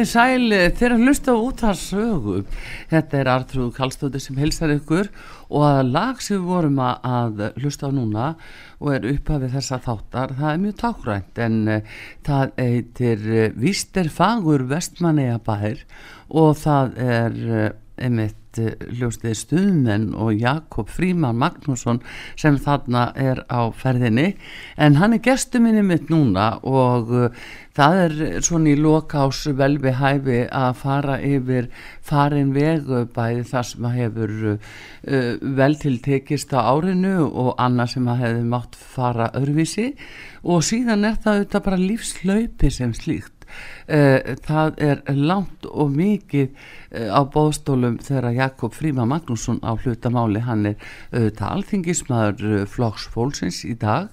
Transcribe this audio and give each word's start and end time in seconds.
Komið 0.00 0.08
þið 0.08 0.16
sæl 0.16 0.76
þeirra 0.78 0.96
hlusta 0.96 1.32
út 1.36 1.62
að 1.68 1.74
sögu. 1.76 2.36
Þetta 2.88 3.18
er 3.18 3.28
Artrúð 3.28 3.66
Kallstóttir 3.76 4.22
sem 4.24 4.38
hilsar 4.40 4.72
ykkur 4.72 5.10
og 5.50 5.64
að 5.66 5.90
lag 5.92 6.22
sem 6.24 6.38
við 6.38 6.46
vorum 6.48 6.80
að, 6.80 7.02
að 7.04 7.42
hlusta 7.60 7.90
á 7.90 7.92
núna 7.92 8.30
og 8.78 8.94
er 8.94 9.04
upphafið 9.10 9.58
þessa 9.58 9.80
þáttar, 9.84 10.32
það 10.38 10.54
er 10.54 10.62
mjög 10.62 10.78
tákrænt 10.80 11.42
en 11.44 11.60
uh, 11.68 11.92
það 12.30 12.56
eitir 12.64 13.28
uh, 13.28 13.44
Víster 13.60 14.08
Fagur 14.08 14.64
Vestmanneja 14.72 15.36
bær 15.44 15.84
og 16.32 16.56
það 16.62 16.96
er 17.04 17.40
uh, 17.44 17.68
einmitt 18.00 18.39
hljóstið 18.58 19.36
Stuðmenn 19.38 20.10
og 20.18 20.34
Jakob 20.34 20.90
Fríman 20.90 21.38
Magnússon 21.38 22.00
sem 22.40 22.58
þarna 22.58 23.10
er 23.14 23.44
á 23.46 23.70
ferðinni. 23.70 24.34
En 24.76 24.98
hann 24.98 25.14
er 25.14 25.22
gestur 25.24 25.62
minni 25.62 25.84
mitt 25.86 26.10
núna 26.10 26.56
og 26.66 27.12
uh, 27.14 27.28
það 27.78 27.98
er 28.04 28.16
svona 28.42 28.72
í 28.72 28.76
lokás 28.80 29.44
vel 29.56 29.76
við 29.82 29.98
hæfi 30.00 30.40
að 30.50 30.70
fara 30.82 31.18
yfir 31.22 31.70
farin 32.02 32.54
vegu 32.56 33.04
bæði 33.14 33.46
það 33.52 33.66
sem 33.70 33.88
að 33.90 33.98
hefur 34.00 34.36
uh, 34.52 34.60
vel 35.60 35.74
til 35.80 35.96
tekist 36.02 36.54
á 36.56 36.60
árinu 36.66 37.28
og 37.28 37.54
annað 37.58 37.94
sem 37.94 38.08
að 38.10 38.24
hefur 38.24 38.48
mátt 38.54 38.78
fara 38.78 39.30
öðruvísi. 39.38 39.92
Og 40.42 40.64
síðan 40.64 41.04
er 41.04 41.20
það 41.20 41.36
auðvitað 41.36 41.68
bara 41.68 41.84
lífslaupi 41.84 42.72
sem 42.72 42.96
slíkt 42.96 43.39
Uh, 43.90 44.36
það 44.46 44.76
er 44.84 45.02
langt 45.16 45.66
og 45.66 45.90
mikið 45.96 46.48
uh, 46.50 47.10
á 47.10 47.20
bóðstólum 47.26 47.98
þegar 48.04 48.36
Jakob 48.36 48.76
Fríma 48.76 49.06
Magnússon 49.08 49.58
á 49.66 49.74
hlutamáli 49.74 50.44
hann 50.46 50.72
er 50.72 50.90
auðvitað 51.10 51.50
alþingismæður 51.56 52.68
flokks 52.70 53.08
fólksins 53.10 53.64
í 53.66 53.74
dag 53.80 54.12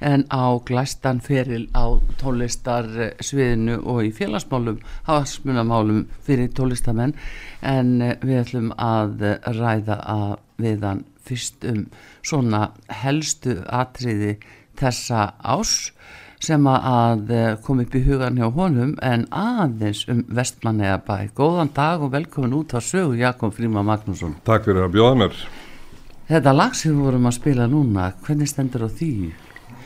en 0.00 0.24
á 0.32 0.56
glæstan 0.64 1.20
feril 1.20 1.66
á 1.76 2.00
tónlistarsviðinu 2.22 3.80
og 3.84 4.06
í 4.06 4.12
félagsmálum 4.16 4.80
hafasmunamálum 5.08 6.06
fyrir 6.24 6.48
tólistamenn 6.56 7.16
en 7.60 7.98
við 8.22 8.40
ætlum 8.44 8.72
að 8.78 9.26
ræða 9.58 10.00
að 10.08 10.34
við 10.62 10.88
hann 10.88 11.04
fyrst 11.28 11.66
um 11.68 11.84
svona 12.24 12.70
helstu 13.02 13.58
atriði 13.66 14.38
þessa 14.78 15.32
ás 15.42 15.90
sem 16.44 16.66
að 16.70 17.32
kom 17.66 17.80
upp 17.82 17.94
í 17.98 18.02
hugan 18.06 18.38
hjá 18.38 18.46
honum 18.54 18.92
en 19.02 19.26
aðeins 19.34 20.04
um 20.12 20.24
vestmanneja 20.28 21.00
bæ. 21.06 21.30
Góðan 21.36 21.72
dag 21.74 22.04
og 22.04 22.12
velkomin 22.14 22.54
út 22.60 22.74
á 22.76 22.80
sögu 22.84 23.18
Jakob 23.18 23.56
Fríma 23.56 23.82
Magnússon. 23.86 24.36
Takk 24.46 24.68
fyrir 24.68 24.86
að 24.86 24.94
bjóða 24.94 25.16
mér. 25.24 25.40
Þetta 26.28 26.52
lag 26.54 26.76
sem 26.76 26.92
við 26.92 27.08
vorum 27.08 27.26
að 27.30 27.36
spila 27.38 27.66
núna, 27.72 28.12
hvernig 28.26 28.50
stendur 28.50 28.86
á 28.86 28.90
því? 28.92 29.12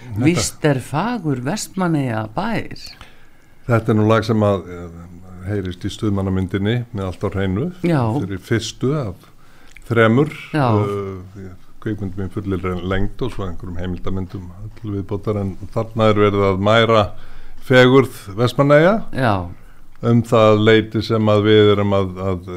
Þetta. 0.03 0.25
Vist 0.27 0.65
er 0.67 0.81
fagur 0.83 1.41
vestmanneja 1.47 2.27
bær? 2.35 2.87
Þetta 3.69 3.93
er 3.95 3.99
nú 4.01 4.07
lag 4.11 4.27
sem 4.27 4.43
að 4.45 4.67
heyrist 5.47 5.85
í 5.87 5.91
stuðmannamyndinni 5.91 6.83
með 6.93 7.09
allt 7.09 7.27
á 7.27 7.29
hreinu. 7.31 7.69
Já. 7.87 8.01
Fyrir 8.19 8.43
fyrstu 8.43 8.93
af 8.99 9.29
þremur. 9.89 10.31
Já. 10.55 10.67
Uh, 10.75 11.47
kveikmyndum 11.83 12.29
í 12.29 12.33
fullir 12.33 12.69
lengt 12.89 13.23
og 13.23 13.33
svo 13.35 13.49
einhverjum 13.49 13.81
heimildamyndum 13.81 14.47
viðbótar 14.83 15.41
en 15.43 15.57
þarna 15.75 16.13
er 16.13 16.23
verið 16.27 16.47
að 16.53 16.63
mæra 16.69 17.03
fegurð 17.67 18.23
Vestmanæja 18.39 18.95
um 20.03 20.23
það 20.27 20.65
leiti 20.67 21.03
sem 21.07 21.29
að 21.31 21.45
við 21.47 21.75
erum 21.77 21.93
að, 21.95 22.17
að 22.31 22.49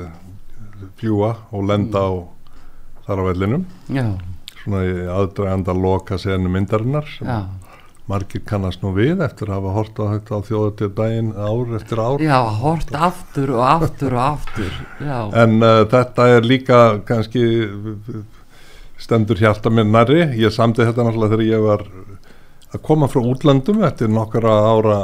fljúa 1.00 1.36
og 1.51 1.68
lenda 1.69 2.01
á 2.01 2.12
þar 3.06 3.22
á 3.22 3.24
vellinum 3.30 3.68
Já. 3.94 4.07
svona 4.63 4.81
aðdraganda 5.19 5.75
loka 5.78 6.18
senu 6.21 6.50
myndarinnar 6.51 7.07
sem 7.12 7.30
Já. 7.30 7.45
margir 8.10 8.42
kannast 8.45 8.81
nú 8.86 8.94
við 8.95 9.21
eftir 9.25 9.50
að 9.50 9.60
hafa 9.60 9.74
hort 9.78 10.01
á 10.01 10.06
þetta 10.13 10.39
á 10.42 10.48
þjóðatið 10.50 10.95
daginn 10.98 11.33
ár 11.38 11.75
eftir 11.80 12.01
ár 12.01 12.24
Já, 12.25 12.39
hort 12.62 12.95
aftur 13.10 13.54
og 13.57 13.66
aftur 13.68 14.18
og 14.18 14.24
aftur 14.25 14.80
Já. 15.01 15.19
en 15.44 15.60
uh, 15.62 15.83
þetta 15.92 16.30
er 16.38 16.50
líka 16.50 16.81
kannski 17.06 17.45
stendur 19.01 19.39
hjarta 19.39 19.71
mér 19.74 19.88
næri 19.89 20.21
ég 20.39 20.53
samti 20.53 20.86
þetta 20.86 21.06
náttúrulega 21.06 21.36
þegar 21.36 21.50
ég 21.50 21.65
var 21.65 21.86
að 22.75 22.83
koma 22.86 23.09
frá 23.12 23.21
útlandum 23.24 23.83
eftir 23.88 24.12
nokkara 24.12 24.53
ára 24.71 25.00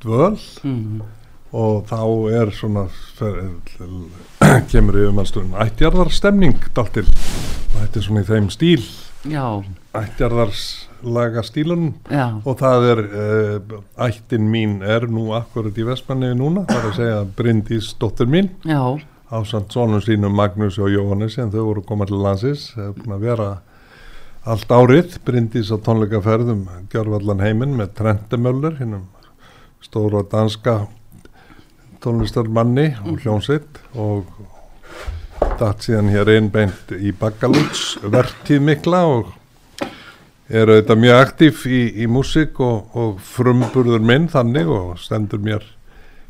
dvöl. 0.00 0.38
Mm. 0.64 1.02
og 1.50 1.86
þá 1.90 2.02
er 2.40 2.50
svona 2.54 2.86
kemur 4.70 4.98
yfir 5.00 5.14
mannstunum 5.16 5.56
ættjarðarstemning 5.64 6.60
daltil 6.76 7.08
og 7.10 7.78
þetta 7.80 7.98
er 7.98 8.04
svona 8.06 8.22
í 8.22 8.28
þeim 8.28 8.50
stíl. 8.54 8.84
Ættjarðarslaga 9.98 11.42
stílun 11.44 11.90
og 12.46 12.54
það 12.62 12.86
er 12.92 13.02
uh, 13.04 13.80
ættin 14.06 14.46
mín 14.52 14.78
er 14.86 15.08
nú 15.10 15.32
akkurat 15.36 15.76
í 15.76 15.86
Vestmanni 15.90 16.30
núna, 16.38 16.64
það 16.70 16.78
er 16.78 16.88
að 16.88 16.98
segja 17.00 17.18
Bryndís 17.36 17.90
dóttur 18.00 18.30
mín. 18.30 18.52
Já. 18.64 18.96
Á 19.30 19.38
samt 19.46 19.72
sonum 19.72 20.02
sínum 20.02 20.34
Magnús 20.34 20.78
og 20.82 20.90
Jóhannes 20.90 21.38
en 21.38 21.52
þau 21.54 21.68
voru 21.68 21.82
komað 21.86 22.10
til 22.10 22.22
er 22.82 22.94
búin 22.96 23.14
að 23.14 23.26
vera 23.28 23.48
allt 24.44 24.70
árið, 24.72 25.18
Bryndís 25.24 25.70
á 25.70 25.76
tónleikaferðum 25.78 26.64
Gjörvallan 26.90 27.42
heiminn 27.44 27.76
með 27.78 27.92
Trendemöller 27.98 28.78
hinnum 28.80 29.04
stóra 29.84 30.24
danska 30.26 30.86
tónlistarmanni 32.00 32.94
og 33.04 33.12
mhm. 33.12 33.20
hljónsitt 33.22 33.82
og 33.94 34.26
datt 35.60 35.84
síðan 35.84 36.10
hér 36.10 36.32
einbeint 36.34 36.94
í 36.96 37.12
Bakalúts 37.12 37.98
verktíð 38.02 38.64
mikla 38.64 39.04
og 39.06 39.30
er 40.50 40.72
auðvitað 40.72 41.02
mjög 41.04 41.20
aktív 41.20 41.62
í, 41.70 41.82
í 42.02 42.08
músík 42.10 42.58
og, 42.64 42.96
og 42.96 43.20
frumburður 43.22 44.02
minn 44.02 44.26
þannig 44.32 44.72
og 44.72 44.98
stendur 44.98 45.38
mér 45.44 45.62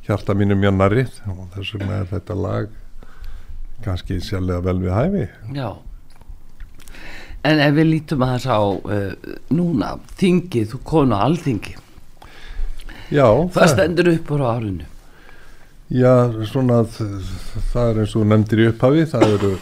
hjarta 0.04 0.34
mínu 0.36 0.58
mjög 0.58 0.76
narrið 0.76 1.18
og 1.30 1.46
þess 1.54 1.76
vegna 1.78 2.02
er 2.02 2.10
þetta 2.10 2.36
lag 2.36 2.79
kannski 3.84 4.20
sérlega 4.24 4.64
vel 4.64 4.78
við 4.82 4.94
hæfi. 4.96 5.26
Já. 5.56 5.68
En 7.46 7.60
ef 7.64 7.76
við 7.78 7.88
lítum 7.88 8.24
að 8.24 8.34
það 8.34 8.42
sá 8.44 8.56
uh, 8.60 9.36
núna, 9.56 9.94
þingið, 10.20 10.66
þú 10.74 10.82
konu 10.90 11.16
alþingi. 11.16 11.76
Já 13.10 13.26
Það, 13.50 13.70
stendur 13.72 14.10
upp 14.12 14.28
á 14.30 14.46
árinu? 14.54 14.86
Já, 15.90 16.30
svona 16.46 16.84
það 16.86 17.88
er 17.88 17.96
eins 18.04 18.12
og 18.14 18.26
nefndir 18.30 18.60
í 18.62 18.66
upphafi 18.70 19.06
það 19.10 19.24
eru 19.34 19.52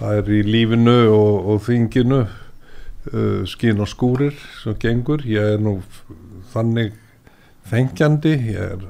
það 0.00 0.18
er 0.18 0.28
í 0.36 0.40
lífinu 0.44 0.96
og, 1.14 1.48
og 1.54 1.62
þinginu 1.64 2.18
uh, 2.26 3.40
skín 3.48 3.80
og 3.80 3.88
skúrir 3.88 4.36
sem 4.60 4.76
gengur, 4.82 5.24
ég 5.24 5.54
er 5.56 5.64
nú 5.64 5.78
þannig 6.52 6.92
þengjandi 7.70 8.34
ég 8.50 8.74
er 8.74 8.84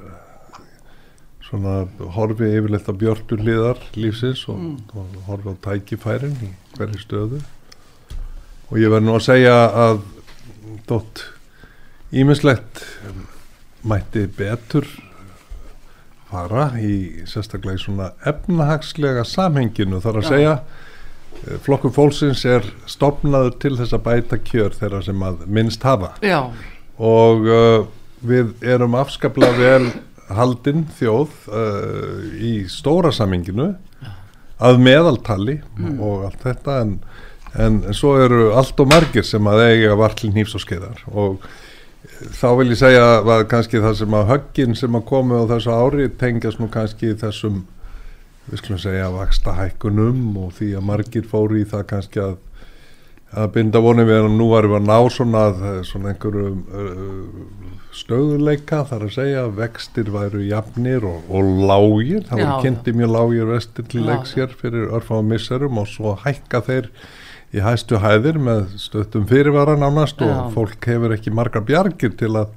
svona 1.50 1.75
horfi 2.14 2.47
yfirleitt 2.47 2.88
að 2.91 3.00
björtu 3.02 3.38
hliðar 3.41 3.81
lífsins 3.99 4.44
og, 4.50 4.61
mm. 4.61 4.76
og 4.94 5.19
horfi 5.26 5.50
á 5.50 5.62
tækifærin 5.67 6.37
í 6.47 6.52
hverju 6.76 7.02
stöðu 7.02 7.43
og 8.70 8.79
ég 8.79 8.93
verð 8.93 9.08
nú 9.08 9.17
að 9.19 9.26
segja 9.26 9.56
að 9.85 10.02
dótt 10.87 11.25
ímislegt 12.14 12.85
mætti 13.87 14.26
betur 14.37 14.87
fara 16.31 16.70
í 16.79 17.25
sérstaklega 17.26 17.79
í 17.79 17.82
svona 17.82 18.11
efnahagslega 18.31 19.25
samhenginu 19.26 20.00
þar 20.02 20.20
að 20.20 20.26
Já. 20.26 20.31
segja 20.31 20.52
eh, 20.55 21.56
flokkur 21.64 21.94
fólksins 21.94 22.44
er 22.47 22.67
stopnaður 22.91 23.56
til 23.62 23.75
þess 23.81 23.97
að 23.97 24.05
bæta 24.06 24.38
kjör 24.38 24.76
þeirra 24.79 25.02
sem 25.06 25.25
að 25.26 25.43
minnst 25.50 25.87
hafa 25.87 26.12
Já. 26.23 26.44
og 26.99 27.50
uh, 27.50 27.88
við 28.20 28.52
erum 28.62 28.94
afskaplega 29.00 29.58
vel 29.58 29.91
haldinn 30.37 30.85
þjóð 30.99 31.32
uh, 31.50 32.21
í 32.38 32.53
stóra 32.71 33.12
samhenginu 33.15 33.73
að 34.61 34.82
meðaltali 34.85 35.59
mm. 35.79 35.97
og 36.05 36.29
allt 36.29 36.44
þetta 36.44 36.77
en, 36.85 36.94
en, 37.56 37.81
svo 37.97 38.15
eru 38.21 38.50
allt 38.59 38.81
og 38.82 38.91
margir 38.91 39.27
sem 39.27 39.47
að 39.49 39.65
eiga 39.71 39.99
vartlinn 39.99 40.37
hýfs 40.37 40.56
og 40.59 40.65
skeiðar 40.65 41.03
og 41.11 41.41
þá 42.37 42.49
vil 42.61 42.71
ég 42.73 42.81
segja 42.81 43.05
að 43.21 43.44
kannski 43.50 43.81
það 43.81 43.99
sem 44.03 44.17
að 44.17 44.31
höggin 44.35 44.77
sem 44.79 44.97
að 44.97 45.06
komi 45.09 45.41
á 45.41 45.44
þessu 45.55 45.75
ári 45.75 46.09
tengjast 46.21 46.61
nú 46.61 46.69
kannski 46.73 47.15
þessum 47.21 47.65
við 48.50 48.62
skulum 48.62 48.83
segja 48.83 49.11
vaksta 49.15 49.55
hækkunum 49.56 50.23
og 50.43 50.55
því 50.59 50.75
að 50.76 50.87
margir 50.91 51.26
fóri 51.29 51.65
í 51.65 51.69
það 51.71 51.87
kannski 51.94 52.23
að 52.25 52.38
að 53.31 53.50
binda 53.55 53.81
vonið 53.82 54.09
við 54.11 54.21
að 54.25 54.32
nú 54.35 54.50
varum 54.50 54.73
við 54.75 54.81
að 54.81 54.88
ná 54.88 55.15
svona, 55.15 55.43
svona 55.87 56.12
einhverju 56.12 56.50
uh, 56.50 57.61
stöðuleika 57.94 58.82
þar 58.88 59.06
að 59.06 59.15
segja 59.15 59.44
að 59.44 59.56
vextir 59.61 60.11
væru 60.15 60.43
jafnir 60.47 61.06
og, 61.06 61.31
og 61.31 61.49
lágir, 61.69 62.25
það 62.27 62.43
voru 62.43 62.65
kynnti 62.65 62.94
mjög 62.97 63.15
lágir 63.17 63.50
vestir 63.50 63.88
til 63.91 64.05
leiks 64.06 64.35
hér 64.38 64.53
fyrir 64.59 64.93
örfáum 64.97 65.31
misserum 65.31 65.81
og 65.82 65.88
svo 65.91 66.15
hækka 66.25 66.62
þeir 66.67 66.91
í 67.50 67.62
hæstu 67.65 67.99
hæðir 68.03 68.38
með 68.43 68.77
stöttum 68.79 69.27
fyrirvara 69.31 69.75
nánast 69.79 70.23
og 70.23 70.31
Já. 70.31 70.44
fólk 70.55 70.87
hefur 70.87 71.17
ekki 71.17 71.35
margar 71.35 71.67
bjargir 71.67 72.15
til 72.19 72.31
að, 72.38 72.53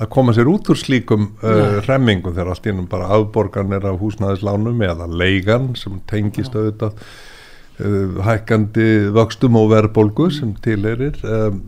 að 0.00 0.10
koma 0.16 0.32
sér 0.36 0.48
út 0.52 0.72
úr 0.72 0.80
slíkum 0.80 1.30
uh, 1.44 1.80
remmingum 1.84 2.32
þegar 2.32 2.54
allt 2.54 2.68
innum 2.72 2.88
bara 2.88 3.12
afborgan 3.18 3.76
er 3.76 3.84
af 3.90 4.00
húsnæðislánum 4.00 4.80
eða 4.88 5.08
leigan 5.12 5.74
sem 5.80 6.00
tengist 6.08 6.56
auðvitað 6.56 6.96
uh, 7.80 8.24
hækkandi 8.26 8.88
vöxtum 9.14 9.58
og 9.60 9.70
verðbolgu 9.72 10.30
sem 10.34 10.54
tileirir 10.64 11.20
um, 11.22 11.60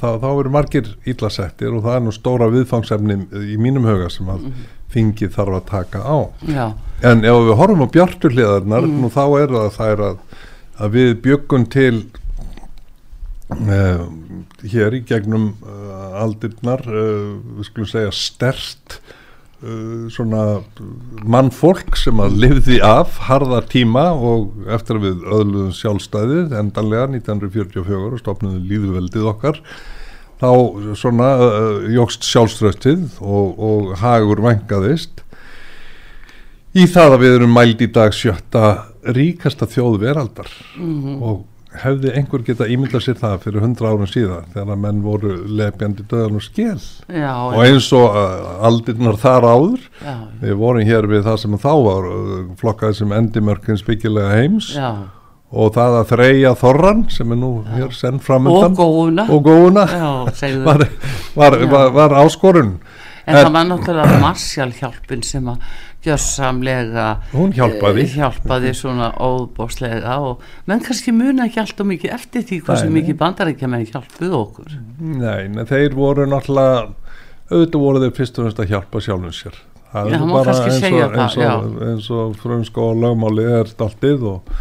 þá, 0.00 0.08
þá 0.22 0.28
eru 0.30 0.54
margir 0.54 0.94
íllasettir 1.08 1.74
og 1.74 1.84
það 1.86 1.98
er 1.98 2.06
nú 2.06 2.14
stóra 2.14 2.50
viðfangsefni 2.52 3.20
í 3.54 3.60
mínum 3.60 3.86
huga 3.88 4.10
sem 4.12 4.28
að 4.32 4.48
mm. 4.48 4.64
þingið 4.94 5.36
þarf 5.36 5.60
að 5.60 5.70
taka 5.70 6.02
á 6.04 6.16
Já. 6.48 6.66
en 7.04 7.24
ef 7.26 7.44
við 7.48 7.56
horfum 7.60 7.86
á 7.86 7.94
bjarturliðarnar 7.98 8.88
mm. 8.88 8.98
nú 9.02 9.12
þá 9.12 9.24
er 9.26 9.54
það 9.54 9.62
að 9.62 9.78
það 9.78 9.94
er 9.94 10.04
að 10.10 10.18
að 10.74 10.94
við 10.96 11.12
byggum 11.22 11.66
til 11.70 11.94
uh, 13.54 14.06
hér 14.70 14.96
í 14.98 15.02
gegnum 15.06 15.52
uh, 15.62 16.22
aldirnar, 16.24 16.82
uh, 16.88 17.36
við 17.58 17.68
skulum 17.68 17.90
segja 17.90 18.14
stert 18.14 18.98
svona 20.12 20.44
mannfólk 21.24 21.96
sem 21.96 22.20
að 22.20 22.38
livði 22.42 22.78
af 22.84 23.18
harða 23.28 23.62
tíma 23.70 24.10
og 24.12 24.66
eftir 24.74 24.98
að 24.98 25.06
við 25.08 25.26
öðluðum 25.38 25.74
sjálfstæðið 25.78 26.56
endanlega 26.60 27.06
1944 27.14 28.00
og 28.10 28.20
stopnum 28.20 28.58
líðveldið 28.68 29.28
okkar 29.32 29.60
þá 30.42 30.50
svona 30.98 31.30
jógst 31.94 32.26
sjálfströftið 32.28 33.20
og, 33.22 33.54
og 33.56 33.94
hagur 34.02 34.42
vengaðist 34.44 35.24
í 36.74 36.86
það 36.90 37.16
að 37.16 37.24
við 37.24 37.36
erum 37.38 37.54
mæld 37.54 37.82
í 37.84 37.90
dag 37.94 38.14
sjötta 38.14 38.70
ríkasta 39.14 39.68
þjóð 39.70 39.98
veraldar 40.02 40.50
mm 40.76 40.94
-hmm. 41.02 41.18
og 41.22 41.42
hefði 41.82 42.12
einhver 42.18 42.44
geta 42.46 42.66
ímyndað 42.70 43.02
sér 43.06 43.18
það 43.18 43.34
fyrir 43.44 43.64
hundra 43.64 43.90
árum 43.90 44.08
síðan 44.08 44.46
þegar 44.54 44.80
menn 44.80 45.02
voru 45.04 45.34
lefjandi 45.58 46.06
döðan 46.10 46.38
og 46.38 46.44
skell 46.44 46.78
já, 47.08 47.32
og 47.34 47.58
eins 47.64 47.90
og 47.96 48.14
uh, 48.20 48.46
aldirnar 48.68 49.18
þar 49.20 49.48
áður 49.50 49.82
já, 49.98 50.14
við 50.42 50.56
vorum 50.62 50.88
hér 50.88 51.10
við 51.10 51.26
það 51.26 51.42
sem 51.42 51.58
þá 51.64 51.72
var 51.88 52.08
uh, 52.10 52.32
flokkaði 52.60 52.98
sem 53.00 53.14
endimörkins 53.18 53.84
byggilega 53.86 54.38
heims. 54.38 54.72
Já. 54.78 54.90
og 55.54 55.70
það 55.74 56.00
að 56.00 56.08
þreja 56.10 56.54
þorran 56.58 57.06
sem 57.14 57.34
er 57.34 57.38
nú 57.38 57.52
hér 57.74 57.94
senn 57.94 58.20
framöndan 58.22 58.74
og 58.74 58.80
góðuna, 58.80 59.26
og 59.30 59.44
góðuna 59.46 59.84
var, 60.68 60.86
var, 61.38 61.58
var, 61.74 61.90
var 61.94 62.16
áskorun. 62.24 62.78
En 63.24 63.38
það 63.38 63.54
var 63.54 63.68
náttúrulega 63.70 64.16
marsjálfhjálpin 64.20 65.22
sem 65.24 65.46
að 65.48 65.62
gjörsamlega 66.04 67.06
hún 67.32 67.54
hjálpaði, 67.56 68.06
uh, 68.06 68.16
hjálpaði 68.18 68.72
svona 68.76 69.10
óbóslega 69.16 70.18
og 70.22 70.42
menn 70.68 70.82
kannski 70.84 71.14
muna 71.16 71.48
ekki 71.48 71.62
alltaf 71.64 71.88
mikið 71.88 72.16
eftir 72.16 72.46
því 72.48 72.60
sem 72.70 72.94
mikið 72.94 73.20
bandarækja 73.20 73.70
með 73.70 73.86
hjálpuð 73.92 74.38
okkur. 74.40 74.74
Nei, 75.00 75.46
en 75.46 75.62
þeir 75.68 75.96
voru 75.98 76.26
náttúrulega 76.30 76.90
auðvitað 77.50 77.84
voru 77.84 78.02
þeir 78.04 78.18
fyrst 78.18 78.40
og 78.40 78.48
næst 78.48 78.60
að 78.64 78.74
hjálpa 78.74 79.04
sjálfum 79.04 79.36
sér. 79.36 79.62
Það 79.94 80.08
já, 80.10 80.14
er 80.16 80.30
bara 80.32 80.54
eins 80.58 80.80
og, 80.88 81.12
eins 81.14 81.34
og, 81.38 81.74
eins 81.86 82.06
og 82.10 82.32
frumsko 82.42 82.86
og 82.90 82.96
lögmáli 83.04 83.44
er 83.60 83.68
stoltið 83.70 84.24
og 84.26 84.54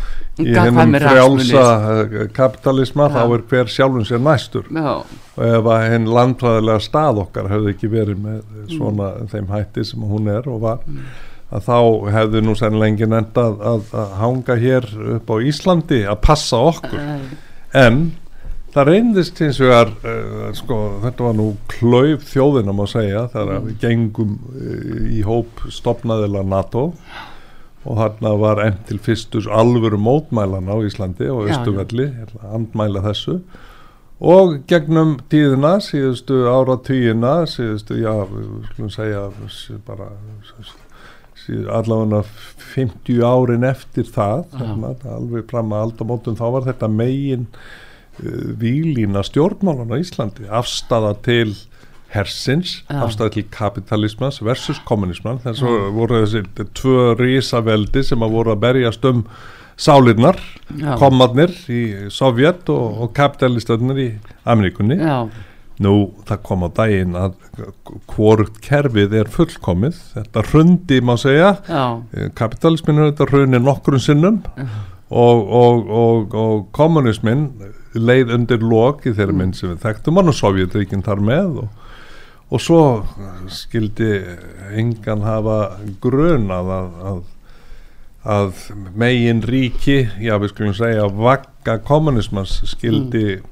í 0.43 0.53
hennum 0.53 0.93
frjálsa 1.01 1.63
eh, 2.03 2.27
kapitalisma 2.35 3.07
já. 3.07 3.15
þá 3.15 3.21
er 3.23 3.45
hver 3.49 3.71
sjálfum 3.73 4.05
sér 4.05 4.21
næstur. 4.21 4.69
Já. 4.69 5.01
og 5.33 5.43
ef 5.47 5.71
að 5.73 5.85
henn 5.89 6.05
landfræðilega 6.13 6.85
stað 6.85 7.23
okkar 7.25 7.49
hefði 7.49 7.73
ekki 7.73 7.89
verið 7.89 8.21
með 8.27 8.41
svona 8.75 9.09
mm. 9.15 9.31
þeim 9.33 9.53
hætti 9.55 9.87
sem 9.89 10.05
hún 10.13 10.29
er 10.35 10.49
og 10.53 10.61
var 10.67 10.83
mm 10.85 11.31
að 11.53 11.67
þá 11.67 11.77
hefðu 12.15 12.41
nú 12.43 12.55
sennilegi 12.57 13.07
nefnd 13.09 13.39
að, 13.39 13.63
að, 13.71 13.87
að 14.01 14.13
hanga 14.19 14.59
hér 14.63 14.89
upp 15.17 15.33
á 15.33 15.35
Íslandi 15.51 16.03
að 16.09 16.21
passa 16.25 16.61
okkur. 16.71 17.03
En 17.77 17.99
það 18.73 18.89
reyndist 18.89 19.41
hins 19.41 19.59
vegar 19.61 19.91
uh, 20.01 20.47
sko, 20.57 20.79
þetta 21.03 21.27
var 21.27 21.35
nú 21.37 21.49
klauf 21.71 22.25
þjóðina 22.31 22.73
má 22.75 22.85
segja 22.89 23.27
þegar 23.33 23.59
mm. 23.59 23.67
við 23.67 23.83
gengum 23.83 24.33
uh, 24.39 24.95
í 25.13 25.21
hóp 25.27 25.67
stopnaðila 25.73 26.41
NATO 26.47 26.87
og 27.83 27.99
þarna 27.99 28.31
var 28.39 28.63
enn 28.63 28.79
til 28.87 28.97
fyrstus 29.03 29.49
alvöru 29.51 29.99
mótmælan 29.99 30.71
á 30.71 30.77
Íslandi 30.87 31.27
og 31.29 31.49
Östuvelli, 31.51 32.07
andmæla 32.47 33.03
þessu. 33.09 33.41
Og 34.23 34.61
gegnum 34.71 35.17
tíðina 35.27 35.73
síðustu 35.83 36.45
ára 36.47 36.77
tíina 36.79 37.41
síðustu, 37.49 37.97
já, 37.99 38.13
við 38.29 38.69
skulum 38.69 38.93
segja 38.93 39.25
bara 39.83 40.13
allavega 41.49 42.23
50 42.73 43.23
árin 43.27 43.67
eftir 43.67 44.07
það 44.09 44.45
þarna, 44.55 44.93
alveg 45.17 45.49
fram 45.51 45.73
að 45.73 45.87
aldamótum 45.87 46.37
þá 46.39 46.45
var 46.55 46.67
þetta 46.69 46.89
megin 46.91 47.47
uh, 47.51 48.49
výlína 48.61 49.23
stjórnmálan 49.27 49.93
á 49.93 49.97
Íslandi. 49.99 50.47
Afstafa 50.49 51.15
til 51.25 51.53
hersins, 52.13 52.83
afstafa 52.93 53.33
til 53.33 53.47
kapitalismas 53.53 54.39
versus 54.45 54.79
kommunisman 54.85 55.41
þess 55.43 55.65
að 55.65 55.89
voru 55.95 56.21
þessi 56.23 56.67
tvö 56.77 57.13
risaveldi 57.17 58.03
sem 58.05 58.21
að 58.21 58.35
voru 58.37 58.53
að 58.53 58.63
berjast 58.67 59.07
um 59.09 59.23
sálinnar, 59.79 60.37
komadnir 61.01 61.55
í 61.73 61.81
Sovjet 62.13 62.69
og, 62.69 63.01
og 63.01 63.15
kapitalistöðnir 63.17 64.03
í 64.03 64.09
Ameríkunni 64.45 64.99
nú 65.81 65.93
það 66.27 66.41
kom 66.45 66.65
á 66.65 66.69
daginn 66.77 67.15
að 67.17 67.37
hvort 68.13 68.59
kerfið 68.61 69.15
er 69.23 69.29
fullkomið. 69.33 69.99
Þetta 70.13 70.43
hrundi 70.51 70.99
má 71.01 71.15
segja. 71.21 71.55
Kapitalismin 72.37 73.01
er 73.01 73.11
þetta 73.11 73.29
hrundi 73.31 73.61
nokkur 73.63 73.97
sinnum 74.01 74.41
og, 75.13 75.47
og, 75.63 75.89
og, 75.89 76.35
og 76.35 76.67
kommunismin 76.75 77.47
leið 77.93 78.33
undir 78.37 78.63
lok 78.65 79.05
í 79.05 79.13
þeirra 79.13 79.35
minn 79.37 79.53
sem 79.53 79.73
við 79.73 79.83
þekktum 79.85 80.17
hann 80.19 80.31
og 80.31 80.37
Sovjetríkinn 80.37 81.05
þar 81.05 81.21
með 81.21 81.61
og 82.53 82.61
svo 82.61 82.81
skildi 83.53 84.09
engan 84.77 85.23
hafa 85.25 85.57
grunað 86.01 86.71
að, 86.75 86.91
að, 87.09 87.21
að 88.33 88.61
megin 88.99 89.41
ríki, 89.45 90.03
já 90.21 90.35
við 90.41 90.53
skulum 90.53 90.77
segja 90.77 91.07
vakka 91.09 91.79
kommunismans 91.85 92.59
skildi 92.73 93.25
mm. 93.37 93.49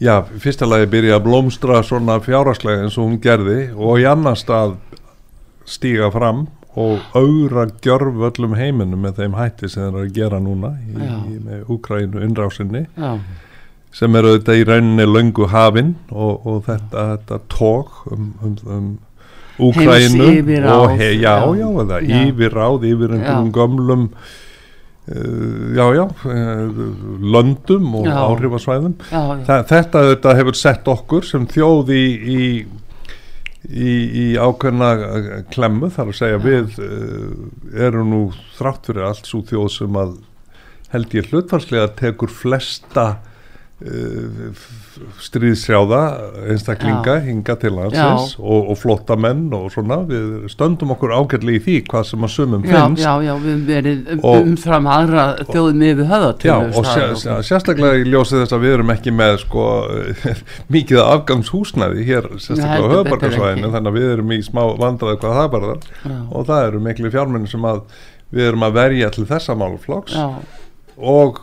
Já, 0.00 0.22
fyrsta 0.40 0.68
lagi 0.68 0.88
byrja 0.92 1.18
að 1.18 1.26
blómstra 1.26 1.82
svona 1.84 2.18
fjáraslega 2.22 2.86
eins 2.86 2.98
og 2.98 3.08
hún 3.10 3.20
gerði 3.22 3.60
og 3.76 4.00
í 4.00 4.08
annar 4.08 4.38
stað 4.40 4.76
stíga 5.68 6.10
fram 6.12 6.46
og 6.72 7.00
augra 7.12 7.66
gjörf 7.84 8.22
öllum 8.30 8.56
heiminum 8.56 9.04
með 9.04 9.20
þeim 9.20 9.36
hætti 9.36 9.68
sem 9.68 9.82
þeir 9.82 9.90
eru 9.92 10.04
að 10.06 10.14
gera 10.16 10.40
núna 10.40 10.72
í, 10.80 10.94
í, 10.96 11.38
með 11.44 11.72
Úkrænu 11.72 12.22
innrásinni. 12.24 12.86
Já. 12.96 13.18
sem 13.92 14.16
eru 14.16 14.38
þetta 14.38 14.54
í 14.56 14.62
rauninni 14.64 15.04
löngu 15.04 15.50
hafinn 15.52 15.96
og, 16.08 16.46
og 16.48 16.62
þetta, 16.64 17.08
þetta 17.12 17.40
tók 17.52 18.06
um, 18.08 18.30
um, 18.40 18.54
um 18.64 18.92
Úkrænu 19.60 20.30
og 20.72 20.94
he, 20.96 21.10
já, 21.20 21.34
já, 21.44 21.66
já, 21.68 21.98
yfir 22.22 22.56
ráð 22.56 22.86
yfir 22.88 23.12
einhverjum 23.18 23.52
gömlum 23.52 24.06
Uh, 25.02 25.72
já, 25.74 25.86
já, 25.96 26.04
uh, 26.06 26.76
löndum 27.18 27.88
og 27.98 28.06
áhrifasvæðum. 28.06 28.94
Þetta, 29.10 29.88
þetta 30.12 30.36
hefur 30.38 30.58
sett 30.58 30.86
okkur 30.86 31.26
sem 31.26 31.48
þjóð 31.50 31.90
í, 31.96 32.04
í 32.22 32.42
í, 33.70 34.34
ákveðna 34.38 34.90
eh, 34.98 35.26
klemmu 35.52 35.90
þar 35.94 36.10
að 36.10 36.18
segja. 36.18 36.38
Ja. 36.38 36.42
við 36.42 37.82
erum 37.88 38.10
nú 38.10 38.22
þrátt 38.56 38.88
fyrir 38.90 39.06
allt 39.06 39.28
svo 39.28 39.42
þjóð 39.46 39.68
sem 39.76 39.98
að 40.02 40.16
held 40.92 41.14
ég 41.16 41.30
hlutvarslega 41.30 41.92
tekur 41.98 42.32
flesta 42.32 43.06
stríðsjáða 45.22 46.00
einstaklinga 46.52 47.14
Já. 47.16 47.24
hinga 47.24 47.56
til 47.60 47.72
landsins 47.74 48.34
og, 48.38 48.70
og 48.72 48.78
flotta 48.78 49.16
menn 49.18 49.48
og 49.56 49.68
svona. 49.72 50.00
Við 50.08 50.46
stöndum 50.52 50.92
okkur 50.94 51.14
ágætli 51.16 51.56
í 51.58 51.62
því 51.64 51.76
hvað 51.88 52.06
sem 52.10 52.26
að 52.26 52.32
sumum 52.34 52.64
finnst. 52.66 53.02
Já, 53.02 53.12
já, 53.24 53.32
við 53.42 53.64
verðum 53.68 54.22
um, 54.22 54.52
umfram 54.52 54.88
aðra 54.92 55.26
þjóðum 55.50 55.84
yfir 55.88 56.10
höða 56.12 56.30
Já, 56.46 56.54
og 56.60 56.88
sér, 56.88 57.14
sér, 57.20 57.44
sérstaklega 57.48 58.00
í 58.02 58.08
ljósið 58.08 58.44
þess 58.44 58.56
að 58.56 58.64
við 58.66 58.76
erum 58.78 58.94
ekki 58.94 59.14
með 59.18 59.36
sko 59.44 59.68
mikið 60.76 61.02
afgangshúsnaði 61.04 62.08
hér 62.08 62.30
sérstaklega 62.36 62.88
á 62.88 62.94
höfbarkarsvæðinu 62.96 63.72
þannig 63.76 63.92
að 63.92 64.00
við 64.00 64.10
erum 64.16 64.34
í 64.34 64.40
smá 64.46 64.62
vandraði 64.80 65.22
hvað 65.22 65.38
það 65.40 65.52
bara 65.56 65.76
og 66.32 66.50
það 66.50 66.66
eru 66.70 66.82
miklu 66.88 67.12
fjármenni 67.14 67.50
sem 67.50 67.66
að 67.68 67.84
við 68.32 68.50
erum 68.50 68.66
að 68.66 68.76
verja 68.78 69.10
til 69.12 69.26
þessa 69.28 69.56
málflokks 69.58 70.18
og 70.96 71.42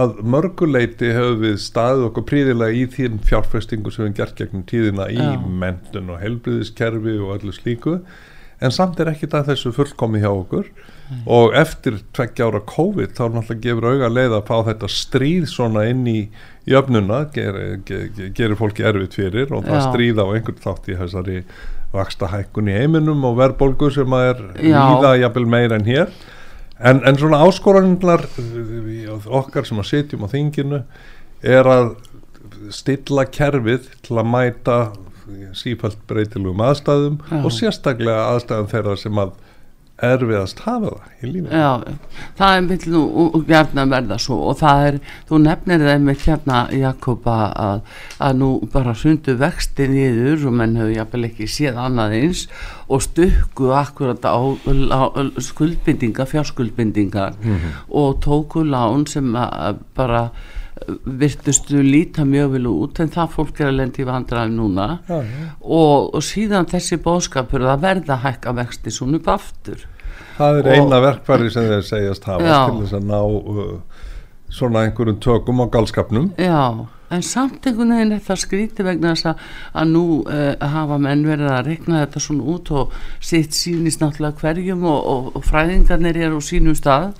að 0.00 0.20
mörguleiti 0.24 1.10
hefur 1.12 1.40
við 1.42 1.56
staðið 1.60 2.06
okkur 2.08 2.28
príðilega 2.30 2.76
í 2.76 2.84
þým 2.94 3.18
fjárfestingu 3.28 3.92
sem 3.92 4.06
við 4.06 4.14
gert 4.22 4.38
gegnum 4.38 4.64
tíðina 4.68 5.08
í 5.12 5.18
Já. 5.20 5.34
mentun 5.64 6.14
og 6.14 6.22
helbriðiskerfi 6.22 7.18
og 7.20 7.34
öllu 7.36 7.52
slíku 7.56 7.98
en 8.62 8.72
samt 8.72 9.00
er 9.02 9.10
ekkit 9.10 9.34
að 9.36 9.52
þessu 9.52 9.72
fullkomi 9.76 10.22
hjá 10.22 10.30
okkur 10.30 10.68
mm. 10.70 11.20
og 11.36 11.56
eftir 11.58 11.98
tveggja 12.16 12.48
ára 12.48 12.62
COVID 12.72 13.14
þá 13.18 13.22
náttúrulega 13.34 13.62
gefur 13.66 13.88
auga 13.90 14.10
leið 14.12 14.36
að 14.38 14.48
fá 14.48 14.56
þetta 14.70 14.90
stríð 14.96 15.46
svona 15.50 15.84
inn 15.90 16.04
í 16.08 16.18
jöfnuna, 16.70 17.24
gerir 17.34 17.80
ger, 17.88 18.10
ger, 18.38 18.56
fólki 18.58 18.86
erfitt 18.86 19.18
fyrir 19.18 19.52
og 19.52 19.66
það 19.66 19.80
Já. 19.80 19.86
stríða 19.90 20.26
á 20.28 20.32
einhvern 20.32 20.62
þátt 20.62 20.92
í 20.92 20.98
þessari 21.00 21.40
vaksta 21.92 22.30
hækkun 22.32 22.70
í 22.70 22.76
heiminum 22.78 23.26
og 23.28 23.40
verðbólgu 23.40 23.90
sem 23.92 24.14
að 24.16 24.28
er 24.30 24.44
líða 24.62 25.16
jafnvel 25.26 25.48
meir 25.56 25.74
en 25.76 25.84
hér 25.88 26.14
En, 26.82 27.02
en 27.06 27.18
svona 27.18 27.42
áskoranlar 27.46 28.24
okkar 29.30 29.68
sem 29.68 29.78
að 29.78 29.88
sitjum 29.90 30.26
á 30.26 30.28
þinginu 30.32 30.82
er 31.42 31.68
að 31.70 31.94
stilla 32.74 33.24
kerfið 33.30 33.88
til 34.02 34.18
að 34.18 34.30
mæta 34.32 34.76
sífælt 35.56 36.00
breytilugum 36.10 36.62
aðstæðum 36.66 37.18
Já. 37.22 37.38
og 37.38 37.54
sérstaklega 37.54 38.26
aðstæðum 38.32 38.70
þeirra 38.72 38.96
sem 38.98 39.20
að 39.22 39.34
erfiðast 40.02 40.62
hafa 40.66 40.92
það 40.92 41.24
í 41.26 41.30
lífið 41.32 41.56
Já, 41.56 41.70
það 42.38 42.56
er 42.56 42.64
mitt 42.66 42.86
nú 42.90 43.02
og 43.22 43.44
gerna 43.48 43.84
verða 43.90 44.18
svo 44.22 44.38
og 44.50 44.58
það 44.60 44.86
er, 44.88 44.98
þú 45.28 45.40
nefnir 45.46 45.84
það 45.86 46.06
með 46.06 46.24
hérna 46.26 46.62
Jakoba 46.76 47.36
að, 47.64 47.82
að 48.28 48.40
nú 48.40 48.50
bara 48.72 48.94
sundu 48.98 49.36
vexti 49.40 49.88
nýður 49.92 50.48
og 50.50 50.56
menn 50.60 50.78
hefur 50.80 50.94
jafnvel 50.96 51.28
ekki 51.30 51.50
séð 51.50 51.82
annað 51.82 52.16
eins 52.20 52.46
og 52.92 53.04
stukku 53.06 53.70
akkurat 53.76 54.26
á, 54.26 54.36
á 54.36 55.00
skuldbindinga, 55.42 56.26
fjárskuldbindingar 56.28 57.38
mm 57.38 57.54
-hmm. 57.54 57.78
og 57.88 58.20
tóku 58.24 58.64
lán 58.64 59.06
sem 59.08 59.32
bara 59.94 60.30
virtustu 61.04 61.82
líta 61.82 62.24
mjög 62.24 62.52
vel 62.56 62.66
út 62.66 63.00
en 63.02 63.10
það 63.12 63.34
fólk 63.36 63.60
er 63.60 63.70
að 63.70 63.78
lendi 63.78 64.02
í 64.02 64.08
vandraði 64.08 64.54
núna 64.54 64.86
já, 65.08 65.18
já. 65.22 65.48
Og, 65.60 66.14
og 66.14 66.22
síðan 66.26 66.68
þessi 66.70 66.98
bóðskapur 67.02 67.66
að 67.66 67.84
verða 67.86 68.18
hækka 68.24 68.54
vexti 68.56 68.94
svona 68.94 69.20
upp 69.20 69.28
aftur 69.36 69.86
Það 70.42 70.62
er 70.62 70.72
eina 70.76 71.02
verkfæri 71.06 71.52
sem 71.54 71.68
þeir 71.70 71.86
segjast 71.86 72.26
hafa 72.30 72.48
já. 72.48 72.58
til 72.66 72.80
þess 72.82 72.98
að 72.98 73.06
ná 73.12 73.20
uh, 73.22 73.70
svona 74.52 74.86
einhverjum 74.86 75.22
tökum 75.22 75.62
á 75.62 75.66
galskapnum 75.72 76.32
Já 76.40 76.88
en 77.12 77.22
samt 77.24 77.66
einhvern 77.68 77.92
veginn 77.92 78.14
þetta 78.14 78.36
skríti 78.40 78.84
vegna 78.86 79.12
þess 79.12 79.28
að, 79.32 79.42
að 79.80 79.90
nú 79.92 80.04
uh, 80.22 80.64
hafa 80.74 80.98
menn 81.02 81.24
verið 81.26 81.50
að 81.52 81.68
rekna 81.68 82.00
þetta 82.02 82.22
svona 82.24 82.46
út 82.54 82.72
og 82.78 82.94
sitt 83.20 83.56
sínist 83.56 84.02
náttúrulega 84.02 84.40
hverjum 84.40 84.86
og, 84.88 85.10
og, 85.12 85.28
og 85.36 85.46
fræðingarnir 85.48 86.20
er 86.22 86.36
á 86.36 86.40
sínum 86.44 86.76
stað 86.78 87.10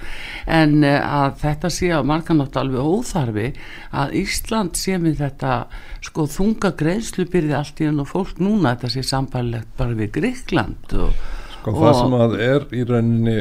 en 0.46 0.78
uh, 0.80 0.96
að 1.22 1.36
þetta 1.44 1.72
sé 1.76 1.92
að 1.92 2.08
marga 2.08 2.36
náttúrulega 2.38 2.64
alveg 2.64 2.96
óþarfi 2.96 3.48
að 4.02 4.16
Ísland 4.22 4.80
sé 4.80 4.96
með 5.02 5.20
þetta 5.26 5.60
sko 6.08 6.26
þunga 6.38 6.72
greiðslubyrði 6.80 7.58
allt 7.58 7.84
í 7.84 7.90
enn 7.90 8.02
og 8.02 8.12
fólk 8.14 8.40
núna 8.42 8.74
þetta 8.74 8.94
sé 8.96 9.06
sambarlegt 9.12 9.76
bara 9.76 9.98
við 9.98 10.14
Gríkland 10.16 10.96
og, 10.96 11.12
sko 11.62 11.76
það 11.78 11.98
sem 12.00 12.16
að 12.18 12.38
er 12.46 12.64
í 12.74 12.86
rauninni 12.88 13.36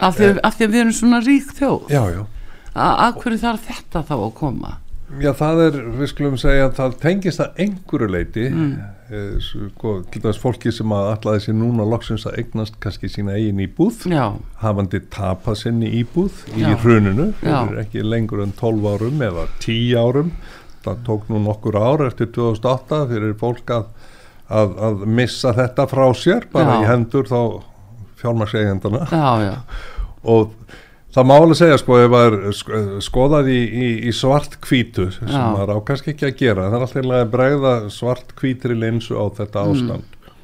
af 0.00 0.16
því, 0.16 0.28
af 0.40 0.54
því 0.56 0.68
að 0.68 0.76
við 0.76 0.84
erum 0.84 0.94
svona 0.96 1.24
rík 1.26 1.50
þjóð 1.58 1.90
já 1.92 2.04
já 2.14 2.22
að 2.70 3.18
hverju 3.24 3.42
þarf 3.42 3.66
þetta 3.66 4.06
þá 4.06 4.16
að 4.20 4.30
koma 4.38 4.78
Já, 5.18 5.32
það 5.34 5.60
er, 5.64 5.76
við 5.98 6.08
skulum 6.12 6.36
segja 6.38 6.68
að 6.68 6.76
það 6.76 6.92
tengist 7.02 7.40
að 7.42 7.56
einhverju 7.64 8.08
leiti 8.14 8.44
mm. 8.46 8.68
eh, 9.10 9.32
sko, 9.42 9.94
til 10.06 10.20
dæs 10.22 10.38
fólki 10.38 10.70
sem 10.70 10.92
að 10.94 11.08
allaði 11.16 11.42
sér 11.48 11.56
núna 11.58 11.86
loksins 11.90 12.28
að 12.30 12.36
eignast 12.44 12.76
kannski 12.82 13.10
sína 13.10 13.34
eigin 13.34 13.64
íbúð 13.64 14.04
Já. 14.12 14.36
hafandi 14.62 15.00
tapað 15.10 15.58
sinni 15.64 15.90
íbúð 15.98 16.44
í 16.54 16.62
Já. 16.62 16.76
hruninu, 16.84 17.32
ekki 17.82 18.04
lengur 18.06 18.44
en 18.44 18.54
12 18.60 18.86
árum 18.92 19.26
eða 19.26 19.48
10 19.58 19.98
árum 19.98 20.30
það 20.84 21.02
tók 21.10 21.26
nú 21.32 21.42
nokkur 21.42 21.80
ár 21.80 22.06
eftir 22.06 22.30
2008 22.38 23.02
fyrir 23.10 23.34
fólk 23.42 23.74
að, 23.74 23.90
að, 24.50 24.76
að 24.88 25.04
missa 25.18 25.54
þetta 25.56 25.86
frá 25.90 26.06
sér 26.18 26.46
bara 26.52 26.76
Já. 26.78 26.82
í 26.82 26.88
hendur 26.90 27.30
þá 27.30 27.40
fjármarseigendana 28.20 29.06
og 30.28 30.56
Það 31.10 31.26
má 31.26 31.32
alveg 31.34 31.58
segja 31.58 31.76
sko 31.80 31.96
ef 31.98 32.12
það 32.12 32.34
er 32.36 32.98
skoðað 33.02 33.48
í, 33.50 33.58
í, 33.66 33.86
í 34.06 34.12
svart 34.14 34.52
kvítu 34.62 35.08
sem 35.10 35.26
það 35.26 35.62
er 35.64 35.72
á 35.74 35.78
kannski 35.88 36.12
ekki 36.12 36.28
að 36.28 36.36
gera 36.38 36.66
það 36.68 36.76
er 36.76 36.84
alltaf 36.86 37.14
að 37.16 37.32
bregða 37.32 37.72
svart 37.90 38.34
kvítri 38.38 38.76
linsu 38.78 39.18
á 39.18 39.26
þetta 39.40 39.64
mm. 39.64 39.72
ástand 39.72 40.04
mm. 40.20 40.36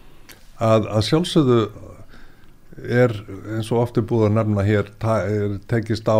að, 0.66 0.88
að 0.90 1.06
sjálfsögðu 1.10 1.60
er 2.98 3.14
eins 3.54 3.70
og 3.70 3.84
ofti 3.84 4.02
búið 4.10 4.26
að 4.26 4.34
nefna 4.40 4.66
hér 4.66 4.90
er, 5.06 5.54
tekist 5.70 6.10
á 6.10 6.18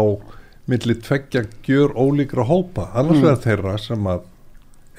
millir 0.71 1.03
tveggja 1.03 1.43
gjör 1.67 1.97
ólíkra 1.99 2.47
hópa 2.47 2.87
annars 2.95 3.19
mm. 3.19 3.27
verður 3.27 3.45
þeirra 3.49 3.77
sem 3.83 4.11
að 4.15 4.31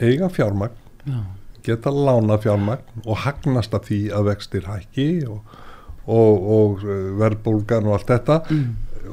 eiga 0.04 0.28
fjármagn 0.28 0.76
Já. 1.08 1.22
Geta 1.68 1.94
lána 1.94 2.40
fjármagn 2.42 3.06
og 3.06 3.24
hagnast 3.26 3.76
að 3.76 3.90
því 3.92 4.02
að 4.18 4.30
vextir 4.32 4.68
hækki 4.68 5.08
og, 5.30 5.58
og, 6.06 6.52
og 6.58 6.86
verðbólgan 7.22 7.90
og 7.90 7.98
allt 7.98 8.14
þetta. 8.14 8.42
Mm. 8.50 8.68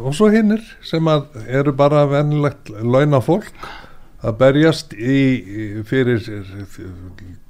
Og 0.04 0.14
svo 0.16 0.30
hinnir 0.32 0.62
sem 0.82 1.06
að 1.11 1.28
eru 1.46 1.75
bara 1.76 2.04
vennilegt 2.11 2.70
launa 2.82 3.20
fólk 3.23 3.52
að 4.25 4.38
berjast 4.40 4.94
í, 4.96 5.18
fyrir 5.87 6.23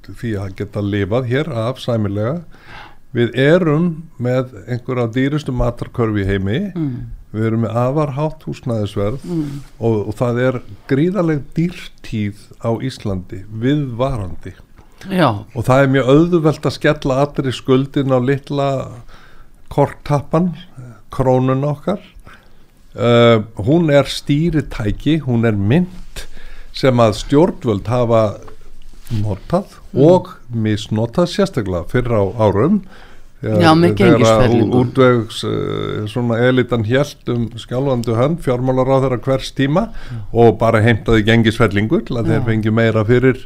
því 0.05 0.33
að 0.41 0.57
geta 0.59 0.83
lifað 0.83 1.29
hér 1.31 1.51
af 1.65 1.79
sæmilega 1.81 2.41
við 3.15 3.37
erum 3.39 3.87
með 4.21 4.51
einhverja 4.67 5.07
dýrustu 5.15 5.55
matarkörfi 5.55 6.25
heimi. 6.27 6.59
Mm. 6.75 6.97
við 7.35 7.47
erum 7.49 7.65
með 7.65 7.77
afarhátt 7.79 8.43
húsnæðisverð 8.47 9.23
mm. 9.27 9.47
og, 9.83 9.95
og 10.07 10.13
það 10.15 10.37
er 10.45 10.57
gríðaleg 10.87 11.41
dýrtíð 11.57 12.45
á 12.63 12.71
Íslandi 12.79 13.41
viðvarandi 13.51 14.53
Já. 15.11 15.29
og 15.53 15.65
það 15.67 15.83
er 15.83 15.93
mjög 15.93 16.11
auðvelt 16.15 16.67
að 16.69 16.75
skella 16.77 17.19
allir 17.25 17.49
í 17.51 17.55
skuldin 17.55 18.15
á 18.15 18.19
litla 18.23 18.69
korktappan 19.73 20.53
krónun 21.13 21.65
okkar 21.67 22.01
uh, 22.95 23.43
hún 23.67 23.91
er 23.93 24.09
stýritæki 24.09 25.19
hún 25.25 25.47
er 25.47 25.57
mynd 25.57 26.25
sem 26.75 26.99
að 26.99 27.17
stjórnvöld 27.21 27.87
hafa 27.87 28.23
notað 29.21 29.77
mm. 29.93 30.05
og 30.05 30.31
misnotað 30.49 31.29
sérstaklega 31.35 31.87
fyrir 31.91 32.17
á 32.17 32.23
árum 32.47 32.81
þegar, 33.45 34.23
þegar 34.23 34.77
útvegs 34.79 35.43
uh, 35.45 36.05
svona 36.09 36.39
elitan 36.47 36.85
hjælt 36.87 37.29
um 37.31 37.45
skjálfandu 37.61 38.15
hönd 38.17 38.41
fjármálar 38.45 38.89
á 38.89 38.97
þeirra 39.03 39.21
hvers 39.27 39.51
tíma 39.55 39.89
Já. 39.91 40.17
og 40.33 40.57
bara 40.61 40.81
heimtaði 40.85 41.27
gengisfellingur 41.27 42.05
til 42.07 42.17
að 42.17 42.31
Já. 42.31 42.33
þeir 42.33 42.47
fengi 42.49 42.73
meira 42.73 43.05
fyrir 43.05 43.45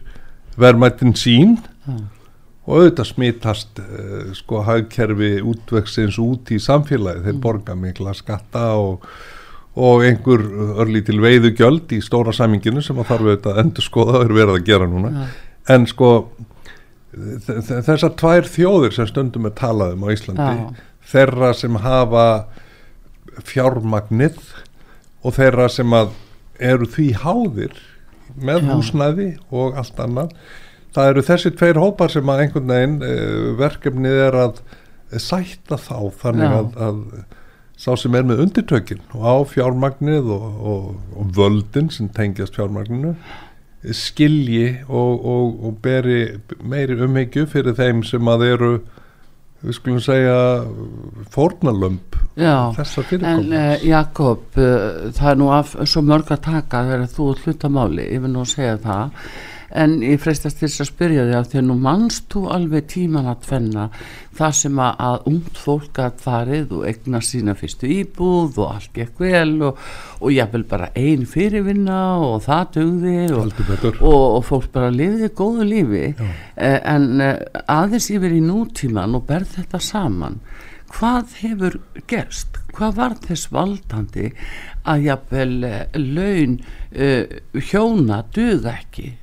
verðmættin 0.59 1.15
sín 1.17 1.57
Já. 1.87 1.97
og 2.69 2.77
auðvitað 2.77 3.09
smittast 3.13 3.81
uh, 3.83 4.29
sko 4.37 4.63
hagkerfi 4.67 5.37
útvegsins 5.41 6.19
út 6.21 6.53
í 6.53 6.61
samfélagi 6.63 7.25
þeir 7.25 7.35
mm. 7.35 7.43
borga 7.43 7.77
mikla 7.79 8.15
skatta 8.17 8.71
og 8.79 9.05
og 9.79 10.03
einhver 10.03 10.41
örlí 10.81 11.01
til 11.05 11.19
veiðu 11.21 11.51
gjöld 11.55 11.91
í 11.95 12.01
stóra 12.03 12.33
saminginu 12.35 12.81
sem 12.83 12.97
að 12.99 13.11
þarf 13.11 13.27
auðvitað 13.27 13.51
að 13.53 13.59
endur 13.63 13.85
skoða 13.85 14.15
og 14.17 14.23
er 14.25 14.33
verið 14.35 14.55
að 14.57 14.65
gera 14.67 14.87
núna 14.89 15.11
ja. 15.13 15.27
en 15.75 15.85
sko 15.87 16.09
þessar 17.09 18.15
tvær 18.19 18.49
þjóðir 18.49 18.95
sem 18.95 19.09
stundum 19.09 19.47
er 19.49 19.53
talað 19.57 19.95
um 19.95 20.05
á 20.05 20.09
Íslandi 20.13 20.49
Já. 20.57 20.65
þeirra 21.13 21.51
sem 21.57 21.77
hafa 21.85 22.25
fjármagnið 23.45 24.41
og 25.23 25.37
þeirra 25.37 25.69
sem 25.71 25.95
að 25.95 26.11
eru 26.59 26.89
því 26.89 27.07
háðir 27.23 27.79
með 28.35 28.61
Já. 28.61 28.69
húsnæði 28.73 29.29
og 29.49 29.79
allt 29.79 30.03
annað 30.03 30.35
það 30.95 31.11
eru 31.13 31.25
þessi 31.29 31.53
tveir 31.55 31.81
hópar 31.81 32.13
sem 32.13 32.31
að 32.31 32.45
einhvern 32.45 32.71
veginn 32.73 33.01
eh, 33.05 33.49
verkefnið 33.59 34.21
er 34.27 34.39
að 34.45 34.63
sætta 35.19 35.77
þá 35.81 35.97
þannig 36.21 36.55
að, 36.59 36.71
að 36.85 37.03
sá 37.79 37.93
sem 37.97 38.15
er 38.17 38.25
með 38.27 38.43
undirtökin 38.45 39.03
og 39.15 39.23
á 39.23 39.35
fjármagnið 39.53 40.31
og, 40.35 40.47
og, 40.73 40.89
og 41.15 41.29
völdin 41.37 41.89
sem 41.93 42.09
tengjast 42.13 42.57
fjármagninu 42.59 43.15
skilji 43.95 44.81
og, 44.87 45.13
og, 45.23 45.59
og 45.65 45.77
beri 45.83 46.39
meiri 46.59 46.97
umhyggju 46.99 47.47
fyrir 47.49 47.77
þeim 47.77 48.03
sem 48.03 48.27
að 48.27 48.45
eru 48.49 48.71
við 49.63 49.75
skulum 49.77 50.01
segja 50.03 50.35
fórnalömp 51.33 52.17
fyrirkomast. 53.05 53.53
En 53.53 53.53
uh, 53.53 53.85
Jakob, 53.85 54.49
uh, 54.57 55.11
það 55.15 55.31
er 55.33 55.39
nú 55.39 55.53
af 55.55 55.75
svo 55.83 56.03
mörg 56.05 56.33
að 56.35 56.43
taka 56.49 56.83
þegar 56.89 57.07
þú 57.13 57.29
hlutamáli, 57.43 58.09
ég 58.13 58.25
vil 58.25 58.35
nú 58.35 58.45
segja 58.49 58.77
það. 58.83 59.23
En 59.69 59.99
ég 60.01 60.17
freistast 60.17 60.63
þess 60.63 60.81
að 60.81 60.87
spyrja 60.89 61.25
þig 61.27 61.35
að 61.37 61.49
þegar 61.51 61.65
nú 61.67 61.75
mannst 61.77 62.25
þú 62.33 62.41
alveg 62.55 62.87
tíman 62.89 63.29
að 63.29 63.43
tvenna 63.45 63.83
það 64.39 64.55
sem 64.59 64.79
að, 64.81 65.01
að 65.05 65.27
umt 65.31 65.59
fólk 65.59 65.99
að 66.01 66.23
farið 66.23 66.73
og 66.77 66.85
egna 66.89 67.21
sína 67.25 67.55
fyrstu 67.59 67.89
íbúð 67.99 68.57
og 68.63 68.71
allt 68.71 68.93
gekk 68.95 69.21
vel 69.21 69.53
og, 69.67 69.83
og 70.19 70.33
ég 70.33 70.49
vil 70.53 70.65
bara 70.69 70.89
einn 70.97 71.27
fyrirvinna 71.29 71.99
og 72.25 72.41
það 72.47 72.71
dögði 72.79 73.17
og, 73.35 73.61
og, 73.99 74.23
og 74.39 74.41
fólk 74.47 74.71
bara 74.73 74.93
lifiði 74.93 75.31
góðu 75.37 75.69
lífi. 75.69 76.05
Eh, 76.55 76.79
en 76.79 77.21
eh, 77.23 77.61
aðeins 77.69 78.09
yfir 78.15 78.39
í 78.39 78.41
nútíman 78.45 79.17
og 79.19 79.27
berð 79.29 79.59
þetta 79.59 79.83
saman 79.83 80.41
hvað 80.93 81.35
hefur 81.41 81.79
gerst? 82.09 82.59
Hvað 82.75 82.95
var 82.99 83.15
þess 83.25 83.49
valdandi 83.53 84.27
að 84.87 85.07
jáfnvel 85.07 85.63
eh, 85.67 85.97
laun 85.97 86.59
uh, 86.95 87.39
hjóna 87.71 88.21
döða 88.35 88.75
ekki 88.79 89.13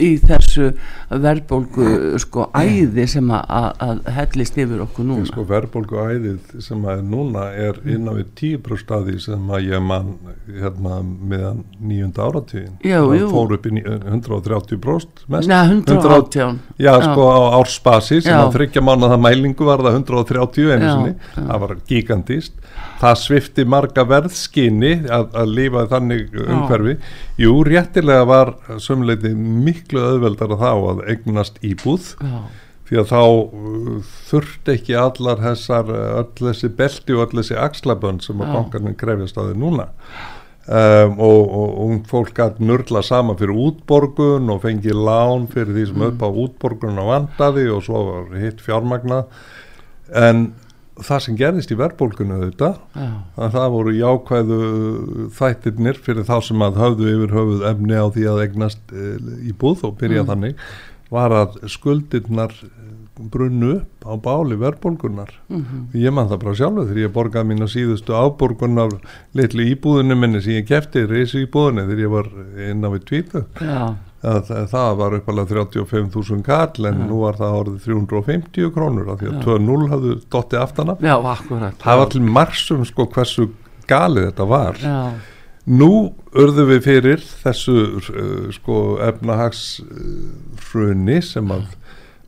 í 0.00 0.08
þessu 0.22 0.70
verðbólgu 1.10 2.18
sko 2.22 2.46
æði 2.56 3.04
sem 3.10 3.28
að, 3.34 3.82
að 3.86 4.00
hellist 4.16 4.56
yfir 4.62 4.82
okkur 4.86 5.06
núna? 5.08 5.26
Sko 5.28 5.44
verðbólgu 5.48 5.98
æðið 6.00 6.54
sem 6.64 6.86
að 6.88 7.02
núna 7.12 7.48
er 7.52 7.80
innan 7.84 8.20
við 8.20 8.30
10% 8.40 8.94
aði 8.96 9.18
sem 9.26 9.52
að 9.52 9.68
ég 9.68 9.84
mann 9.84 10.14
hérna 10.48 11.00
meðan 11.04 11.64
nýjunda 11.80 12.28
áratíðin 12.28 12.78
það 12.84 13.26
fór 13.32 13.56
upp 13.58 13.68
í 13.68 13.74
130% 13.82 15.26
mest. 15.32 15.50
Nei, 15.50 15.58
118 15.76 16.62
já 16.80 16.92
sko 17.04 17.28
á 17.28 17.40
ársbasi 17.60 18.22
sem 18.24 18.38
að 18.38 18.56
þryggja 18.56 18.84
mánu 18.84 19.12
það 19.12 19.24
mælingu 19.26 19.68
var 19.68 19.84
það 19.84 20.00
130 20.00 20.72
einu 20.72 20.88
sinni, 20.88 21.14
það 21.36 21.62
var 21.66 21.76
gigantist 21.88 22.56
það 23.02 23.20
svifti 23.20 23.66
marga 23.68 24.04
verðskinni 24.08 24.92
að, 25.10 25.30
að 25.42 25.54
lífa 25.58 25.86
þannig 25.90 26.36
umhverfi. 26.46 26.96
Jú, 27.42 27.54
réttilega 27.66 28.26
var 28.30 28.52
sömuleiti 28.82 29.32
miklu 29.36 30.02
öðveldar 30.12 30.54
að 30.54 30.62
þá 30.62 30.70
að 30.74 31.06
eignast 31.14 31.58
íbúð 31.66 32.12
Já. 32.22 32.36
því 32.90 33.00
að 33.02 33.08
þá 33.14 33.22
uh, 33.22 34.12
þurfti 34.28 34.76
ekki 34.76 35.00
allar 35.00 35.42
þessar, 35.48 35.96
öll 36.22 36.46
þessi 36.46 36.70
belti 36.78 37.16
og 37.16 37.26
öll 37.26 37.40
þessi 37.40 37.58
axlabönd 37.58 38.22
sem 38.26 38.44
að 38.44 38.54
bankarnir 38.58 38.96
krefjast 39.00 39.40
á 39.40 39.42
því 39.48 39.58
núna. 39.64 39.90
Um, 40.62 41.16
og, 41.18 41.40
og, 41.58 41.70
og 41.82 42.02
fólk 42.06 42.36
gæti 42.38 42.62
nörla 42.62 43.00
sama 43.02 43.34
fyrir 43.34 43.58
útborgun 43.58 44.46
og 44.54 44.60
fengi 44.62 44.92
lán 44.94 45.48
fyrir 45.50 45.74
því 45.74 45.86
sem 45.88 45.96
mm. 45.98 46.12
upp 46.12 46.22
á 46.22 46.28
útborgun 46.30 47.00
á 47.02 47.04
vandaði 47.08 47.64
og 47.74 47.80
svo 47.82 48.02
var 48.06 48.36
hitt 48.38 48.62
fjármagna 48.62 49.24
en 50.14 50.52
það 51.06 51.24
sem 51.24 51.38
gerðist 51.40 51.72
í 51.72 51.78
verðbólkunni 51.80 52.38
auðvitað 52.38 52.78
Já. 52.94 53.08
að 53.36 53.56
það 53.56 53.74
voru 53.76 53.96
jákvæðu 53.98 54.60
þættirnir 55.38 56.00
fyrir 56.06 56.28
þá 56.28 56.36
sem 56.48 56.64
að 56.66 56.80
höfðu 56.82 57.10
yfir 57.16 57.36
höfuð 57.38 57.66
efni 57.72 57.98
á 57.98 58.06
því 58.14 58.28
að 58.32 58.42
egnast 58.46 58.94
e, 58.94 59.08
í 59.48 59.52
búð 59.58 59.86
og 59.88 59.98
byrja 60.00 60.24
mm. 60.24 60.32
þannig 60.32 60.64
var 61.12 61.34
að 61.36 61.58
skuldirnar 61.68 62.54
brunnu 63.32 63.72
upp 63.76 64.06
á 64.08 64.12
báli 64.16 64.56
verðbólkunnar 64.56 65.32
mm 65.48 65.58
-hmm. 65.60 66.00
ég 66.00 66.12
man 66.12 66.28
það 66.28 66.42
bara 66.44 66.54
sjálfu 66.54 66.86
þegar 66.86 67.02
ég 67.02 67.12
borgaði 67.12 67.48
mín 67.48 67.62
að 67.62 67.74
síðustu 67.74 68.14
áborgunar 68.16 68.94
litlu 69.34 69.62
íbúðinu 69.62 70.16
minni 70.16 70.40
sem 70.42 70.52
ég 70.52 70.66
kefti 70.66 71.06
reysi 71.06 71.44
íbúðinu 71.44 71.86
þegar 71.86 72.00
ég 72.00 72.10
var 72.10 72.28
inn 72.70 72.84
á 72.84 72.88
við 72.88 73.04
tvítu 73.04 73.44
það, 74.22 74.68
það 74.70 74.92
var 75.00 75.16
uppalega 75.18 75.56
35.000 75.56 76.44
kall 76.46 76.86
en 76.88 77.00
ja. 77.02 77.06
nú 77.08 77.16
var 77.24 77.34
það 77.40 77.56
árið 77.58 77.76
350 77.88 78.70
krónur 78.74 79.06
af 79.12 79.16
því 79.20 79.26
að 79.32 79.36
2.0 79.48 79.90
hafðu 79.92 80.12
dotti 80.32 80.56
aftana 80.60 80.94
já, 81.02 81.16
akkurat, 81.18 81.76
það 81.82 82.00
var 82.02 82.08
til 82.14 82.24
marsum 82.38 82.82
sko 82.88 83.02
hversu 83.12 83.42
galið 83.90 84.24
þetta 84.30 84.46
var. 84.48 84.74
Já. 84.78 85.00
nú 85.66 85.92
örðu 86.38 86.64
við 86.70 86.80
fyrir 86.86 87.20
þessu 87.42 87.76
uh, 87.98 88.04
sko 88.54 88.76
efnahagsruni 89.10 91.18
uh, 91.18 91.26
sem 91.26 91.46
að 91.54 91.64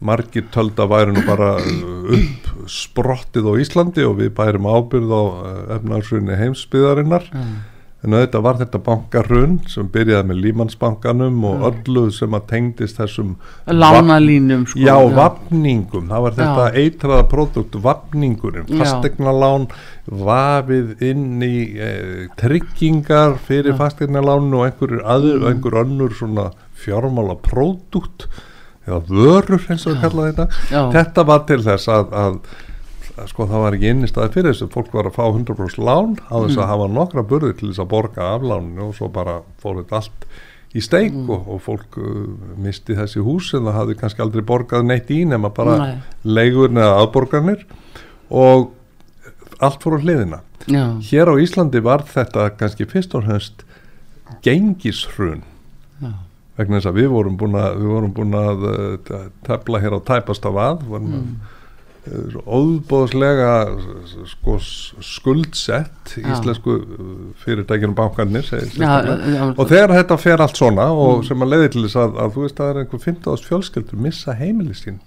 margir 0.04 0.44
tölda 0.52 0.84
væri 0.90 1.10
nú 1.14 1.22
bara 1.24 1.50
upp 1.62 2.44
sprottið 2.68 3.44
á 3.48 3.52
Íslandi 3.62 4.02
og 4.04 4.18
við 4.18 4.30
bærum 4.36 4.66
ábyrð 4.66 5.10
á 5.14 5.22
uh, 5.22 5.30
efnahagsruni 5.78 6.34
heimsbyðarinnar 6.42 7.24
mm 7.30 7.73
en 8.04 8.16
auðvitað 8.16 8.44
var 8.44 8.58
þetta 8.60 8.80
bankarun 8.84 9.54
sem 9.70 9.88
byrjaði 9.92 10.28
með 10.28 10.40
Límansbankanum 10.44 11.44
og 11.48 11.54
mm. 11.56 11.66
öllu 11.70 12.04
sem 12.12 12.36
að 12.36 12.46
tengdist 12.50 13.00
þessum 13.00 13.34
lánalínum 13.66 14.66
sko, 14.68 14.80
já, 14.82 14.92
já, 14.92 15.14
vapningum, 15.16 16.08
það 16.12 16.26
var 16.26 16.36
þetta 16.38 16.66
já. 16.66 16.82
eitraða 16.84 17.26
produkt, 17.32 17.78
vapningurinn 17.86 18.68
fastegnalán 18.82 19.68
vafið 20.04 21.06
inn 21.08 21.44
í 21.44 21.54
eh, 21.80 22.26
tryggingar 22.40 23.38
fyrir 23.46 23.78
fastegnalán 23.78 24.52
og 24.52 24.66
einhver, 24.68 24.98
aður, 25.00 25.38
mm. 25.40 25.48
einhver 25.52 25.80
önnur 25.84 26.18
svona 26.18 26.50
fjármála 26.84 27.38
produkt 27.40 28.28
eða 28.84 29.00
vörur 29.08 29.64
eins 29.72 29.86
og 29.86 29.94
við 29.94 30.02
kallaðum 30.04 30.34
þetta. 30.36 30.88
Þetta 30.92 31.24
var 31.30 31.44
til 31.48 31.60
þess 31.64 31.88
að, 31.88 32.10
að 32.20 32.38
sko 33.30 33.46
það 33.46 33.62
var 33.62 33.76
ekki 33.76 33.90
inn 33.92 34.06
í 34.06 34.10
staði 34.10 34.32
fyrir 34.34 34.50
þess 34.50 34.64
að 34.66 34.74
fólk 34.74 34.96
var 34.96 35.08
að 35.08 35.16
fá 35.18 35.24
100% 35.28 35.84
lán 35.86 36.16
á 36.26 36.34
þess 36.34 36.56
að 36.56 36.64
mm. 36.64 36.70
hafa 36.72 36.88
nokkra 36.90 37.24
burði 37.30 37.52
til 37.58 37.70
þess 37.70 37.82
að 37.84 37.90
borga 37.92 38.26
af 38.34 38.46
láninu 38.50 38.88
og 38.88 38.96
svo 38.98 39.10
bara 39.14 39.36
fór 39.62 39.78
þetta 39.82 40.00
allt 40.00 40.26
í 40.74 40.82
steik 40.82 41.14
mm. 41.14 41.30
og, 41.30 41.50
og 41.54 41.62
fólk 41.62 41.98
uh, 42.02 42.24
misti 42.60 42.96
þessi 42.98 43.22
hús 43.22 43.52
en 43.54 43.68
það 43.68 43.78
hafði 43.78 43.98
kannski 44.00 44.24
aldrei 44.24 44.42
borgað 44.46 44.88
neitt 44.88 45.12
í 45.14 45.20
nema 45.30 45.52
bara 45.54 45.76
Nei. 45.78 45.94
leigur 46.26 46.74
neða 46.74 46.98
aðborgarnir 47.04 47.62
og 48.34 48.72
allt 49.62 49.84
fór 49.84 50.00
á 50.00 50.02
hliðina 50.02 50.42
Já. 50.66 50.84
hér 51.06 51.30
á 51.30 51.34
Íslandi 51.38 51.82
var 51.84 52.02
þetta 52.08 52.50
kannski 52.58 52.88
fyrst 52.90 53.14
og 53.14 53.28
höfst 53.30 53.62
gengishrun 54.42 55.44
vegna 56.58 56.78
þess 56.78 56.90
að 56.90 56.98
við 56.98 57.10
vorum 57.10 57.36
búin 57.38 57.56
að, 57.58 57.82
vorum 57.82 58.14
búin 58.14 58.34
að 58.38 58.66
uh, 58.70 59.28
tefla 59.46 59.80
hér 59.82 59.98
á 59.98 60.00
tæpast 60.06 60.46
af 60.46 60.58
að 60.58 60.82
vorum 60.88 61.12
mm. 61.14 61.53
Óbóðslega 62.44 63.50
sko, 64.28 64.56
skuldsett 65.00 66.14
já. 66.18 66.26
íslensku 66.34 66.76
fyrirtækjum 67.44 67.94
bankarnir 67.96 68.48
og 68.52 69.62
þegar 69.70 69.94
þetta 69.94 70.18
fer 70.20 70.42
allt 70.44 70.58
svona 70.60 70.90
og 70.92 71.22
mm. 71.22 71.28
sem 71.30 71.46
að 71.46 71.54
leiði 71.54 71.70
til 71.74 71.84
þess 71.86 72.00
að, 72.02 72.18
að 72.24 72.34
þú 72.34 72.44
veist 72.44 72.58
að 72.58 72.64
það 72.64 72.72
er 72.72 72.80
einhver 72.82 73.04
15 73.06 73.46
fjölskyldur 73.48 74.02
missa 74.08 74.36
heimili 74.36 74.76
sín 74.76 75.00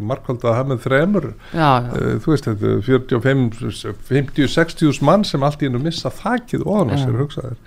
markvöld 0.00 0.44
að 0.44 0.56
hafa 0.56 0.70
með 0.70 0.82
þremur. 0.86 1.30
Uh, 1.52 2.12
þú 2.24 2.34
veist 2.34 2.50
þetta 2.50 3.22
50-60 4.10 5.00
mann 5.04 5.24
sem 5.28 5.44
allt 5.44 5.64
í 5.64 5.70
ennum 5.70 5.84
missa 5.84 6.12
þakkið 6.20 6.68
þannig 6.68 6.96
að 6.96 7.02
sér 7.04 7.18
hugsaðir 7.20 7.58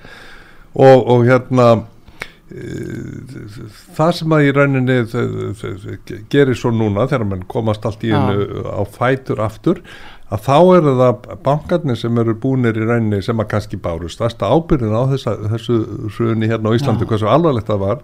og, 0.74 1.04
og 1.14 1.26
hérna 1.28 1.68
það 3.98 4.10
sem 4.18 4.34
að 4.36 4.46
í 4.46 4.50
rauninni 4.54 4.98
gerir 6.32 6.58
svo 6.60 6.74
núna 6.76 7.08
þegar 7.08 7.30
mann 7.30 7.46
komast 7.50 7.86
allt 7.88 8.04
í 8.04 8.12
einu 8.14 8.66
á 8.68 8.84
fætur 8.84 9.42
aftur 9.42 9.80
að 10.34 10.44
þá 10.48 10.58
eru 10.76 10.94
það 11.00 11.30
bankarnir 11.46 12.00
sem 12.00 12.20
eru 12.20 12.36
búinir 12.36 12.78
í 12.78 12.88
rauninni 12.88 13.22
sem 13.26 13.40
að 13.40 13.52
kannski 13.54 13.80
bárust 13.82 14.20
stærsta 14.20 14.50
ábyrðin 14.52 14.96
á 14.98 15.04
þessa, 15.14 15.38
þessu 15.54 15.80
hruni 16.18 16.50
hérna 16.52 16.74
á 16.74 16.78
Íslandi, 16.78 17.08
hversu 17.10 17.30
alvarlegt 17.32 17.72
það 17.72 17.86
var 17.86 18.04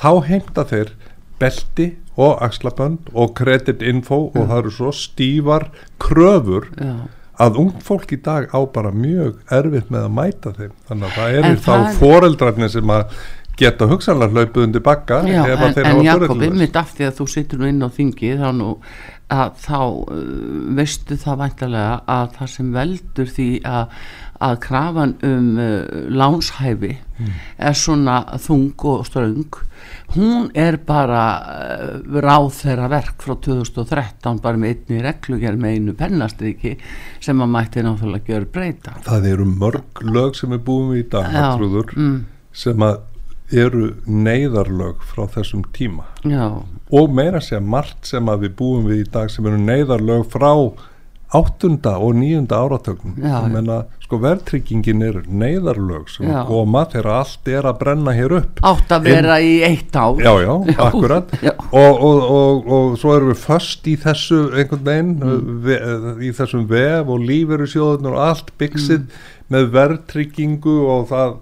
þá 0.00 0.10
heimta 0.28 0.66
þeir 0.68 0.92
belti 1.40 1.88
og 2.20 2.42
axlabönd 2.44 3.08
og 3.16 3.32
kreditinfo 3.38 4.26
og 4.34 4.42
það 4.44 4.58
eru 4.58 4.74
svo 4.76 4.92
stífar 4.92 5.70
kröfur 6.02 6.68
að 7.40 7.60
ung 7.62 7.76
fólk 7.84 8.12
í 8.12 8.18
dag 8.20 8.50
á 8.52 8.60
bara 8.68 8.92
mjög 8.92 9.38
erfitt 9.56 9.88
með 9.92 10.06
að 10.06 10.16
mæta 10.18 10.52
þeim. 10.56 10.72
Þannig 10.90 11.06
að 11.06 11.14
það 11.16 11.36
eru 11.38 11.52
þá 11.64 12.00
foreldrarnir 12.00 12.72
sem 12.74 12.92
að 12.92 13.14
geta 13.58 13.88
hugsanlega 13.90 14.34
hlaupið 14.34 14.66
undir 14.66 14.84
bakka 14.84 15.22
Já, 15.28 15.44
en, 15.52 15.78
en 15.84 16.02
Jakob, 16.04 16.42
ymmit 16.46 16.76
af 16.78 16.92
því 16.96 17.08
að 17.10 17.16
þú 17.20 17.30
sittur 17.34 17.60
nú 17.60 17.70
inn 17.70 17.84
á 17.84 17.88
þingi 17.92 18.34
þá, 18.40 18.48
nú, 18.56 18.70
þá 19.30 19.78
uh, 19.78 20.18
veistu 20.78 21.18
það 21.20 21.40
væntalega 21.44 21.94
að 22.10 22.36
það 22.38 22.52
sem 22.54 22.70
veldur 22.74 23.32
því 23.36 23.48
að, 23.68 23.98
að 24.48 24.54
krafan 24.64 25.16
um 25.26 25.50
uh, 25.60 25.82
lánshæfi 26.20 26.92
mm. 26.94 27.34
er 27.68 27.76
svona 27.78 28.16
þung 28.40 28.86
og 28.94 29.04
ströng 29.08 29.60
hún 30.16 30.48
er 30.58 30.80
bara 30.86 31.26
uh, 31.40 32.16
ráð 32.24 32.48
þeirra 32.62 32.88
verk 32.94 33.26
frá 33.26 33.36
2013 33.44 34.40
bara 34.42 34.60
með 34.60 34.74
einni 34.76 35.04
reglugjör 35.04 35.60
með 35.60 35.76
einu 35.76 35.96
pennastriki 36.00 36.74
sem 37.20 37.44
að 37.44 37.54
mætti 37.58 37.84
náttúrulega 37.84 38.32
gjör 38.32 38.48
breyta 38.56 38.96
Það 39.04 39.30
eru 39.34 39.52
mörg 39.52 40.04
lög 40.08 40.40
sem 40.40 40.56
er 40.56 40.64
búin 40.64 40.94
við 40.94 41.04
í 41.04 41.08
dag 41.12 41.30
mm. 41.92 42.18
sem 42.64 42.88
að 42.88 42.98
eru 43.50 43.90
neyðarlög 44.06 45.02
frá 45.10 45.26
þessum 45.34 45.64
tíma 45.74 46.06
Já. 46.22 46.62
og 46.90 47.14
meira 47.14 47.42
segja 47.42 47.62
margt 47.62 48.08
sem 48.10 48.28
að 48.30 48.46
við 48.46 48.56
búum 48.60 48.88
við 48.90 49.04
í 49.04 49.10
dag 49.10 49.32
sem 49.32 49.46
eru 49.46 49.60
neyðarlög 49.60 50.28
frá 50.30 50.52
áttunda 51.30 51.94
og 52.02 52.16
nýjunda 52.18 52.58
áratögnum 52.58 53.14
menna, 53.52 53.84
sko 54.02 54.18
verðtryggingin 54.18 55.04
er 55.06 55.20
neyðarlög 55.30 56.08
sem 56.10 56.26
já. 56.26 56.40
koma 56.48 56.82
þegar 56.90 57.08
allt 57.20 57.50
er 57.52 57.68
að 57.70 57.78
brenna 57.84 58.14
hér 58.16 58.34
upp 58.40 58.62
átt 58.66 58.94
að 58.96 59.06
vera 59.06 59.36
í 59.38 59.52
eitt 59.66 59.94
ár 59.94 60.18
já 60.18 60.32
já, 60.42 60.50
já. 60.66 60.74
akkurat 60.88 61.30
og, 61.82 62.02
og, 62.08 62.24
og, 62.24 62.72
og 62.74 62.98
svo 62.98 63.14
erum 63.14 63.30
við 63.30 63.44
först 63.44 63.86
í 63.86 63.94
þessu 64.02 64.40
einhvern 64.48 64.84
veginn 64.90 65.14
mm. 65.20 65.54
ve, 65.68 65.78
í 66.26 66.32
þessum 66.34 66.66
vef 66.70 67.14
og 67.14 67.22
lífeyru 67.30 67.70
sjóðun 67.70 68.10
og 68.10 68.20
allt 68.26 68.50
byggsið 68.58 69.06
mm. 69.06 69.24
með 69.54 69.70
verðtryggingu 69.78 70.76
og 70.96 71.08
það 71.14 71.38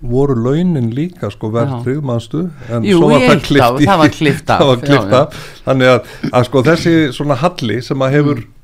voru 0.00 0.36
launin 0.38 0.88
líka 0.94 1.28
sko 1.32 1.50
verðtrygg 1.52 2.04
mannstu 2.06 2.46
en 2.72 2.86
Jú, 2.86 3.00
svo 3.00 3.10
var 3.12 3.26
það 3.26 3.42
klift 3.44 4.48
það 4.48 4.70
var 4.70 4.80
klift 4.84 5.12
af 5.20 5.36
þannig 5.66 5.92
að, 5.92 6.16
að 6.30 6.48
sko 6.48 6.64
þessi 6.70 6.94
svona 7.16 7.36
halli 7.40 7.78
sem 7.84 8.04
að 8.06 8.16
hefur 8.16 8.40
mm. 8.40 8.56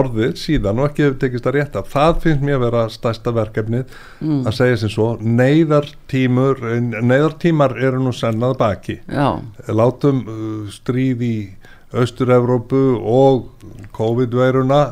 orðið 0.00 0.34
síðan 0.38 0.82
og 0.82 0.90
ekki 0.90 1.06
hefur 1.06 1.18
tekist 1.24 1.50
að 1.50 1.56
rétta 1.58 1.84
það 1.94 2.22
finnst 2.24 2.46
mér 2.46 2.58
að 2.60 2.64
vera 2.68 2.84
stærsta 2.94 3.34
verkefni 3.34 3.82
mm. 3.82 4.40
að 4.44 4.58
segja 4.60 4.80
sem 4.84 4.94
svo 4.94 5.08
neyðartímur 5.20 6.62
neyðartímar 7.00 7.74
eru 7.80 8.04
nú 8.04 8.14
sennað 8.14 8.58
baki 8.62 9.00
Já. 9.10 9.40
látum 9.66 10.22
uh, 10.26 10.70
stríð 10.70 11.26
í 11.26 11.36
Östur-Európu 11.90 12.80
og 13.02 13.48
COVID-veiruna 13.96 14.84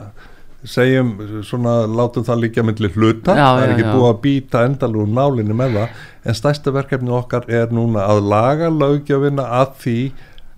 segjum 0.68 1.12
svona 1.46 1.74
látum 1.88 2.26
það 2.26 2.42
líka 2.44 2.64
myndli 2.66 2.90
hluta, 2.94 3.34
já, 3.36 3.46
það 3.46 3.64
er 3.64 3.74
ekki 3.74 3.86
já, 3.86 3.92
búið 3.94 4.08
að 4.08 4.22
býta 4.26 4.64
endalú 4.68 5.06
nálinni 5.08 5.56
með 5.56 5.78
það. 5.78 6.00
En 6.28 6.38
stærsta 6.38 6.74
verkefni 6.74 7.14
okkar 7.18 7.48
er 7.48 7.72
núna 7.74 8.04
að 8.10 8.24
laga 8.32 8.68
lögjöfina 8.72 9.46
að 9.60 9.76
því 9.82 9.98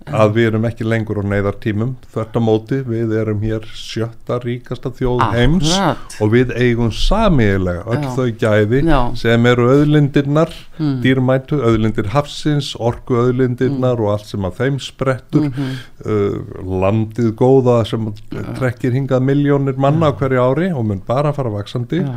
að 0.09 0.33
við 0.35 0.47
erum 0.49 0.65
ekki 0.65 0.85
lengur 0.87 1.19
á 1.21 1.23
neyðartímum 1.29 1.91
þvert 2.09 2.37
á 2.37 2.41
móti, 2.41 2.79
við 2.87 3.13
erum 3.21 3.43
hér 3.45 3.67
sjötta 3.77 4.39
ríkasta 4.41 4.89
þjóð 4.97 5.21
heims 5.35 5.69
Akkurat. 5.75 6.17
og 6.23 6.31
við 6.33 6.53
eigum 6.57 6.89
samiðilega 6.95 7.83
öll 7.85 8.01
Já. 8.01 8.09
þau 8.15 8.41
gæði 8.41 8.81
Já. 8.87 8.99
sem 9.21 9.47
eru 9.51 9.69
öðlindirnar, 9.75 10.55
mm. 10.79 10.97
dýrmætu 11.05 11.61
öðlindir 11.69 12.11
hafsins, 12.15 12.73
orgu 12.81 13.21
öðlindirnar 13.27 13.99
mm. 13.99 14.03
og 14.03 14.13
allt 14.15 14.27
sem 14.31 14.49
að 14.49 14.59
þeim 14.63 14.81
sprettur 14.81 15.47
mm 15.47 15.53
-hmm. 15.55 15.79
uh, 16.05 16.67
landið 16.81 17.31
góða 17.37 17.79
sem 17.85 18.11
trekkir 18.57 18.97
hingað 18.97 19.25
miljónir 19.29 19.77
manna 19.77 20.11
hverju 20.11 20.41
ári 20.41 20.73
og 20.73 20.85
mun 20.85 21.01
bara 21.05 21.33
fara 21.33 21.53
vaksandi 21.53 22.01
Já. 22.01 22.13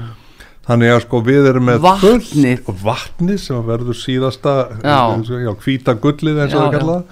Þannig 0.64 0.94
að 0.94 1.00
sko 1.04 1.18
við 1.20 1.46
erum 1.50 1.66
með 1.68 1.82
vatni, 1.84 2.58
vatni 2.80 3.34
sem 3.36 3.66
verður 3.66 3.98
síðasta 4.00 4.52
hvita 5.60 5.92
gullið 6.00 6.38
eins 6.40 6.54
og 6.56 6.62
það 6.62 6.76
kallaða 6.78 7.02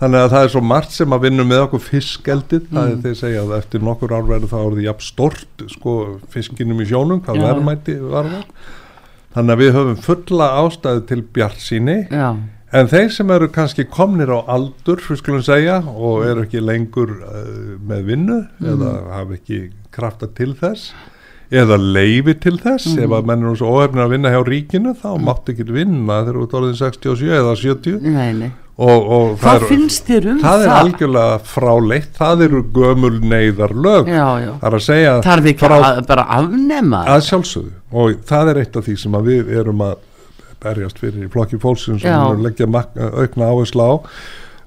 þannig 0.00 0.20
að 0.20 0.32
það 0.32 0.46
er 0.46 0.52
svo 0.54 0.62
margt 0.66 0.94
sem 0.94 1.14
að 1.14 1.26
vinna 1.28 1.44
með 1.46 1.66
okkur 1.68 1.84
fiskeldið, 1.84 2.64
mm. 2.66 2.78
það 2.78 2.88
er 2.94 2.96
þeir 3.04 3.18
segja 3.20 3.44
að 3.44 3.52
eftir 3.60 3.84
nokkur 3.86 4.14
ár 4.14 4.26
verður 4.30 4.50
það 4.50 4.70
orðið 4.70 4.88
jafn 4.88 5.06
stort 5.06 5.66
sko 5.74 5.98
fiskinum 6.34 6.82
í 6.82 6.88
sjónum, 6.90 7.22
hvað 7.24 7.38
Já. 7.38 7.44
verðmætti 7.48 8.00
var 8.02 8.32
það 8.32 8.72
þannig 9.34 9.54
að 9.54 9.62
við 9.62 9.72
höfum 9.78 10.02
fulla 10.02 10.50
ástæði 10.62 11.06
til 11.10 11.22
bjart 11.36 11.62
síni 11.62 11.96
Já. 12.10 12.28
en 12.74 12.90
þeir 12.90 13.08
sem 13.14 13.32
eru 13.36 13.50
kannski 13.54 13.86
komnir 13.90 14.34
á 14.34 14.38
aldur, 14.56 15.02
fyrir 15.02 15.22
skulum 15.22 15.46
segja 15.46 15.80
og 15.94 16.26
eru 16.26 16.44
ekki 16.46 16.62
lengur 16.62 17.16
uh, 17.20 17.74
með 17.78 18.06
vinnu 18.10 18.38
mm. 18.44 18.70
eða 18.74 18.94
hafa 19.14 19.38
ekki 19.38 19.66
krafta 19.94 20.30
til 20.34 20.52
þess 20.58 20.90
eða 21.54 21.78
leifi 21.78 22.34
til 22.42 22.56
þess 22.58 22.94
mm. 22.94 23.04
ef 23.06 23.14
að 23.14 23.30
menn 23.30 23.46
eru 23.46 23.58
svo 23.60 23.76
óhefnir 23.76 24.06
að 24.06 24.14
vinna 24.16 24.34
hjá 24.34 24.40
ríkinu 24.46 24.94
þá 24.98 25.08
mm. 25.12 25.24
máttu 25.28 25.54
ekki 25.54 25.70
vinna 25.70 26.20
þegar 26.24 26.38
þú 26.38 26.44
ert 26.46 26.60
orðin 26.60 26.78
67 26.82 27.34
eða 27.38 27.56
70 27.62 28.06
nei, 28.10 28.30
nei 28.42 28.52
Og, 28.74 29.04
og 29.06 29.34
hvað 29.38 29.60
er, 29.60 29.64
finnst 29.70 30.08
þér 30.08 30.24
um 30.32 30.38
það? 30.42 30.54
Það? 30.54 30.64
er 30.64 30.72
algjörlega 30.74 31.34
fráleitt, 31.46 32.08
það 32.16 32.40
eru 32.48 32.62
gömul 32.74 33.12
neyðar 33.22 33.74
lög 33.78 34.08
já, 34.10 34.24
já. 34.42 34.48
það 34.50 34.66
er 34.66 34.76
að 34.78 34.82
segja 34.82 35.12
er 35.20 35.42
ekki 35.52 35.62
frá, 35.62 35.74
að, 35.76 35.98
bara 36.08 36.24
afnema 36.34 37.02
að 37.12 37.20
sjálfsögðu. 37.28 37.70
Og 37.94 38.24
það 38.26 38.50
er 38.50 38.60
eitt 38.64 38.78
af 38.80 38.88
því 38.88 38.94
sem 39.04 39.18
við 39.28 39.52
erum 39.60 39.84
að 39.86 39.94
berjast 40.64 40.98
fyrir 40.98 41.28
í 41.28 41.30
flokki 41.30 41.60
fólksins 41.62 42.02
sem 42.02 42.10
við 42.10 42.16
erum 42.18 42.40
að 42.40 42.48
leggja 42.48 42.82
aukna 43.22 43.52
áherslu 43.52 43.86
á. 43.86 43.92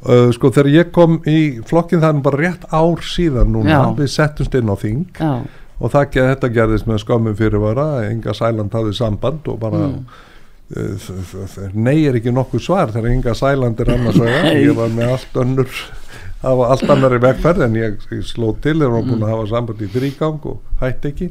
Uh, 0.08 0.30
sko 0.32 0.54
þegar 0.56 0.72
ég 0.72 0.96
kom 0.96 1.20
í 1.28 1.38
flokkin 1.68 2.00
það 2.00 2.14
er 2.14 2.24
bara 2.30 2.42
rétt 2.46 2.68
ár 2.72 3.04
síðan 3.04 3.52
núna. 3.58 3.74
Já. 3.74 3.82
við 3.98 4.14
settumst 4.14 4.56
inn 4.56 4.72
á 4.72 4.76
þing. 4.80 5.04
Og 5.78 5.92
það, 5.92 6.16
þetta 6.16 6.54
gerðist 6.56 6.88
með 6.88 7.04
skömmum 7.04 7.36
fyrirvara. 7.36 8.08
Inga 8.08 8.32
Sæland 8.38 8.72
hafði 8.72 8.96
samband 8.96 9.52
og 9.52 9.60
bara 9.68 9.84
mm 9.90 10.24
nei 11.74 12.02
er 12.10 12.18
ekki 12.20 12.34
nokkuð 12.36 12.64
svar 12.66 12.92
þegar 12.92 13.14
Inga 13.14 13.36
Sæland 13.38 13.80
er 13.80 13.94
annars 13.94 14.20
vega 14.20 14.52
ég 14.58 14.76
var 14.76 14.92
með 14.92 15.14
allt 15.16 15.40
önnur 15.44 15.72
það 16.42 16.60
var 16.60 16.74
allt 16.74 16.92
annar 16.94 17.16
í 17.16 17.22
vegferð 17.24 17.66
en 17.66 17.78
ég, 17.78 18.04
ég 18.14 18.26
sló 18.28 18.52
til 18.64 18.78
og 18.86 18.94
var 18.94 19.08
búin 19.08 19.24
að 19.26 19.34
hafa 19.34 19.48
samband 19.54 19.82
í 19.82 19.90
þrýgang 19.94 20.50
og 20.52 20.82
hætti 20.82 21.12
ekki. 21.14 21.30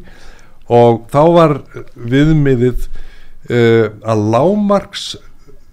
Og 0.77 1.05
þá 1.12 1.20
var 1.37 1.57
viðmiðið 1.94 2.88
uh, 2.88 3.87
að 4.03 4.25
lámarks 4.35 5.12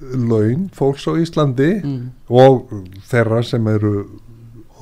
laun 0.04 0.67
fólks 0.76 1.08
á 1.10 1.15
Íslandi 1.17 1.71
mm. 1.80 2.04
og 2.30 2.67
þeirra 3.10 3.41
sem 3.47 3.67
eru 3.71 3.95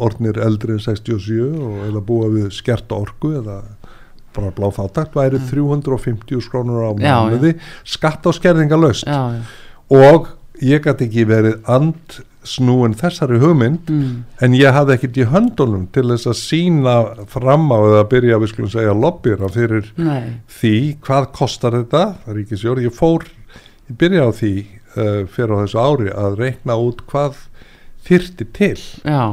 ornir 0.02 0.40
eldri 0.42 0.76
en 0.76 0.82
67 0.82 1.38
og 1.46 1.84
eða 1.86 2.02
búa 2.04 2.32
við 2.34 2.50
skert 2.56 2.92
orgu 2.96 3.36
eða 3.38 3.62
bara 4.36 4.52
bláfátakt 4.56 5.16
væri 5.18 5.40
mm. 5.40 5.48
350 5.52 6.44
skrónur 6.46 6.86
á 6.88 6.92
mánuði 6.96 7.56
skatt 7.84 8.28
á 8.28 8.32
skerðingalöst 8.36 9.10
og 9.92 10.32
ég 10.62 10.84
gæti 10.86 11.08
ekki 11.08 11.26
verið 11.30 11.72
andsnúin 11.72 12.96
þessari 13.00 13.40
hugmynd 13.42 13.90
mm. 13.92 14.12
en 14.46 14.58
ég 14.58 14.76
hafði 14.76 14.98
ekkert 14.98 15.22
í 15.22 15.30
höndunum 15.32 15.88
til 15.96 16.08
þess 16.12 16.32
að 16.32 16.38
sína 16.42 16.98
fram 17.32 17.70
á 17.74 17.78
eða 17.80 18.04
byrja 18.12 18.42
við 18.42 18.54
skulum 18.54 18.74
segja 18.74 18.98
lobbyra 18.98 19.52
fyrir 19.54 19.90
Nei. 20.00 20.38
því 20.60 20.76
hvað 21.06 21.32
kostar 21.38 21.80
þetta 21.80 22.04
Ríkisjóri, 22.30 22.86
ég 22.88 22.96
fór 22.96 23.26
ég 23.90 23.98
byrja 24.02 24.28
á 24.28 24.32
því 24.38 24.54
uh, 24.62 25.24
fyrir 25.32 25.58
á 25.58 25.62
þessu 25.64 25.82
ári 25.82 26.14
að 26.14 26.40
reikna 26.46 26.78
út 26.80 27.04
hvað 27.10 27.48
þyrti 28.08 28.48
til 28.58 28.78
já 29.06 29.24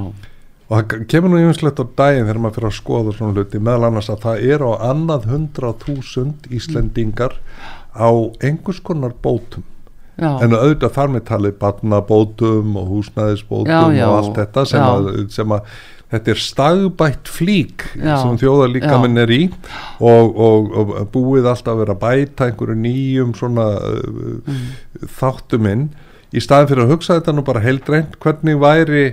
og 0.69 0.77
það 0.77 1.09
kemur 1.09 1.33
nú 1.33 1.41
yfinslegt 1.41 1.81
á 1.81 1.85
daginn 2.03 2.29
þegar 2.29 2.43
maður 2.45 2.59
fyrir 2.59 2.71
að 2.71 2.79
skoða 2.79 3.17
svona 3.17 3.37
hluti. 3.37 3.63
Meðal 3.65 3.89
annars 3.89 4.13
að 4.13 4.23
það 4.27 4.47
er 4.53 4.65
á 4.69 4.71
annað 4.91 5.29
hundrað 5.33 5.83
þúsund 5.87 6.49
Íslendingar 6.53 7.39
á 7.97 8.11
einhvers 8.45 8.81
konar 8.85 9.17
bótum. 9.25 9.65
Já. 10.19 10.33
en 10.43 10.51
auðvitað 10.51 10.95
þar 10.97 11.11
með 11.15 11.23
talið 11.29 11.53
barnabótum 11.61 12.73
og 12.81 12.89
húsnæðisbótum 12.91 13.71
já, 13.71 14.01
já, 14.01 14.07
og 14.09 14.17
allt 14.17 14.41
þetta 14.41 14.65
sem 14.67 14.83
að, 14.83 15.11
sem 15.31 15.53
að 15.55 15.69
þetta 16.09 16.33
er 16.33 16.41
stagbætt 16.43 17.31
flík 17.31 17.85
já, 17.93 18.15
sem 18.23 18.39
þjóðalíkaminn 18.41 19.23
er 19.23 19.33
í 19.37 19.41
og, 19.47 20.33
og, 20.33 20.73
og 20.75 20.93
búið 21.15 21.47
alltaf 21.53 21.75
að 21.75 21.83
vera 21.85 21.97
bæta 22.03 22.49
einhverju 22.49 22.79
nýjum 22.81 23.35
svona 23.39 23.69
uh, 23.79 24.41
mm. 24.43 24.65
þáttuminn 25.21 25.87
í 26.35 26.43
staðin 26.43 26.73
fyrir 26.73 26.87
að 26.89 26.97
hugsa 26.97 27.21
þetta 27.21 27.37
nú 27.37 27.45
bara 27.47 27.63
heildreint 27.63 28.19
hvernig 28.23 28.59
væri 28.59 29.05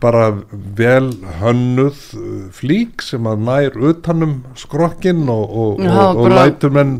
bara 0.00 0.30
vel 0.78 1.10
hönnuð 1.40 1.98
uh, 2.18 2.46
flík 2.54 3.04
sem 3.04 3.26
að 3.28 3.44
nær 3.48 3.78
utanum 3.90 4.38
skrokkin 4.58 5.26
og, 5.32 5.58
og 5.78 6.30
lætur 6.32 6.74
menn 6.74 6.96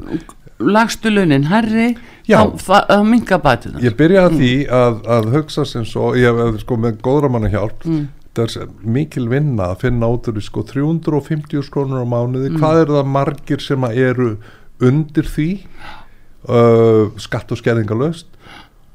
lagstu 0.59 1.11
launin 1.11 1.47
herri 1.53 1.93
þá 2.27 3.01
minga 3.07 3.39
bætu 3.43 3.73
það 3.75 3.87
ég 3.87 3.97
byrjaði 3.99 4.35
mm. 4.35 4.39
því 4.43 4.55
að, 4.81 5.01
að 5.17 5.29
hugsa 5.37 5.67
sem 5.69 5.87
svo 5.87 6.13
ég 6.19 6.39
hef 6.43 6.63
sko 6.65 6.79
með 6.81 6.99
góðramanna 7.05 7.51
hjálp 7.53 7.87
mm. 7.87 8.07
þetta 8.35 8.65
er 8.65 8.73
mikil 8.99 9.29
vinna 9.31 9.73
að 9.73 9.85
finna 9.87 10.11
út 10.11 10.31
úr 10.31 10.41
sko 10.45 10.65
350 10.67 11.65
skrónur 11.67 12.03
á 12.03 12.07
mánuði. 12.07 12.53
Mm. 12.53 12.59
hvað 12.63 12.83
er 12.83 12.95
það 12.97 13.13
margir 13.15 13.65
sem 13.65 13.91
eru 13.93 14.33
undir 14.83 15.27
því? 15.27 15.51
Uh, 16.49 17.11
skatt 17.21 17.51
og 17.53 17.59
skerðingalöst 17.59 18.29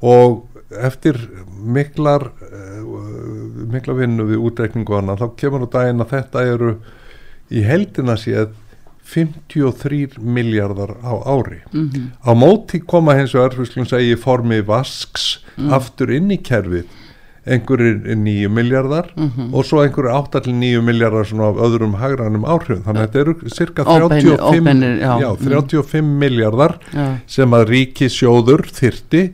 og 0.04 0.44
eftir 0.80 1.18
miklar 1.54 2.28
uh, 2.30 2.82
mikla 3.74 3.94
vinnu 3.98 4.26
við 4.28 4.44
útreikningu 4.50 4.96
hana 4.98 5.16
þá 5.20 5.28
kemur 5.40 5.66
á 5.66 5.68
daginn 5.78 6.04
að 6.04 6.12
þetta 6.16 6.44
eru 6.54 6.74
í 7.50 7.64
heldina 7.64 8.16
séð 8.20 8.52
53 9.04 10.18
miljardar 10.18 10.96
á 11.04 11.12
ári 11.28 11.60
mm 11.72 11.90
-hmm. 11.90 12.06
á 12.24 12.30
móti 12.32 12.80
koma 12.80 13.14
hins 13.14 13.34
og 13.34 13.44
erfisklun 13.44 13.86
segi 13.86 14.16
formi 14.16 14.60
vasks 14.60 15.44
mm. 15.56 15.72
aftur 15.72 16.10
inn 16.10 16.30
í 16.30 16.40
kerfið 16.40 16.86
einhverjir 17.44 18.16
nýju 18.16 18.48
miljardar 18.48 19.12
mm 19.16 19.30
-hmm. 19.30 19.54
og 19.54 19.64
svo 19.64 19.82
einhverjir 19.82 20.12
8-9 20.12 20.80
miljardar 20.80 21.26
svona 21.26 21.48
af 21.48 21.56
öðrum 21.56 21.94
hagrannum 21.94 22.44
áhrifum 22.44 22.84
þannig 22.84 23.00
að 23.00 23.06
þetta 23.06 23.20
eru 23.20 23.34
cirka 23.50 23.84
35, 23.84 24.38
óbeinir, 24.40 25.00
já. 25.00 25.20
Já, 25.20 25.36
35 25.36 26.02
mm. 26.02 26.18
miljardar 26.18 26.78
já. 26.94 27.16
sem 27.26 27.50
að 27.50 27.68
ríkisjóður 27.68 28.62
þyrti 28.72 29.32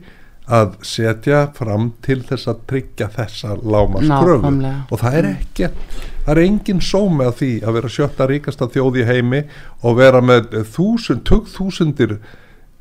að 0.49 0.73
setja 0.85 1.43
fram 1.55 1.91
til 2.03 2.21
þess 2.25 2.49
að 2.49 2.63
tryggja 2.71 3.07
þessa 3.13 3.55
lámaskröfu 3.61 4.51
og 4.89 5.01
það 5.01 5.17
er 5.19 5.27
ekki 5.31 5.69
það 6.25 6.31
er 6.33 6.41
engin 6.43 6.81
sómi 6.83 7.27
að 7.27 7.35
því 7.41 7.51
að 7.61 7.77
vera 7.77 7.91
sjötta 7.95 8.27
ríkasta 8.29 8.69
þjóði 8.73 9.05
heimi 9.07 9.43
og 9.85 9.97
vera 10.01 10.21
með 10.25 10.49
þúsund, 10.73 11.23
tugg 11.29 11.49
þúsundir 11.51 12.17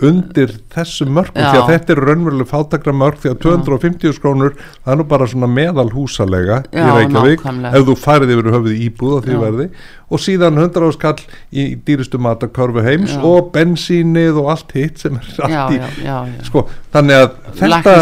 undir 0.07 0.53
þessu 0.73 1.07
mörgum 1.11 1.41
því 1.41 1.61
að 1.61 1.71
þetta 1.71 1.95
eru 1.95 2.07
raunveruleg 2.09 2.49
fátakra 2.49 2.95
mörg 2.97 3.21
því 3.21 3.33
að 3.33 3.39
250 3.45 4.15
skrónur 4.17 4.55
það 4.57 4.93
er 4.95 5.01
nú 5.01 5.07
bara 5.11 5.29
svona 5.31 5.49
meðal 5.51 5.89
húsalega 5.93 6.61
Já, 6.73 6.85
í 6.85 6.95
Reykjavík 6.97 7.45
ef 7.71 7.89
þú 7.89 7.97
farið 8.01 8.35
yfir 8.37 8.51
höfuð 8.55 8.85
íbúð 8.87 9.17
á 9.17 9.21
því 9.27 9.35
Já. 9.35 9.41
verði 9.45 9.67
og 10.11 10.23
síðan 10.25 10.59
100 10.59 10.89
áskall 10.89 11.25
í 11.53 11.67
dýristu 11.87 12.21
matakörfu 12.23 12.85
heims 12.87 13.15
Já. 13.15 13.21
og 13.29 13.51
bensínið 13.55 14.41
og 14.43 14.51
allt 14.55 14.75
hitt 14.77 15.03
sem 15.03 15.19
er 15.21 15.33
allt 15.47 15.77
í 15.77 16.47
sko 16.49 16.65
þannig 16.95 17.21
að 17.21 17.29
þetta 17.61 17.97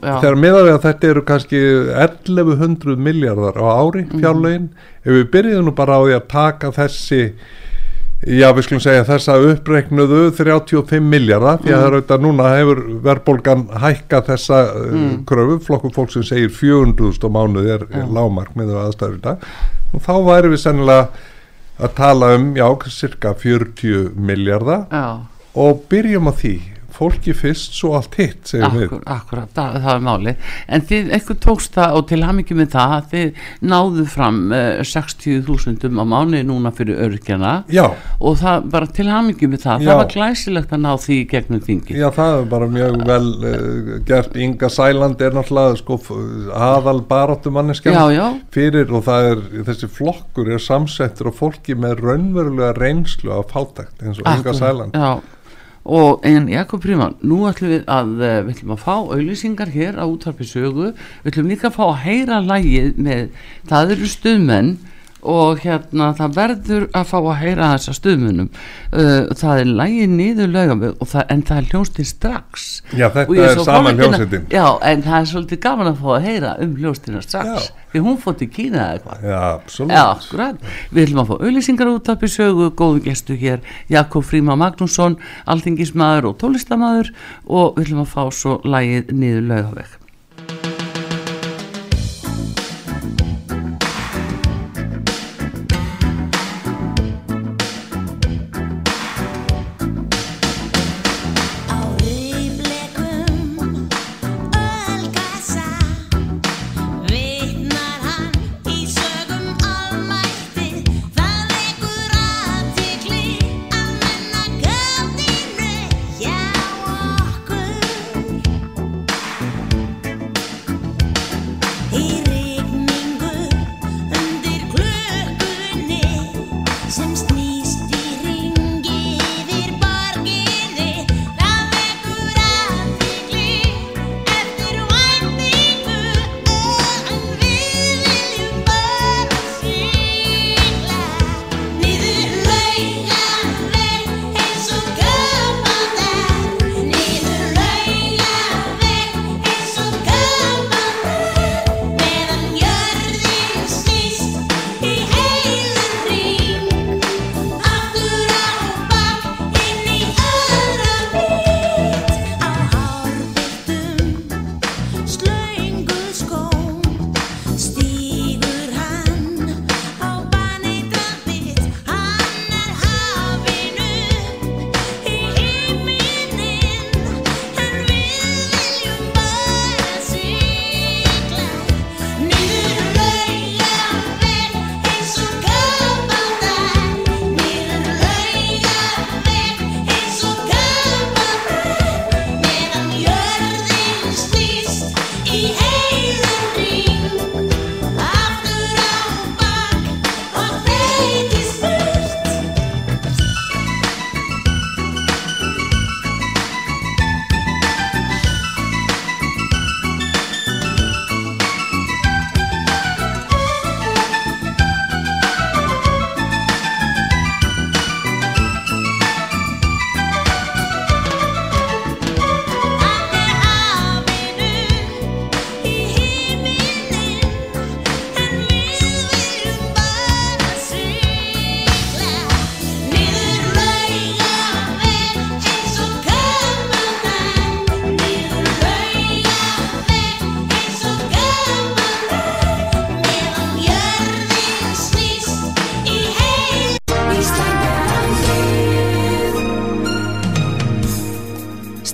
þegar 0.00 0.38
meðal 0.40 0.66
við 0.68 0.74
að 0.76 0.84
þetta 0.88 1.10
eru 1.14 1.24
kannski 1.28 1.64
1100 2.06 3.02
miljardar 3.08 3.58
á 3.58 3.66
ári 3.66 4.06
mhm. 4.06 4.20
fjárlegin 4.22 4.68
mm. 4.68 4.92
ef 5.04 5.16
við 5.18 5.26
byrjum 5.34 5.66
nú 5.66 5.74
bara 5.76 5.98
á 5.98 6.00
því 6.06 6.16
að 6.20 6.30
taka 6.30 6.72
þessi 6.76 7.24
Já, 8.20 8.50
við 8.52 8.66
skulum 8.66 8.82
segja 8.84 9.04
þess 9.08 9.30
að 9.32 9.46
uppreiknuðu 9.54 10.18
35 10.36 11.06
miljardar, 11.08 11.62
því 11.62 11.70
að 11.70 11.72
mm. 11.72 11.80
það 11.80 11.86
er 11.86 11.94
auðvitað 11.96 12.24
núna 12.26 12.48
hefur 12.52 12.80
verðbólgan 13.06 13.62
hækka 13.80 14.20
þessa 14.26 14.58
uh, 14.76 14.90
mm. 14.92 15.14
kröfu, 15.30 15.56
flokku 15.64 15.92
fólk 15.94 16.12
sem 16.12 16.26
segir 16.28 16.52
400.000 16.52 17.32
mánuð 17.32 17.70
er, 17.78 17.86
er 17.96 18.10
lágmark 18.12 18.52
með 18.60 18.74
aðstæður 18.82 19.16
í 19.16 19.22
dag, 19.24 19.46
og 19.94 20.04
þá 20.04 20.12
væri 20.26 20.52
við 20.52 20.62
sennilega 20.66 21.30
að 21.80 21.94
tala 21.96 22.34
um, 22.36 22.50
já, 22.60 22.66
cirka 22.92 23.32
40 23.40 24.12
miljardar 24.20 24.84
og 25.56 25.80
byrjum 25.88 26.28
á 26.28 26.32
því 26.36 26.54
fólki 27.00 27.34
fyrst 27.36 27.76
svo 27.78 27.94
allt 27.98 28.16
hitt 28.20 28.52
Akkur, 28.60 29.00
Akkurat, 29.08 29.50
það, 29.56 29.76
það 29.84 29.92
er 29.94 30.04
máli 30.04 30.34
en 30.68 30.84
þið 30.90 31.12
eitthvað 31.16 31.40
tókst 31.46 31.76
það 31.78 31.96
og 31.98 32.06
til 32.10 32.20
hamingi 32.26 32.56
með 32.58 32.68
það 32.74 33.08
þið 33.12 33.40
náðu 33.72 34.06
fram 34.10 34.40
uh, 34.52 34.82
60.000 34.84 35.88
á 35.96 36.04
mánu 36.12 36.42
núna 36.46 36.72
fyrir 36.76 37.00
örkjana 37.06 37.54
Já. 37.72 37.86
og 38.18 38.38
það 38.42 38.68
bara 38.74 38.90
til 39.00 39.08
hamingi 39.10 39.50
með 39.50 39.64
það, 39.64 39.84
Já. 39.84 39.90
það 39.90 40.00
var 40.02 40.12
glæsilegt 40.14 40.76
að 40.76 40.84
ná 40.84 40.90
því 41.06 41.18
gegnum 41.32 41.64
þingi 41.66 41.98
Já, 42.00 42.08
það 42.16 42.36
er 42.36 42.48
bara 42.54 42.70
mjög 42.70 43.00
vel 43.08 43.30
uh, 43.30 43.90
gert. 44.06 44.36
Inga 44.40 44.70
Sæland 44.72 45.24
er 45.24 45.34
náttúrulega 45.36 45.80
sko, 45.80 45.98
aðal 46.56 47.00
baróttu 47.08 47.52
manneskjum 47.54 48.40
fyrir 48.54 48.92
og 48.94 49.04
það 49.08 49.30
er 49.32 49.44
þessi 49.70 49.90
flokkur 49.90 50.52
er 50.54 50.62
samsettur 50.62 51.32
og 51.32 51.38
fólki 51.40 51.76
með 51.78 52.04
raunverulega 52.04 52.72
reynslu 52.78 53.34
af 53.36 53.52
fátækt 53.54 54.04
eins 54.04 54.22
og 54.22 54.30
Inga 54.30 54.56
Sæland. 54.56 54.96
Já 54.96 55.39
og 55.84 56.20
en 56.28 56.48
Jakob 56.50 56.82
Príman, 56.84 57.16
nú 57.24 57.46
ætlum 57.48 57.72
við 57.72 57.86
að 57.88 58.10
eh, 58.20 58.36
við 58.44 58.52
ætlum 58.54 58.74
að 58.74 58.82
fá 58.84 58.94
auðlýsingar 58.98 59.72
hér 59.72 59.96
á 59.96 60.04
útvarpi 60.04 60.46
sögu, 60.48 60.90
við 61.22 61.32
ætlum 61.32 61.48
líka 61.48 61.70
að 61.70 61.76
fá 61.78 61.84
að 61.88 62.00
heyra 62.04 62.40
lægið 62.44 63.00
með, 63.00 63.26
það 63.70 63.94
eru 63.96 64.10
stuðmenn 64.12 64.70
og 65.22 65.60
hérna 65.64 66.10
það 66.16 66.36
verður 66.36 66.86
að 66.96 67.06
fá 67.10 67.16
að 67.18 67.36
heyra 67.42 67.70
þessa 67.74 67.94
stuðmunum 67.98 68.48
uh, 68.50 69.28
það 69.36 69.62
er 69.62 69.70
lægið 69.80 70.14
niður 70.14 70.52
lögum 70.54 70.84
en 70.86 71.44
það 71.46 71.56
er 71.56 71.68
hljónstinn 71.70 72.08
strax. 72.08 72.68
Já 72.96 73.06
þetta 73.14 73.44
er 73.44 73.62
saman 73.66 74.00
hljónstinn 74.00 74.48
Já 74.52 74.64
en 74.90 75.04
það 75.06 75.18
er 75.18 75.30
svolítið 75.32 75.62
gaman 75.66 75.92
að 75.92 76.00
fá 76.00 76.10
að 76.16 76.26
heyra 76.28 76.56
um 76.64 76.74
hljónstinn 76.78 77.22
strax 77.26 77.68
Já. 77.68 77.78
því 77.92 78.04
hún 78.06 78.18
fótt 78.24 78.44
í 78.44 78.50
Kína 78.50 78.80
eða 78.80 78.90
eitthvað. 78.96 79.28
Já 79.28 79.38
absolutt. 80.00 80.68
Við 80.90 81.06
ætlum 81.06 81.22
að 81.24 81.30
fá 81.30 81.36
auðlýsingar 81.38 81.92
út 81.94 82.12
af 82.12 82.20
besögu 82.24 82.70
góðu 82.80 83.04
gestu 83.06 83.38
hér 83.40 83.64
Jakob 83.92 84.26
Fríma 84.26 84.56
Magnússon 84.58 85.18
alþingismadur 85.50 86.32
og 86.32 86.38
tólistamadur 86.40 87.12
og 87.46 87.74
við 87.76 87.88
ætlum 87.90 88.04
að 88.06 88.12
fá 88.16 88.22
svo 88.34 88.60
lægið 88.64 89.12
niður 89.12 89.50
lögaveg 89.52 89.99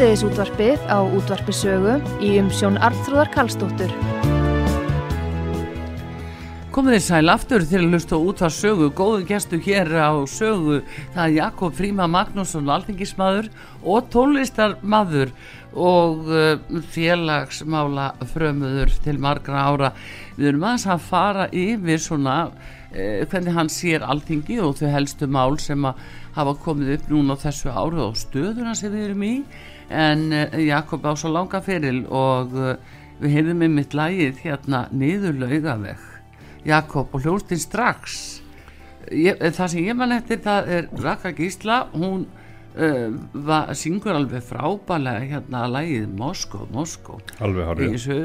Síðdeðisútvarpið 0.00 0.84
á 0.88 1.04
útvarpisögu 1.04 1.94
í 2.24 2.30
umsjón 2.40 2.78
Arnþróðar 2.80 3.28
Karlsdóttur. 3.34 3.90
Komið 6.72 6.94
þér 6.94 7.02
sæl 7.04 7.28
aftur 7.28 7.66
til 7.68 7.82
að 7.82 7.90
lusta 7.92 8.16
út 8.16 8.40
að 8.40 8.54
sögu, 8.56 8.86
góðu 8.96 9.26
gestu 9.28 9.58
hér 9.60 9.90
á 10.00 10.16
sögu, 10.24 10.78
það 11.12 11.20
er 11.26 11.34
Jakob 11.34 11.76
Fríma 11.76 12.06
Magnússon, 12.08 12.70
alþingismadur 12.72 13.50
og 13.84 14.08
tónlistarmadur 14.14 15.34
og 15.76 16.30
uh, 16.32 16.80
félagsmála 16.94 18.14
frömuður 18.32 18.94
til 19.04 19.18
margra 19.20 19.66
ára. 19.68 19.90
Við 20.38 20.54
erum 20.54 20.64
aðeins 20.64 20.86
að 20.94 21.04
fara 21.10 21.44
yfir 21.52 22.00
svona 22.00 22.38
uh, 22.48 23.20
hvernig 23.28 23.52
hann 23.52 23.68
sér 23.68 24.08
alþingi 24.08 24.62
og 24.64 24.78
þau 24.80 24.94
helstu 24.94 25.28
mál 25.28 25.60
sem 25.60 25.84
að 25.84 26.00
hafa 26.38 26.56
komið 26.64 26.94
upp 26.96 27.12
núna 27.12 27.36
á 27.36 27.42
þessu 27.44 27.68
árið 27.68 28.02
og 28.06 28.16
stöðuna 28.16 28.72
sem 28.78 28.96
við 28.96 29.10
erum 29.10 29.28
í 29.28 29.34
en 29.90 30.26
uh, 30.32 30.58
Jakob 30.62 31.04
á 31.06 31.12
svo 31.18 31.32
langa 31.34 31.60
feril 31.64 32.04
og 32.06 32.54
uh, 32.54 32.74
við 33.20 33.36
heyrðum 33.36 33.62
með 33.64 33.72
mitt 33.76 33.96
lægið 33.96 34.42
hérna 34.44 34.84
niður 34.94 35.40
laugaveg. 35.42 36.04
Jakob 36.66 37.14
og 37.16 37.24
hljóstinn 37.24 37.60
strax. 37.60 38.18
Ég, 39.10 39.36
eh, 39.40 39.50
það 39.52 39.72
sem 39.72 39.86
ég 39.88 39.96
man 39.96 40.12
eftir 40.14 40.42
það 40.44 40.70
er 40.76 40.88
Raka 41.02 41.32
Gísla. 41.36 41.80
Hún 41.94 42.26
uh, 42.26 43.08
var, 43.32 43.72
syngur 43.74 44.16
alveg 44.16 44.44
frábælega 44.46 45.26
hérna 45.34 45.64
að 45.66 45.76
lægið 45.78 46.10
Moskó, 46.20 46.66
Moskó 46.72 47.18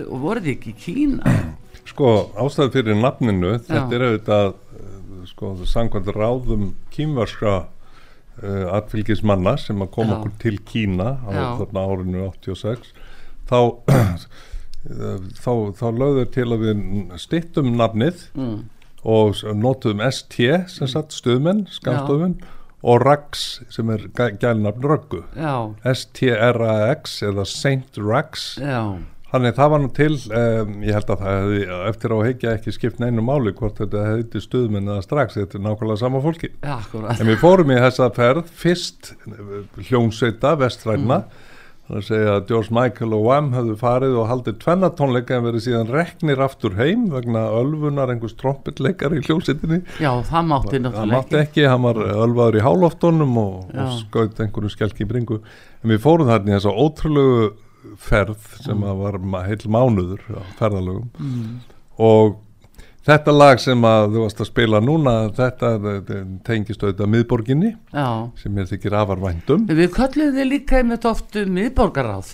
og 0.05 0.19
voruð 0.25 0.51
ekki 0.55 0.75
í 0.75 0.79
Kína? 0.85 1.37
Sko 1.89 2.11
ástæðu 2.41 2.79
fyrir 2.79 2.97
nafninu 2.97 3.57
þetta 3.59 3.81
Já. 3.85 3.93
er 3.93 4.05
auðvitað 4.07 4.55
sko 5.29 5.51
sangkvæmt 5.67 6.09
ráðum 6.15 6.65
kýmvarska 6.93 7.65
uh, 8.41 8.65
atfylgismanna 8.77 9.55
sem 9.61 9.81
að 9.83 9.93
koma 9.95 10.19
okkur 10.19 10.35
til 10.41 10.59
Kína 10.67 11.15
á 11.23 11.29
Já. 11.31 11.45
þarna 11.61 11.85
árinu 11.91 12.25
86 12.31 12.91
þá 13.49 13.59
þá, 14.85 15.51
þá 15.77 15.87
lögður 15.97 16.29
til 16.33 16.47
að 16.49 16.65
við 16.65 16.83
stittum 17.21 17.71
nafnið 17.79 18.27
mm. 18.37 18.59
og 19.07 19.41
notuðum 19.57 20.03
ST 20.11 20.51
sem 20.69 20.91
satt 20.91 21.15
stuðmenn, 21.15 21.65
skamstöðun 21.73 22.37
og 22.85 23.01
RAX 23.01 23.47
sem 23.73 23.89
er 23.89 24.05
gælnafn 24.13 24.85
röggu. 24.85 25.23
S-T-R-A-X 25.89 27.17
eða 27.25 27.47
Saint 27.49 27.97
RAX. 27.97 28.51
Já 28.61 29.01
Þannig 29.35 29.55
það 29.57 29.71
var 29.73 29.81
nú 29.83 29.87
til, 29.91 30.13
um, 30.31 30.75
ég 30.85 30.95
held 30.95 31.09
að 31.11 31.23
það 31.25 31.33
hefði 31.35 31.63
eftir 31.89 32.13
á 32.15 32.17
heikja 32.23 32.51
ekki 32.55 32.71
skipt 32.71 33.01
neinu 33.03 33.23
máli 33.25 33.51
hvort 33.57 33.81
þetta 33.81 34.03
hefði 34.07 34.41
stuðminn 34.45 34.87
eða 34.87 35.01
strax, 35.03 35.35
þetta 35.35 35.57
er 35.57 35.65
nákvæmlega 35.65 35.99
sama 35.99 36.21
fólki. 36.23 36.53
Ja, 36.63 36.77
en 37.17 37.27
við 37.27 37.41
fórum 37.41 37.73
í 37.75 37.81
þessa 37.83 38.07
ferð 38.15 38.53
fyrst 38.61 39.11
hljómsveita 39.89 40.53
vestræna, 40.61 41.17
mm. 41.25 41.49
þannig 41.89 41.99
að 41.99 42.07
segja 42.07 42.37
að 42.37 42.45
George 42.53 42.77
Michael 42.77 43.17
og 43.17 43.25
Wham 43.25 43.49
hefðu 43.57 43.75
farið 43.81 44.15
og 44.21 44.29
haldið 44.31 44.57
tvennatónleika 44.63 45.35
en 45.35 45.45
verið 45.49 45.65
síðan 45.67 45.91
reknir 45.97 46.45
aftur 46.47 46.79
heim 46.79 47.03
vegna 47.11 47.43
ölfunar 47.59 48.15
einhvers 48.15 48.37
trompetleikar 48.39 49.17
í 49.19 49.21
hljómsveitinni. 49.27 49.81
Já, 49.99 50.13
það 50.31 50.49
mátti 50.53 50.79
náttúrulega 50.79 50.95
ekki. 50.95 51.01
Það 51.01 51.13
mátti 51.17 51.41
ekki, 51.41 51.67
hann 51.73 51.85
var 51.89 52.01
ölvaður 52.05 52.61
í 52.61 52.65
hálóftónum 52.69 53.37
og, 53.43 53.59
og 53.75 53.93
skaut 53.99 54.39
einhverju 54.47 54.73
skelki 54.77 55.03
í 55.03 55.11
bringu. 55.11 55.43
En 55.83 55.91
við 55.91 56.03
fórum 56.07 56.31
þarna 56.31 56.55
í 56.55 56.59
þessa 56.61 56.75
ótrúlegu 56.87 57.53
ferð 58.01 58.49
sem 58.61 58.77
mm. 58.77 59.03
var 59.03 59.19
heil 59.47 59.61
mánuður 59.71 60.25
á 60.35 60.41
ferðalögum 60.59 61.07
mm. 61.19 61.53
og 62.05 62.37
þetta 63.05 63.35
lag 63.35 63.61
sem 63.61 63.87
að 63.87 64.15
þú 64.15 64.23
varst 64.25 64.41
að 64.41 64.51
spila 64.51 64.81
núna 64.83 65.15
þetta 65.35 65.73
tengist 66.47 66.83
auðvitað 66.83 67.11
miðborginni 67.15 67.73
Já. 67.93 68.07
sem 68.41 68.57
er 68.57 68.71
þykir 68.71 68.97
afarvændum 69.01 69.67
Við 69.69 69.91
kallum 69.95 70.33
þið 70.37 70.49
líka 70.51 70.81
einmitt 70.81 71.05
oftu 71.09 71.45
miðborgaráð 71.45 72.33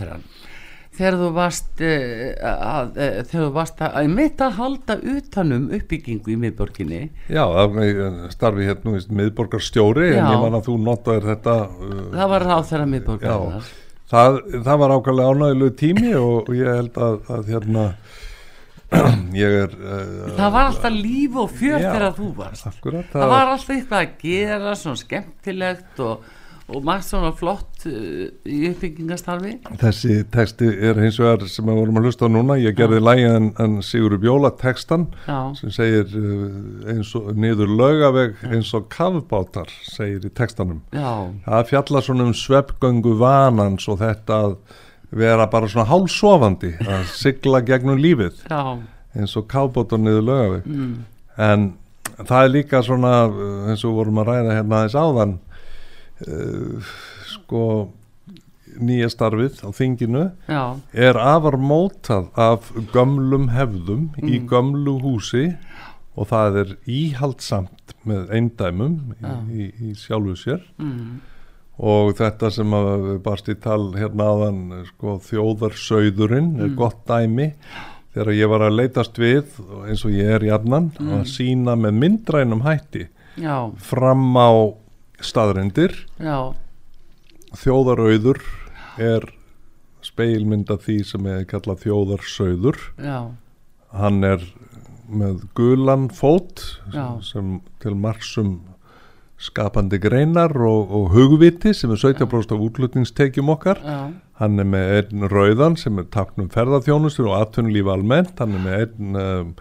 þegar 0.91 1.17
þú 1.21 1.27
varst 1.35 1.81
eh, 1.87 2.33
að, 2.43 2.97
eh, 2.99 3.19
þegar 3.23 3.45
þú 3.45 3.51
varst 3.55 3.83
að 3.85 3.93
einmitt 4.01 4.41
að 4.43 4.57
halda 4.57 4.97
utanum 5.13 5.69
uppbyggingu 5.77 6.33
í 6.33 6.39
miðborginni 6.41 7.01
Já, 7.31 7.45
starfi 8.33 8.67
hérna 8.67 8.97
miðborgarstjóri 9.21 10.09
Já. 10.11 10.17
en 10.19 10.33
ég 10.33 10.43
man 10.43 10.59
að 10.59 10.67
þú 10.67 10.77
notaður 10.83 11.29
þetta 11.31 11.55
uh, 11.69 12.01
Það 12.17 12.33
var 12.33 12.47
ráð 12.49 12.67
þeirra 12.71 12.89
miðborgaráð 12.95 13.71
það, 14.12 14.41
það 14.65 14.82
var 14.82 14.95
ákvæmlega 14.97 15.36
ánægilegu 15.36 15.78
tími 15.80 16.12
og, 16.19 16.36
og 16.43 16.52
ég 16.58 16.76
held 16.80 17.00
að, 17.08 17.17
að 17.38 17.54
hérna 17.54 17.86
ég 19.39 19.58
er 19.62 19.74
uh, 19.80 20.28
það 20.36 20.54
var 20.58 20.67
alltaf 20.67 20.95
líf 20.97 21.39
og 21.39 21.56
fjörð 21.56 21.88
þegar 21.88 22.15
þú 22.17 22.29
varst. 22.42 22.67
akkurat, 22.67 23.08
það, 23.08 23.23
það 23.23 23.33
var 23.33 23.52
alltaf 23.54 23.73
eitthvað 23.77 24.02
að 24.02 24.15
gera 24.25 24.75
svona 24.81 25.02
skemmtilegt 25.06 26.04
og 26.04 26.29
og 26.69 26.83
margt 26.85 27.07
svona 27.07 27.31
flott 27.35 27.85
uh, 27.89 28.27
í 28.45 28.59
uppbyggingastarfi 28.69 29.55
Þessi 29.81 30.19
texti 30.33 30.69
er 30.69 30.99
hins 31.01 31.19
vegar 31.21 31.47
sem 31.51 31.67
við 31.67 31.79
vorum 31.81 31.99
að 31.99 32.07
hlusta 32.07 32.29
á 32.29 32.33
núna 32.33 32.57
ég 32.62 32.77
gerði 32.77 33.01
lægin 33.01 33.49
en, 33.62 33.79
Sigur 33.85 34.17
Bjóla 34.21 34.53
textan 34.59 35.07
Já. 35.25 35.51
sem 35.57 35.73
segir 35.73 36.13
uh, 36.17 36.45
eins 36.93 37.13
og 37.17 37.33
niður 37.39 37.73
lögaveg 37.81 38.39
eins 38.51 38.71
og 38.77 38.87
kavbátar 38.93 39.71
segir 39.87 40.27
í 40.27 40.33
textanum 40.37 40.83
Já. 40.93 41.31
það 41.47 41.67
fjalla 41.73 42.05
svona 42.05 42.29
um 42.29 42.37
sveppgöngu 42.37 43.17
vanans 43.19 43.89
og 43.91 44.01
þetta 44.03 44.41
að 44.45 44.57
vera 45.12 45.49
bara 45.51 45.67
svona 45.67 45.89
hálsofandi 45.89 46.75
að 46.85 47.05
sigla 47.23 47.63
gegnum 47.67 47.99
lífið 47.99 48.45
Já. 48.47 48.77
eins 49.17 49.35
og 49.39 49.49
kavbátar 49.51 50.01
niður 50.01 50.27
lögaveg 50.29 50.67
mm. 50.69 50.97
en 51.41 51.71
það 52.21 52.43
er 52.43 52.53
líka 52.53 52.83
svona 52.85 53.15
uh, 53.27 53.69
eins 53.71 53.83
og 53.87 53.97
vorum 53.97 54.21
að 54.21 54.31
ræða 54.31 54.59
hérna 54.59 54.81
aðeins 54.81 54.99
áðan 54.99 55.39
uh, 56.28 56.94
sko 57.32 57.65
nýja 58.80 59.10
starfið 59.12 59.63
á 59.67 59.69
þinginu 59.76 60.24
Já. 60.48 60.63
er 60.94 61.19
afar 61.19 61.58
mótað 61.60 62.30
af 62.40 62.72
gömlum 62.94 63.50
hefðum 63.52 64.10
mm. 64.15 64.30
í 64.30 64.40
gömlu 64.48 64.98
húsi 65.02 65.50
og 66.15 66.30
það 66.32 66.62
er 66.63 66.72
íhaldsamt 66.92 67.96
með 68.08 68.32
eindæmum 68.36 68.96
í, 69.19 69.36
í, 69.52 69.67
í 69.92 69.94
sjálfu 70.00 70.36
sér 70.40 70.63
mm. 70.80 71.22
og 71.84 72.13
þetta 72.19 72.52
sem 72.56 72.76
að 72.76 73.08
barst 73.26 73.52
í 73.52 73.58
tal 73.62 73.94
hérna 73.96 74.32
aðan 74.34 74.62
sko, 74.90 75.19
þjóðarsauðurinn 75.28 76.54
er 76.60 76.72
mm. 76.72 76.78
gott 76.80 77.02
dæmi 77.10 77.52
þegar 78.12 78.36
ég 78.36 78.52
var 78.52 78.67
að 78.67 78.78
leytast 78.80 79.19
við 79.22 79.58
eins 79.88 80.04
og 80.08 80.15
ég 80.15 80.36
er 80.38 80.48
í 80.48 80.52
annan 80.54 80.92
að 81.00 81.17
mm. 81.22 81.28
sína 81.32 81.78
með 81.80 82.00
myndrænum 82.04 82.63
hætti 82.65 83.08
Já. 83.40 83.72
fram 83.80 84.32
á 84.36 84.52
staðrendir 85.26 85.96
þjóðarauður 87.62 88.42
er 89.02 89.28
speilmynda 90.06 90.78
því 90.82 90.98
sem 91.06 91.30
er 91.30 91.46
kallað 91.50 91.86
þjóðarsauður. 91.86 92.80
Já. 92.98 93.32
hann 93.92 94.24
er 94.24 94.44
með 95.12 95.42
gulan 95.58 96.08
fót 96.15 96.62
sem, 96.94 97.17
sem 97.28 97.56
til 97.84 97.96
margsum 98.00 98.54
skapandi 99.42 99.98
greinar 100.00 100.54
og, 100.54 100.92
og 100.94 101.10
hugviti 101.15 101.74
sem 101.76 101.92
er 101.92 102.00
17% 102.00 102.54
af 102.56 102.65
útlutningstekjum 102.67 103.52
okkar. 103.52 103.82
Já. 103.84 104.02
hann 104.42 104.60
er 104.62 104.69
með 104.69 104.92
einn 104.98 105.30
rauðan 105.30 105.78
sem 105.78 106.00
er 106.02 106.08
taknum 106.13 106.50
ferðarþjónustur 106.54 107.30
og 107.30 107.40
atvinnulíf 107.42 107.90
almennt, 107.94 108.38
hann 108.40 108.56
er 108.58 108.63
með 108.65 108.86
einn 108.86 109.22
um, 109.22 109.56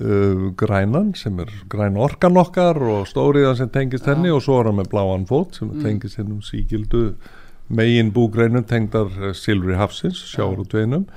uh, 0.00 0.50
grænan 0.58 1.12
sem 1.18 1.38
er 1.42 1.52
græn 1.72 1.98
orkan 2.00 2.36
okkar 2.40 2.80
og 2.80 3.06
stóriðan 3.10 3.58
sem 3.60 3.72
tengist 3.72 4.08
henni 4.08 4.30
Já. 4.30 4.36
og 4.36 4.44
svo 4.46 4.60
er 4.60 4.70
hann 4.70 4.80
með 4.80 4.92
bláan 4.94 5.26
fót 5.28 5.58
sem 5.58 5.70
mm. 5.70 5.82
tengist 5.84 6.20
hennum 6.20 6.42
síkildu 6.46 7.02
megin 7.72 8.12
búgreinum 8.14 8.64
tengdar 8.68 9.10
uh, 9.20 9.32
Silvri 9.36 9.76
Hafsins, 9.78 10.22
sjáur 10.32 10.64
og 10.64 10.70
tveinum 10.72 11.08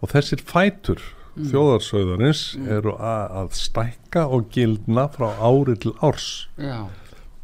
og 0.00 0.12
þessir 0.12 0.42
fætur 0.44 1.00
mm. 1.36 1.48
þjóðarsauðarins 1.52 2.44
mm. 2.58 2.68
eru 2.78 2.98
að, 2.98 3.38
að 3.42 3.56
stækka 3.60 4.28
og 4.30 4.50
gildna 4.54 5.08
frá 5.12 5.30
ári 5.42 5.78
til 5.82 5.94
árs 6.02 6.46
Já 6.58 6.86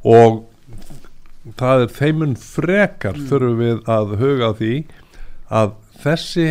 og 0.07 0.47
það 1.61 1.85
er 1.85 1.95
þeimun 1.97 2.37
frekar 2.41 3.17
mm. 3.17 3.27
þurfum 3.29 3.61
við 3.61 3.81
að 3.91 4.15
huga 4.21 4.51
því 4.59 4.75
að 5.61 5.75
þessi 6.01 6.49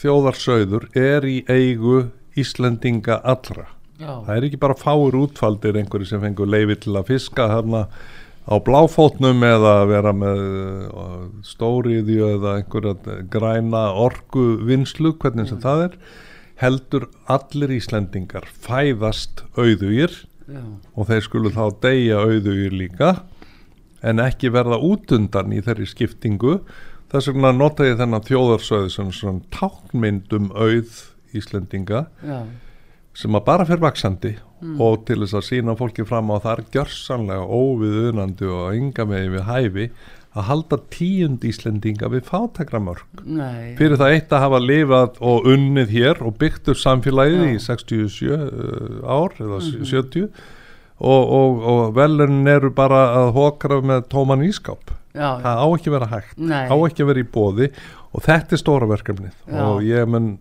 þjóðarsauður 0.00 0.86
er 0.96 1.26
í 1.28 1.40
eigu 1.48 2.10
Íslendinga 2.38 3.20
allra 3.24 3.68
Já. 4.00 4.22
það 4.24 4.32
er 4.36 4.48
ekki 4.48 4.60
bara 4.62 4.78
fáur 4.78 5.16
útfaldir 5.18 5.76
einhverju 5.80 6.08
sem 6.08 6.22
fengur 6.22 6.48
leiði 6.48 6.78
til 6.86 6.96
að 6.96 7.10
fiska 7.12 7.48
þarna 7.50 7.84
á 8.50 8.54
bláfótnum 8.64 9.44
eða 9.44 9.74
vera 9.90 10.12
með 10.16 10.40
uh, 10.88 11.26
stóriðju 11.46 12.30
eða 12.36 12.56
einhverja 12.60 13.20
græna 13.30 13.90
orgu 13.92 14.56
vinslu, 14.66 15.12
hvernig 15.20 15.50
sem 15.50 15.60
mm. 15.60 15.64
það 15.66 15.84
er 15.88 15.98
heldur 16.60 17.06
allir 17.30 17.74
Íslendingar 17.76 18.48
fæðast 18.48 19.44
auðugir 19.56 20.12
Já. 20.50 20.62
og 20.96 21.10
þeir 21.10 21.26
skulu 21.26 21.52
þá 21.54 21.64
deyja 21.84 22.24
auðugir 22.24 22.74
líka 22.74 23.12
en 24.00 24.22
ekki 24.24 24.50
verða 24.52 24.80
útundan 24.80 25.52
í 25.52 25.60
þeirri 25.64 25.86
skiptingu 25.88 26.58
þess 27.12 27.30
vegna 27.30 27.52
nota 27.54 27.86
ég 27.88 27.98
þennan 28.00 28.24
þjóðarsöðu 28.26 28.92
sem 28.92 29.12
svona 29.14 29.44
tákmyndum 29.54 30.50
auð 30.56 31.09
Íslendinga 31.36 32.04
Já. 32.26 32.38
sem 33.14 33.36
að 33.36 33.46
bara 33.48 33.66
fyrir 33.68 33.84
vaksandi 33.84 34.36
mm. 34.36 34.78
og 34.82 35.04
til 35.08 35.20
þess 35.22 35.38
að 35.40 35.46
sína 35.48 35.76
fólki 35.78 36.06
fram 36.08 36.32
á 36.34 36.36
þar 36.42 36.64
gjörsanlega 36.74 37.46
óviðunandi 37.46 38.48
og 38.50 38.78
ynga 38.78 39.06
með 39.10 39.28
við 39.36 39.46
hæfi 39.50 39.90
að 40.30 40.46
halda 40.46 40.78
tíund 40.94 41.44
Íslendinga 41.46 42.10
við 42.12 42.28
fátakramörk 42.28 43.24
fyrir 43.78 43.98
það 43.98 44.14
eitt 44.14 44.32
að 44.34 44.44
hafa 44.44 44.62
lifað 44.62 45.18
og 45.26 45.50
unnið 45.50 45.96
hér 45.96 46.22
og 46.22 46.38
byggt 46.38 46.70
upp 46.70 46.78
samfélagið 46.78 47.42
Já. 47.42 47.50
í 47.50 47.58
67 47.66 48.30
uh, 48.30 49.02
ár 49.02 49.34
eða 49.40 49.58
mm 49.58 49.70
-hmm. 49.74 49.90
70 49.90 50.28
og, 51.00 51.22
og, 51.32 51.62
og 51.72 51.94
velun 51.96 52.46
eru 52.48 52.70
bara 52.70 53.02
að 53.22 53.32
hókra 53.38 53.80
með 53.82 54.08
tóman 54.12 54.44
ískáp 54.46 54.94
Já, 55.10 55.40
það 55.42 55.56
á 55.58 55.66
ekki 55.74 55.90
vera 55.90 56.06
hægt 56.06 56.38
Nei. 56.38 56.66
á 56.70 56.74
ekki 56.86 57.06
vera 57.08 57.18
í 57.18 57.26
bóði 57.26 57.70
og 58.14 58.22
þetta 58.22 58.54
er 58.54 58.60
stóra 58.60 58.86
verkefnið 58.86 59.32
Já. 59.48 59.62
og 59.66 59.82
ég 59.82 60.06
mun 60.06 60.36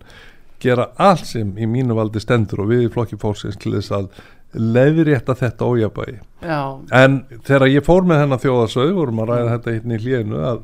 gera 0.64 0.89
allt 0.97 1.28
sem 1.30 1.53
í 1.57 1.70
mínu 1.70 1.97
valdi 1.97 2.22
stendur 2.24 2.66
og 2.66 2.74
við 2.74 2.88
í 2.88 2.91
flokki 2.93 3.20
fórsins 3.22 3.60
til 3.60 3.76
þess 3.78 3.95
að 3.95 4.10
leiðrétta 4.60 5.36
þetta 5.38 5.68
ójabægi 5.70 6.20
en 6.95 7.20
þegar 7.45 7.70
ég 7.70 7.86
fór 7.86 8.07
með 8.10 8.24
hennar 8.24 8.41
þjóðarsau 8.41 8.88
vorum 8.97 9.22
að 9.24 9.34
ræða 9.34 9.51
þetta 9.55 9.76
hérna 9.76 9.97
í 9.97 10.03
hlíðinu 10.03 10.43
að 10.49 10.64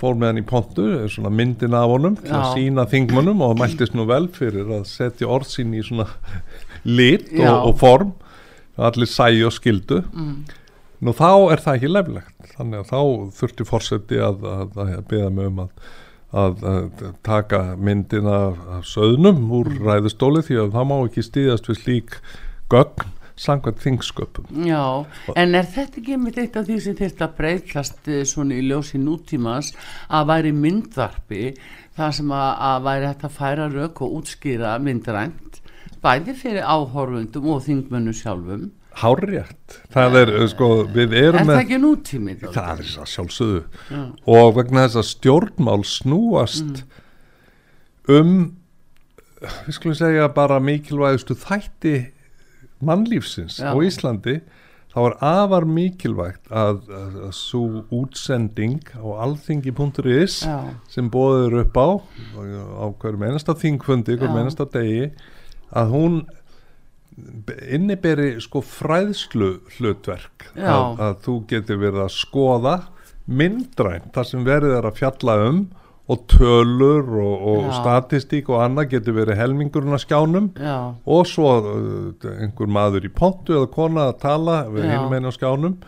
fór 0.00 0.16
með 0.16 0.30
henn 0.30 0.40
í 0.40 0.46
pontu 0.48 0.88
svona 1.12 1.32
myndin 1.34 1.76
af 1.76 1.90
honum 1.90 2.16
til 2.18 2.32
að 2.34 2.52
sína 2.54 2.84
þingmannum 2.90 3.42
og 3.42 3.52
það 3.52 3.62
mæltist 3.62 3.96
nú 3.98 4.06
vel 4.08 4.26
fyrir 4.32 4.70
að 4.78 4.84
setja 4.88 5.30
orðsinn 5.30 5.74
í 5.76 5.82
svona 5.84 6.06
lit 6.84 7.32
og, 7.40 7.68
og 7.70 7.74
form. 7.80 8.12
Allir 8.74 9.10
sæi 9.10 9.42
og 9.46 9.54
skildu. 9.54 10.00
Mm. 10.12 10.38
nú 11.04 11.12
þá 11.14 11.52
er 11.52 11.60
það 11.62 11.76
ekki 11.76 11.90
leflegt 11.90 12.54
þannig 12.54 12.80
að 12.80 12.88
þá 12.90 13.00
þurfti 13.38 13.66
fórseti 13.68 14.18
að, 14.24 14.46
að, 14.48 14.78
að 14.84 15.04
beða 15.10 15.30
mig 15.34 15.50
um 15.50 15.60
að, 15.66 15.92
að 16.34 16.64
taka 17.26 17.62
myndin 17.78 18.28
af, 18.30 18.58
söðnum 18.90 19.44
úr 19.54 19.70
mm. 19.72 19.84
ræðustóli 19.86 20.42
því 20.46 20.60
að 20.64 20.72
það 20.76 20.88
má 20.90 20.96
ekki 21.00 21.26
stýðast 21.28 21.70
við 21.70 21.80
slík 21.82 22.18
gögn 22.72 23.12
sangvært 23.34 23.80
þingsköpum. 23.82 24.50
Já, 24.66 25.06
en 25.34 25.58
er 25.58 25.66
þetta 25.66 25.98
ekki 26.00 26.18
með 26.22 26.38
eitt 26.44 26.58
af 26.58 26.68
því 26.68 26.76
sem 26.84 26.98
þetta 26.98 27.30
breytlast 27.34 28.10
eh, 28.10 28.22
svona 28.28 28.54
í 28.54 28.62
ljósi 28.68 29.00
nútímas 29.02 29.72
að 30.06 30.28
væri 30.30 30.52
myndvarpi 30.54 31.48
það 31.96 32.14
sem 32.20 32.30
að, 32.34 32.50
að 32.68 32.86
væri 32.86 33.10
hægt 33.10 33.26
að 33.26 33.36
færa 33.40 33.68
rauk 33.72 34.04
og 34.06 34.16
útskýra 34.20 34.76
myndrænt 34.82 35.60
bæði 36.04 36.36
fyrir 36.38 36.66
áhorfundum 36.68 37.50
og 37.54 37.62
þingmönnu 37.66 38.14
sjálfum? 38.14 38.68
Hárjætt, 38.94 39.78
það 39.90 40.18
er 40.20 40.34
eh, 40.34 40.44
sko 40.52 40.68
við 40.94 41.16
erum 41.18 41.48
með... 41.48 41.54
Er 41.54 41.58
það 41.58 41.62
ekki 41.64 41.78
nútímið? 41.82 42.44
Það 42.54 42.68
er 42.72 42.82
þess 42.82 43.00
að 43.02 43.08
sjálfsögðu 43.12 43.62
Já. 43.90 44.02
og 44.36 44.50
vegna 44.58 44.84
þess 44.86 45.00
að 45.00 45.08
stjórnmál 45.10 45.80
snúast 45.88 46.82
mm. 46.84 47.00
um 48.14 48.36
við 49.66 49.78
skulum 49.78 49.96
segja 49.98 50.28
bara 50.34 50.60
mikilvægustu 50.62 51.36
þætti 51.42 51.96
mannlífsins 52.84 53.58
Já. 53.60 53.72
á 53.72 53.76
Íslandi 53.82 54.38
þá 54.94 55.00
er 55.02 55.16
afar 55.26 55.66
mikilvægt 55.66 56.52
að, 56.54 56.84
að, 56.86 57.18
að 57.26 57.32
svo 57.34 57.82
útsending 57.94 58.92
á 58.94 59.06
alþingi.is 59.26 60.36
sem 60.94 61.10
bóður 61.10 61.58
upp 61.64 61.78
á 61.82 61.88
á 62.38 62.86
hverjum 63.02 63.26
einasta 63.26 63.56
þingfundi, 63.58 64.14
hverjum 64.20 64.38
einasta 64.38 64.68
degi 64.70 65.10
að 65.74 65.94
hún 65.96 66.20
inniberi 67.70 68.34
sko 68.42 68.62
fræðslu 68.64 69.50
hlutverk. 69.76 70.50
Að, 70.58 71.00
að 71.06 71.16
þú 71.26 71.38
getur 71.52 71.80
verið 71.82 72.04
að 72.06 72.12
skoða 72.16 72.76
myndræn 73.24 74.10
þar 74.14 74.28
sem 74.28 74.44
verið 74.46 74.76
er 74.78 74.88
að 74.88 75.00
fjalla 75.00 75.38
um 75.48 75.64
og 76.04 76.24
tölur 76.28 77.06
og, 77.16 77.44
og 77.48 77.68
statistík 77.78 78.50
og 78.52 78.60
annað 78.60 78.90
getur 78.96 79.16
verið 79.16 79.38
helmingurinn 79.40 79.96
að 79.96 80.02
skjánum. 80.02 80.50
Já. 80.60 80.76
og 80.92 81.22
svo 81.28 81.52
uh, 81.64 82.34
einhver 82.34 82.68
maður 82.68 83.08
í 83.08 83.12
pontu 83.14 83.56
eða 83.56 83.70
kona 83.72 84.10
að 84.10 84.18
tala 84.26 84.58
við 84.68 84.90
hinum 84.90 85.14
einu 85.16 85.32
á 85.32 85.36
skjánum 85.38 85.78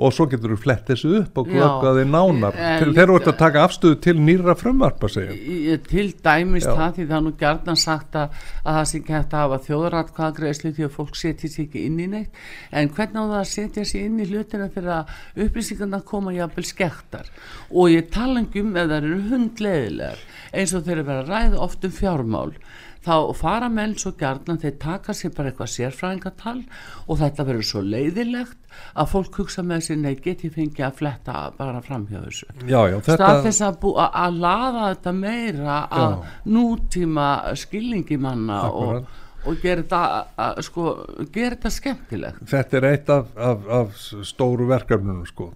og 0.00 0.12
svo 0.16 0.24
getur 0.30 0.54
þú 0.54 0.56
flett 0.62 0.86
þessu 0.88 1.10
upp 1.18 1.38
og 1.42 1.50
glöggaði 1.50 2.04
nánar. 2.08 2.56
En, 2.56 2.92
þeir 2.96 3.02
eru 3.02 3.18
að 3.18 3.36
taka 3.36 3.64
afstöðu 3.66 3.98
til 4.06 4.14
nýra 4.24 4.54
frumvarp 4.56 5.04
að 5.04 5.12
segja 5.18 5.76
til 5.84 6.06
dæmis 6.24 6.64
Já. 6.64 6.72
það 6.78 6.94
því 6.96 7.06
það 7.10 7.16
er 7.18 7.24
nú 7.26 7.32
gerðan 7.42 7.80
sagt 7.82 8.16
að, 8.16 8.38
að 8.64 8.78
það 8.78 8.88
sé 8.88 9.00
ekki 9.00 9.16
hægt 9.16 9.36
að 9.36 9.44
hafa 9.44 9.60
þjóðratkvæðagreðslu 9.66 10.72
því 10.78 10.86
að 10.86 10.94
fólk 10.96 11.18
setjast 11.20 11.62
ekki 11.66 11.84
inn 11.88 12.00
í 12.00 12.08
neitt. 12.14 12.42
En 12.72 12.92
hvernig 12.96 13.20
á 13.20 13.24
það 13.26 13.38
að 13.42 13.50
setja 13.52 13.86
sér 13.92 14.06
inn 14.08 14.22
í 14.22 14.28
hlutina 14.30 14.70
fyrir 14.72 14.94
að 14.96 15.44
upplýsingarna 15.46 16.02
koma 16.08 16.36
jáfnvel 16.36 16.66
skektar? 16.68 17.28
Og 17.68 17.92
ég 17.92 18.08
tala 18.14 18.40
um 18.42 18.76
eða 18.76 18.88
það 18.88 18.96
eru 19.02 19.20
hundleðilegar 19.28 20.24
eins 20.52 20.72
og 20.76 20.86
þeir 20.86 21.02
eru 21.02 21.18
að 21.18 21.28
ræða 21.28 21.60
oft 21.66 21.84
um 21.84 21.92
fjármál 21.92 22.50
þá 23.02 23.14
fara 23.36 23.68
menn 23.72 23.94
svo 23.98 24.12
gærna 24.18 24.56
þeir 24.62 24.76
taka 24.82 25.14
sér 25.16 25.32
bara 25.36 25.50
eitthvað 25.50 25.72
sérfræðingatal 25.74 26.58
og 27.06 27.18
þetta 27.22 27.46
verður 27.48 27.68
svo 27.68 27.82
leiðilegt 27.86 28.58
að 28.96 29.10
fólk 29.12 29.40
hugsa 29.40 29.64
með 29.66 29.86
sér 29.88 29.98
nei 30.02 30.14
get 30.22 30.44
ég 30.46 30.54
fengið 30.54 30.86
að 30.86 31.00
fletta 31.00 31.40
bara 31.58 31.82
fram 31.84 32.06
hjá 32.10 32.20
þessu? 32.20 32.46
Já, 32.62 32.80
já, 32.92 32.96
þetta... 33.00 33.18
stað 33.18 33.42
þess 33.48 33.66
að, 33.66 33.74
að, 33.90 34.14
að 34.26 34.38
laða 34.46 34.86
þetta 34.86 35.16
meira 35.18 35.80
að 36.02 36.16
nútíma 36.54 37.26
skilningi 37.58 38.18
manna 38.22 38.62
og, 38.70 39.10
og 39.42 39.60
gera 39.62 39.82
þetta 39.82 40.64
sko, 40.64 40.88
gera 41.34 41.56
þetta 41.56 41.74
skemmtilegt. 41.76 42.42
Þetta 42.52 42.78
er 42.78 42.88
eitt 42.92 43.12
af, 43.12 43.30
af, 43.50 43.70
af 43.80 44.02
stóru 44.28 44.68
verkefnunum 44.70 45.26
sko. 45.28 45.50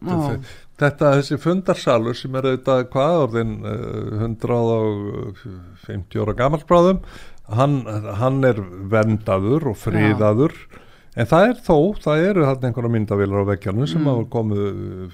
Þetta 0.76 1.14
þessi 1.16 1.38
fundarsalur 1.40 2.16
sem 2.18 2.34
er 2.36 2.50
auðvitað 2.50 2.82
hvað 2.92 3.22
orðin 3.22 3.54
uh, 3.64 4.26
150 4.26 6.20
ára 6.20 6.34
gammalsbráðum 6.36 7.00
hann, 7.52 7.78
hann 8.20 8.42
er 8.46 8.58
vendaður 8.90 9.70
og 9.72 9.78
friðaður 9.78 10.54
Já. 10.56 10.80
en 11.16 11.28
það 11.30 11.46
er 11.50 11.60
þó, 11.66 11.76
það 12.04 12.24
eru 12.30 12.46
hann 12.48 12.66
einhverja 12.68 12.92
myndavilar 12.96 13.46
á 13.46 13.50
veggjarnu 13.52 13.86
sem 13.90 14.02
mm. 14.02 14.10
hafa 14.10 14.26
komið 14.32 14.64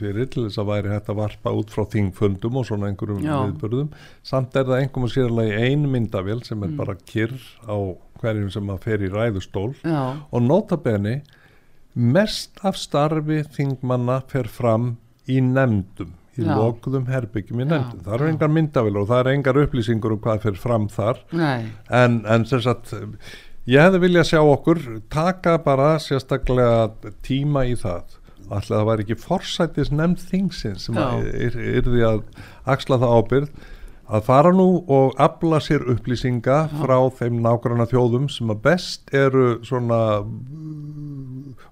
fyrir 0.01 0.31
til 0.33 0.47
þess 0.47 0.63
að 0.63 0.71
væri 0.71 0.95
hægt 0.95 1.13
að 1.13 1.21
varpa 1.21 1.53
út 1.59 1.75
frá 1.75 1.85
þingfundum 1.93 2.57
og 2.61 2.67
svona 2.69 2.89
einhverjum 2.91 3.21
Já. 3.27 3.37
viðbörðum 3.43 3.93
samt 4.33 4.57
er 4.57 4.67
það 4.71 4.81
einhverjum 4.81 5.11
og 5.11 5.15
sérlega 5.17 5.61
ein 5.67 5.85
myndavil 5.93 6.41
sem 6.47 6.63
er 6.63 6.73
mm. 6.73 6.81
bara 6.81 6.97
kyrr 7.13 7.37
á 7.69 7.77
hverjum 8.23 8.51
sem 8.55 8.73
að 8.73 8.83
fer 8.87 9.05
í 9.05 9.13
ræðustól 9.13 9.71
Já. 9.83 10.03
og 10.31 10.45
notabene 10.47 11.21
mest 11.93 12.63
af 12.65 12.79
starfi 12.81 13.43
þingmanna 13.53 14.23
fer 14.31 14.49
fram 14.49 14.95
í 15.29 15.43
nefndum 15.45 16.15
í 16.39 16.47
Já. 16.47 16.53
lokuðum 16.57 17.07
herbyggjum 17.13 17.61
í 17.61 17.67
nefndum. 17.69 18.03
Það 18.07 18.15
eru 18.17 18.29
engar 18.33 18.53
myndavilar 18.57 19.03
og 19.05 19.11
það 19.11 19.23
eru 19.25 19.35
engar 19.37 19.61
upplýsingur 19.63 20.15
um 20.15 20.23
hvað 20.25 20.45
fyrir 20.47 20.63
fram 20.63 20.89
þar. 20.93 21.21
En, 22.01 22.21
en 22.25 22.47
sem 22.49 22.63
sagt 22.65 22.95
ég 23.69 23.85
hefði 23.85 24.01
viljað 24.07 24.31
sjá 24.31 24.41
okkur 24.41 24.81
taka 25.13 25.59
bara 25.65 25.93
sérstaklega 26.03 27.13
tíma 27.27 27.67
í 27.69 27.77
það. 27.79 28.19
Alltaf 28.53 28.73
það 28.73 28.89
væri 28.89 29.07
ekki 29.07 29.19
forsættis 29.23 29.93
nefnd 29.93 30.25
þingsins 30.31 30.89
sem 30.89 30.97
því 31.93 32.03
að 32.09 32.25
axla 32.75 32.99
það 33.01 33.15
ábyrð 33.21 33.53
að 34.13 34.27
fara 34.27 34.53
nú 34.55 34.69
og 34.93 35.17
afla 35.21 35.61
sér 35.65 35.87
upplýsinga 35.95 36.59
Já. 36.67 36.75
frá 36.83 36.99
þeim 37.19 37.41
nákvæmna 37.45 37.89
þjóðum 37.91 38.29
sem 38.33 38.53
að 38.53 38.63
best 38.67 39.15
eru 39.17 39.47
svona 39.65 40.03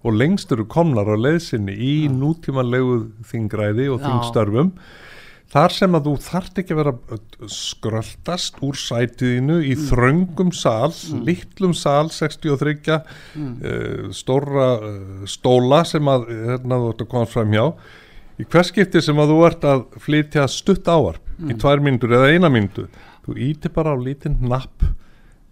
og 0.01 0.17
lengst 0.17 0.53
eru 0.55 0.65
komnar 0.71 1.11
á 1.13 1.17
leiðsynni 1.21 1.77
í 1.77 1.95
Já. 2.07 2.15
nútímanlegu 2.17 2.99
þingræði 3.29 3.91
og 3.93 4.03
þingstörfum 4.07 4.75
þar 5.51 5.75
sem 5.75 5.97
að 5.99 6.07
þú 6.07 6.13
þart 6.25 6.61
ekki 6.63 6.75
að 6.75 6.81
vera 6.81 6.93
skröldast 7.51 8.61
úr 8.65 8.79
sætiðinu 8.79 9.59
í 9.65 9.73
mm. 9.75 9.87
þröngum 9.89 10.53
sál, 10.55 10.93
mm. 10.95 11.25
litlum 11.27 11.75
sál 11.75 12.13
63 12.15 12.77
mm. 12.87 13.49
uh, 13.59 14.05
stóra 14.15 14.71
uh, 14.79 15.25
stóla 15.29 15.83
sem 15.89 16.13
að 16.13 16.31
hérna 16.31 16.79
þú 16.85 16.93
ert 16.95 17.05
að 17.05 17.11
koma 17.17 17.31
fram 17.31 17.57
hjá 17.57 17.67
í 18.41 18.47
hverskipti 18.49 19.03
sem 19.05 19.21
að 19.21 19.35
þú 19.35 19.39
ert 19.49 19.67
að 19.69 19.85
flytja 20.01 20.47
stutt 20.51 20.89
áarp 20.89 21.23
mm. 21.39 21.51
í 21.53 21.59
tvær 21.61 21.85
myndur 21.85 22.17
eða 22.19 22.33
eina 22.35 22.53
myndu 22.53 22.87
þú 23.27 23.37
íti 23.51 23.73
bara 23.75 23.95
á 23.95 23.97
lítinn 24.01 24.39
napp 24.51 24.87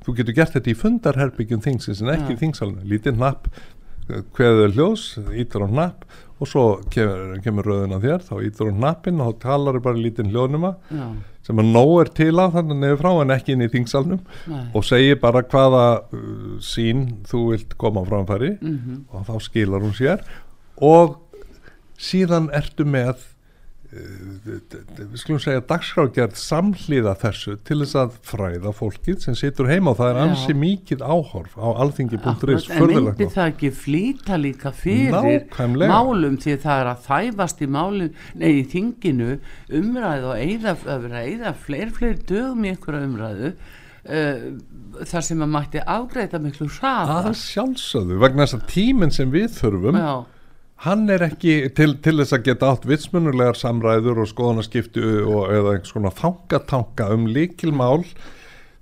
þú 0.07 0.15
getur 0.21 0.39
gert 0.39 0.55
þetta 0.57 0.73
í 0.73 0.79
fundarherbyggjum 0.79 1.65
þingsins 1.65 2.01
en 2.03 2.15
ekki 2.15 2.33
ja. 2.33 2.37
í 2.37 2.41
þingsalunum, 2.41 2.87
lítinn 2.89 3.21
napp 3.21 3.51
hverður 4.09 4.73
hljós, 4.73 5.11
ítur 5.37 5.67
á 5.67 5.69
napp 5.69 6.07
og 6.39 6.49
svo 6.49 6.65
kemur, 6.93 7.35
kemur 7.43 7.67
rauðin 7.67 7.97
að 7.97 8.07
þér 8.07 8.25
þá 8.29 8.35
ítur 8.47 8.71
á 8.71 8.75
nappin 8.87 9.21
og 9.21 9.35
þá 9.35 9.43
talar 9.43 9.77
þau 9.77 9.85
bara 9.89 10.01
lítinn 10.01 10.31
hljónuma 10.33 10.71
ja. 10.95 11.09
sem 11.45 11.61
að 11.61 11.71
nóg 11.75 11.95
er 12.05 12.11
til 12.21 12.35
á 12.39 12.47
þannig 12.55 12.79
nefnir 12.79 13.01
frá 13.03 13.11
en 13.25 13.35
ekki 13.35 13.55
inn 13.55 13.67
í 13.67 13.71
þingsalunum 13.73 14.21
Nei. 14.49 14.67
og 14.79 14.87
segir 14.87 15.19
bara 15.21 15.43
hvaða 15.45 15.85
uh, 16.15 16.53
sín 16.65 17.09
þú 17.29 17.43
vilt 17.53 17.75
koma 17.81 18.07
framfæri 18.07 18.55
mm 18.55 18.77
-hmm. 18.79 19.01
og 19.11 19.27
þá 19.27 19.35
skilar 19.49 19.83
hún 19.83 19.97
sér 19.99 20.23
og 20.79 21.19
síðan 21.99 22.49
ertu 22.55 22.87
með 22.89 23.27
við 23.89 25.15
skulum 25.17 25.39
segja 25.41 25.63
dagskrágerð 25.65 26.35
samhliða 26.37 27.15
þessu 27.23 27.55
til 27.65 27.79
þess 27.81 27.97
að 27.97 28.19
fræða 28.29 28.73
fólkið 28.77 29.23
sem 29.25 29.39
situr 29.39 29.71
heima 29.71 29.95
og 29.95 29.97
það 30.03 30.11
er 30.11 30.21
ansi 30.27 30.57
mikið 30.61 31.05
áhorf 31.09 31.57
á 31.57 31.69
alþingi.is 31.87 32.69
en 32.69 32.85
myndi 32.91 33.31
það 33.33 33.49
ekki 33.55 33.73
flýta 33.73 34.37
líka 34.37 34.75
fyrir 34.77 35.17
Nákvæmlega. 35.17 35.89
málum 35.89 36.37
því 36.37 36.59
það 36.67 36.85
er 36.85 36.93
að 36.93 37.03
þæfast 37.09 37.65
í 37.65 37.73
málum 37.79 38.23
nei 38.37 38.49
í 38.59 38.63
þinginu 38.77 39.33
umræðu 39.81 40.33
og 40.35 40.45
eða, 40.45 40.77
eða 41.25 41.57
fleir 41.57 41.97
fleir 41.97 42.21
dögum 42.29 42.69
í 42.69 42.75
einhverja 42.75 43.09
umræðu 43.09 43.55
uh, 43.57 44.49
þar 45.01 45.31
sem 45.33 45.47
að 45.49 45.55
mætti 45.57 45.87
afgreita 45.97 46.45
miklu 46.45 46.69
hraða 46.77 47.23
að 47.31 47.39
sjálfsögðu 47.41 48.21
vegna 48.21 48.45
þess 48.45 48.61
að 48.61 48.75
tíminn 48.75 49.17
sem 49.17 49.33
við 49.33 49.55
þurfum 49.63 49.97
já 49.97 50.27
hann 50.85 51.09
er 51.11 51.25
ekki 51.27 51.55
til, 51.75 51.97
til 52.05 52.21
þess 52.21 52.37
að 52.37 52.45
geta 52.51 52.71
átt 52.73 52.87
vitsmunulegar 52.87 53.59
samræður 53.59 54.23
og 54.23 54.31
skoðanaskiptu 54.31 55.05
og 55.27 55.51
eða 55.51 55.75
einhvers 55.75 55.95
konar 55.97 56.15
þangatanka 56.19 57.09
um 57.17 57.27
líkilmál 57.35 58.05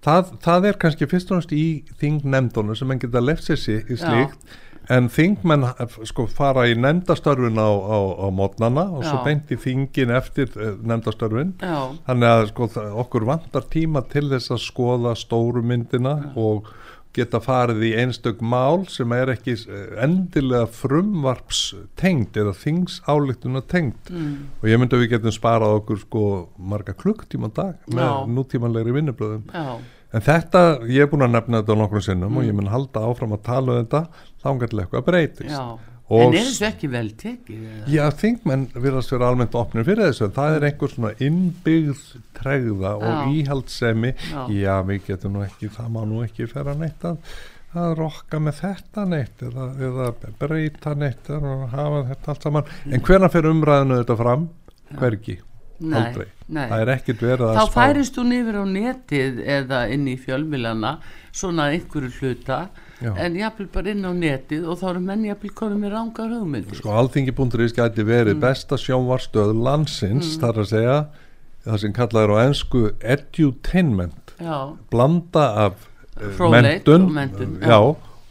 það, 0.04 0.36
það 0.44 0.68
er 0.70 0.78
kannski 0.82 1.08
fyrst 1.10 1.32
og 1.32 1.40
náttúrulega 1.40 1.64
í 1.64 1.98
þingnemndunum 2.02 2.78
sem 2.78 2.92
enn 2.92 3.02
geta 3.02 3.24
lefst 3.24 3.52
sér 3.64 3.88
í 3.88 3.96
slíkt 3.96 4.44
Já. 4.44 4.62
en 4.96 5.08
þingmenn 5.10 5.64
sko 6.10 6.28
fara 6.30 6.66
í 6.68 6.76
nefndastörfin 6.78 7.58
á, 7.58 7.70
á, 7.72 7.98
á 8.22 8.26
mótnana 8.28 8.86
og 8.92 9.02
Já. 9.02 9.10
svo 9.10 9.22
beint 9.24 9.50
í 9.50 9.58
þingin 9.64 10.12
eftir 10.20 10.52
eh, 10.52 10.76
nefndastörfin 10.76 11.56
þannig 11.62 12.28
að 12.28 12.50
sko 12.52 12.68
okkur 13.06 13.26
vantar 13.32 13.66
tíma 13.72 14.04
til 14.12 14.28
þess 14.34 14.52
að 14.52 14.66
skoða 14.68 15.16
stóru 15.16 15.64
myndina 15.64 16.18
Já. 16.20 16.34
og 16.36 16.74
geta 17.16 17.40
farið 17.42 17.82
í 17.88 17.92
einstök 18.02 18.42
mál 18.44 18.84
sem 18.92 19.12
er 19.16 19.32
ekki 19.34 19.56
eh, 19.56 19.88
endilega 20.04 20.68
frumvarps 20.70 21.62
tengd 21.98 22.36
eða 22.38 22.54
þings 22.60 23.00
álíktuna 23.08 23.62
tengd 23.66 24.12
mm. 24.12 24.38
og 24.60 24.70
ég 24.70 24.80
myndi 24.80 24.98
að 24.98 25.04
við 25.04 25.12
getum 25.16 25.34
sparað 25.34 25.80
okkur 25.80 26.00
sko 26.04 26.24
marga 26.56 26.96
klukktíma 26.96 27.50
dag 27.56 27.76
með 27.88 28.06
Já. 28.06 28.14
nútímanlegri 28.38 28.96
vinnubröðum 28.96 29.50
en 29.56 30.24
þetta, 30.24 30.62
ég 30.92 31.04
er 31.04 31.10
búin 31.10 31.26
að 31.26 31.34
nefna 31.34 31.62
þetta 31.62 31.76
á 31.76 31.80
nokkrum 31.82 32.06
sinnum 32.06 32.32
mm. 32.32 32.40
og 32.40 32.48
ég 32.48 32.56
mun 32.56 32.72
halda 32.72 33.04
áfram 33.08 33.36
að 33.36 33.44
tala 33.48 33.74
um 33.74 33.84
þetta 33.84 34.02
þá 34.36 34.48
kannski 34.48 34.82
eitthvað 34.84 35.06
breytist 35.10 35.54
Já. 35.56 35.64
En 36.06 36.36
er 36.36 36.44
þessu 36.46 36.66
ekki 36.68 36.88
vel 36.92 37.08
tekið? 37.18 37.62
Já, 37.90 38.04
þingmenn 38.14 38.68
virðast 38.76 39.10
vera 39.10 39.32
almennt 39.32 39.56
opnir 39.58 39.86
fyrir 39.88 40.04
þessu, 40.06 40.28
það 40.36 40.58
er 40.58 40.66
einhver 40.68 40.92
svona 40.92 41.10
innbyggð 41.26 42.04
tregða 42.36 42.92
og 43.00 43.08
já. 43.08 43.32
íhaldsemi 43.40 44.12
já. 44.14 44.44
já, 44.54 44.74
við 44.86 45.02
getum 45.08 45.34
nú 45.34 45.42
ekki 45.42 45.72
það 45.74 45.90
má 45.96 46.00
nú 46.06 46.22
ekki 46.22 46.46
færa 46.52 46.76
neitt 46.78 47.08
að, 47.10 47.18
að 47.74 47.96
rokka 47.98 48.38
með 48.38 48.60
þetta 48.60 49.08
neitt 49.10 49.44
eða, 49.48 49.66
eða 49.88 50.08
breyta 50.38 50.94
neitt 50.94 51.32
og 51.34 51.66
hafa 51.74 52.06
þetta 52.12 52.32
allt 52.32 52.48
saman, 52.48 52.72
en 52.86 53.06
hverna 53.10 53.32
fyrir 53.34 53.56
umræðinu 53.56 54.00
þetta 54.04 54.20
fram? 54.22 54.48
Hvergi? 54.94 55.40
Aldrei. 55.76 56.30
Nei. 56.46 56.64
Það 56.70 56.80
er 56.80 56.90
ekkit 56.94 57.22
verið 57.26 57.48
að 57.50 57.56
spá. 57.56 57.66
Þá 57.66 57.74
færist 57.74 58.18
hún 58.20 58.32
yfir 58.32 58.62
á 58.62 58.64
netið 58.70 59.40
eða 59.58 59.80
inn 59.92 60.06
í 60.08 60.14
fjölmilana 60.20 60.92
svona 61.34 61.72
einhverju 61.74 62.14
hluta 62.20 62.60
Já. 62.96 63.12
en 63.20 63.34
jáfnvel 63.36 63.68
bara 63.68 63.92
inn 63.92 64.08
á 64.08 64.12
netið 64.16 64.64
og 64.72 64.78
þá 64.80 64.86
eru 64.88 65.00
menn 65.04 65.24
jáfnvel 65.26 65.50
konum 65.58 65.82
með 65.84 65.92
rángar 65.92 66.30
hugmyndir 66.32 66.78
sko 66.78 66.94
alþingi.is 66.96 67.74
gæti 67.76 68.06
verið 68.08 68.38
mm. 68.38 68.40
besta 68.40 68.78
sjónvarstöð 68.80 69.52
landsins 69.66 70.30
mm. 70.30 70.38
þar 70.40 70.60
að 70.62 70.70
segja 70.70 70.96
það 71.66 71.82
sem 71.82 71.94
kallaður 71.98 72.32
á 72.32 72.36
ennsku 72.46 72.82
edutainment 73.04 74.32
já. 74.40 74.56
blanda 74.88 75.44
af 75.66 75.86
uh, 76.16 76.40
mentun, 76.56 77.06
mentun 77.12 77.60
já. 77.60 77.76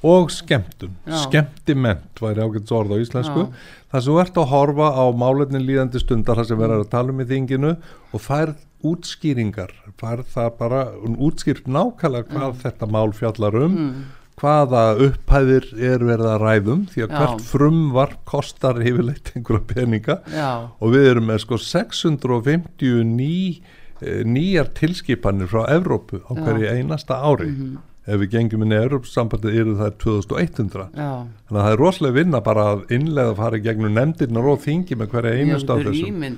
og 0.02 0.34
skemmtun 0.34 0.98
skemmtiment 1.28 2.26
væri 2.26 2.42
ágætt 2.42 2.74
orð 2.74 2.98
á 2.98 3.04
íslensku 3.06 3.48
þar 3.94 4.06
sem 4.10 4.22
ert 4.26 4.42
að 4.42 4.52
horfa 4.56 4.92
á 4.98 5.06
málefnin 5.14 5.68
líðandi 5.70 6.02
stundar 6.02 6.42
þar 6.42 6.50
sem 6.50 6.64
verður 6.66 6.88
að 6.88 6.94
tala 6.98 7.14
um 7.14 7.22
í 7.22 7.30
þinginu 7.30 7.78
og 8.10 8.28
færð 8.32 8.66
útskýringar 8.86 9.78
færð 10.02 10.26
það 10.34 10.54
bara 10.58 10.86
útskýrt 11.06 11.70
nákvæmlega 11.70 12.32
hvað 12.34 12.50
mm. 12.50 12.62
þetta 12.66 12.96
mál 12.98 13.12
fjallar 13.14 13.62
um 13.62 13.82
mm 13.86 14.06
hvaða 14.40 14.84
upphæðir 15.06 15.70
er 15.80 16.04
verið 16.04 16.28
að 16.34 16.44
ræðum 16.44 16.84
því 16.92 17.06
að 17.06 17.14
Já. 17.14 17.18
hvert 17.22 17.48
frumvarp 17.48 18.22
kostar 18.28 18.82
yfirleitt 18.84 19.32
einhverja 19.36 19.64
peninga 19.72 20.20
Já. 20.28 20.52
og 20.76 20.96
við 20.96 21.10
erum 21.14 21.30
með 21.32 21.42
sko 21.46 21.60
650 21.64 23.04
ný, 23.16 23.62
eh, 24.02 24.24
nýjar 24.28 24.74
tilskipanir 24.76 25.52
frá 25.52 25.64
Evrópu 25.72 26.20
á 26.28 26.32
hverju 26.36 26.68
einasta 26.68 27.22
ári 27.24 27.48
mm 27.48 27.56
-hmm. 27.56 27.78
ef 28.12 28.20
við 28.20 28.32
gengjum 28.36 28.64
inn 28.64 28.76
í 28.76 28.82
Evrópssambandið 28.84 29.56
eru 29.62 29.78
það 29.80 29.98
2100 30.04 30.90
Já. 30.92 31.28
þannig 31.48 31.62
að 31.62 31.64
það 31.64 31.72
er 31.72 31.80
rosalega 31.80 32.18
vinna 32.20 32.42
bara 32.42 32.64
að 32.74 32.92
innlega 32.92 33.30
að 33.30 33.36
fara 33.40 33.58
gegnum 33.58 33.94
nefndirnar 33.94 34.46
og 34.52 34.60
þingi 34.60 34.96
með 34.96 35.08
hverja 35.08 35.32
einust 35.40 35.70
á 35.72 35.76
þessum 35.80 36.38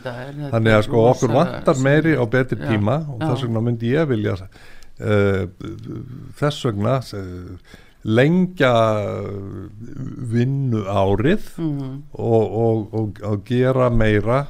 þannig 0.53 0.73
að 0.73 0.83
sko 0.83 1.09
okkur 1.09 1.33
vantar 1.33 1.81
meiri 1.81 2.13
á 2.13 2.25
betri 2.29 2.61
tíma 2.61 3.09
og 3.09 3.19
þess 3.25 3.43
vegna 3.43 3.61
myndi 3.61 3.89
ég 3.89 4.07
vilja 4.07 4.37
uh, 5.01 5.49
þess 6.37 6.65
vegna 6.65 7.01
uh, 7.01 7.57
lengja 8.07 8.73
vinnu 10.31 10.85
árið 10.87 11.43
mm 11.57 11.79
-hmm. 11.79 11.95
og, 12.11 12.45
og, 12.63 12.93
og, 12.93 13.19
og 13.23 13.43
gera 13.45 13.89
meira 13.89 14.47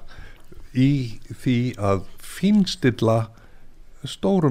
í 0.73 1.17
því 1.41 1.73
að 1.77 2.05
finstilla 2.21 3.27
stóru 4.05 4.49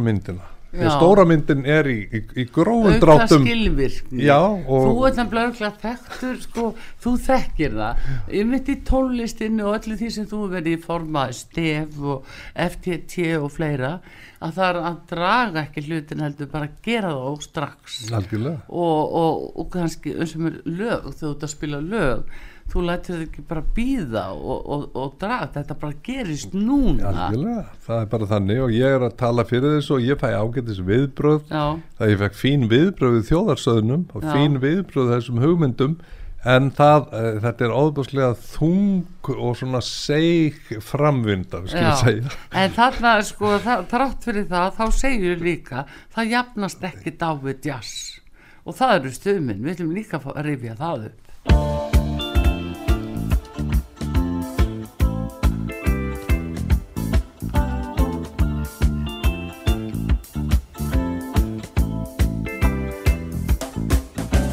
myndina 0.77 0.93
stóra 0.97 1.25
myndin 1.29 1.65
er 1.69 1.89
í, 1.91 1.97
í, 2.05 2.21
í 2.43 2.45
gróðum 2.53 2.99
dráttum. 3.03 3.43
auka 3.43 3.49
skilvirkni 3.49 4.27
þú 4.67 5.07
er 5.09 5.17
þannig 5.17 5.63
að 5.69 5.81
þekktur 5.85 6.39
sko, 6.45 6.67
þú 7.05 7.15
þekkir 7.27 7.77
það. 7.81 8.07
Ég 8.37 8.51
myndi 8.51 8.77
í 8.77 8.81
tólistinu 8.91 9.67
og 9.67 9.79
öllu 9.81 9.99
því 10.01 10.13
sem 10.17 10.29
þú 10.31 10.43
verði 10.53 10.77
í 10.77 10.81
forma 10.83 11.27
stef 11.37 12.01
og 12.01 12.33
FTT 12.55 13.31
og 13.41 13.51
fleira 13.57 13.93
að 14.45 14.59
það 14.59 14.67
er 14.69 14.81
að 14.83 14.99
draga 15.11 15.63
ekki 15.65 15.87
hlutin 15.87 16.25
heldur 16.25 16.51
bara 16.53 16.69
að 16.69 16.83
gera 16.85 17.15
það 17.15 17.39
strax. 17.47 18.03
Og, 18.69 19.17
og, 19.23 19.47
og 19.57 19.71
kannski 19.73 20.17
eins 20.17 20.37
og 20.37 20.45
mér 20.47 20.61
lög 20.69 21.09
þú 21.17 21.33
ert 21.33 21.49
að 21.49 21.55
spila 21.55 21.81
lög 21.81 22.37
þú 22.73 22.83
lætir 22.87 23.17
þau 23.17 23.25
ekki 23.27 23.45
bara 23.47 23.63
býða 23.77 24.25
og, 24.35 24.67
og, 24.75 24.85
og 24.99 25.15
draga, 25.21 25.49
þetta 25.55 25.79
bara 25.81 25.99
gerist 26.07 26.57
núna. 26.57 27.13
Algjörlega, 27.13 27.65
það 27.87 28.03
er 28.03 28.11
bara 28.13 28.29
þannig 28.33 28.61
og 28.65 28.75
ég 28.75 28.99
er 28.99 29.07
að 29.07 29.17
tala 29.23 29.47
fyrir 29.47 29.79
þessu 29.79 29.97
og 29.97 30.05
ég 30.07 30.21
fæ 30.21 30.29
ágættis 30.35 30.83
viðbröð, 30.91 31.49
það 31.53 32.13
ég 32.13 32.23
fekk 32.25 32.39
fín 32.43 32.69
viðbröð 32.73 33.19
í 33.21 33.25
þjóðarsöðunum 33.31 34.07
og 34.13 34.27
Já. 34.27 34.31
fín 34.35 34.61
viðbröð 34.65 35.13
þessum 35.15 35.43
hugmyndum. 35.45 35.99
En 36.47 36.69
það, 36.71 37.09
uh, 37.11 37.39
þetta 37.43 37.65
er 37.67 37.73
óbúslega 37.75 38.35
þung 38.39 39.31
og 39.33 39.57
svona 39.59 39.81
seg 39.83 40.61
framvinda, 40.85 41.65
skil 41.67 41.83
ég 41.83 41.99
segja. 42.05 42.37
En 42.55 42.77
þarna, 42.77 43.17
sko, 43.27 43.57
það, 43.65 43.83
þrátt 43.91 44.29
fyrir 44.29 44.47
það 44.53 44.69
þá 44.79 44.85
segjur 45.01 45.43
líka, 45.43 45.85
það 46.15 46.31
jafnast 46.37 46.87
ekki 46.93 47.17
dávið 47.19 47.71
jazz. 47.73 47.99
Og 48.63 48.79
það 48.79 48.97
eru 49.01 49.15
stöðminn, 49.19 49.63
við 49.65 49.73
viljum 49.75 49.99
líka 49.99 50.23
að 50.23 50.43
rifja 50.53 50.79
það 50.79 51.11
upp 51.11 51.86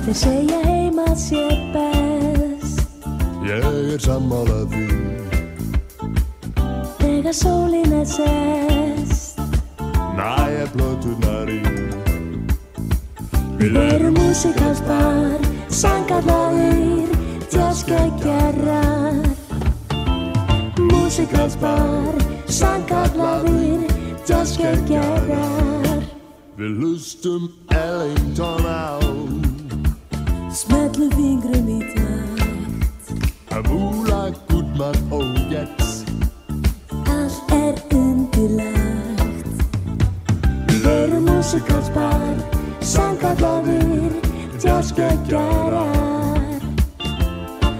Þeir 0.03 0.15
segja 0.19 0.57
heima 0.65 1.05
sé 1.15 1.43
best. 1.71 3.05
Ég 3.47 3.63
er 3.95 4.01
sammálað 4.03 4.73
því. 4.73 4.87
Þegar 6.99 7.35
sólinn 7.37 7.93
er 8.01 8.09
sest. 8.11 9.39
Næja 10.17 10.65
blötunar 10.73 11.49
í 11.49 11.61
Við 13.57 13.77
erum 13.79 14.17
músikalspar, 14.19 15.39
sangallaðir, 15.71 17.13
tjaskækjarar 17.47 19.23
Músikalspar, 20.91 22.19
sangallaðir, 22.51 23.87
tjaskækjarar 24.27 26.03
Við 26.59 26.77
lustum 26.83 27.47
Ellington 27.71 28.67
á 28.67 29.42
Smellu 30.53 31.07
fingrum 31.09 31.65
í 31.65 31.79
takt 31.95 33.07
Að 33.57 33.69
múla 33.71 34.19
Goodman 34.51 34.99
og 35.09 35.31
Getz 35.49 36.03
Allt 37.09 37.53
er 37.55 37.79
undirlagt 37.97 39.63
Við 40.69 40.85
erum 40.91 41.25
músikalspar, 41.31 42.37
sangallaðir, 42.85 44.13
tjaskækjarar 44.61 45.89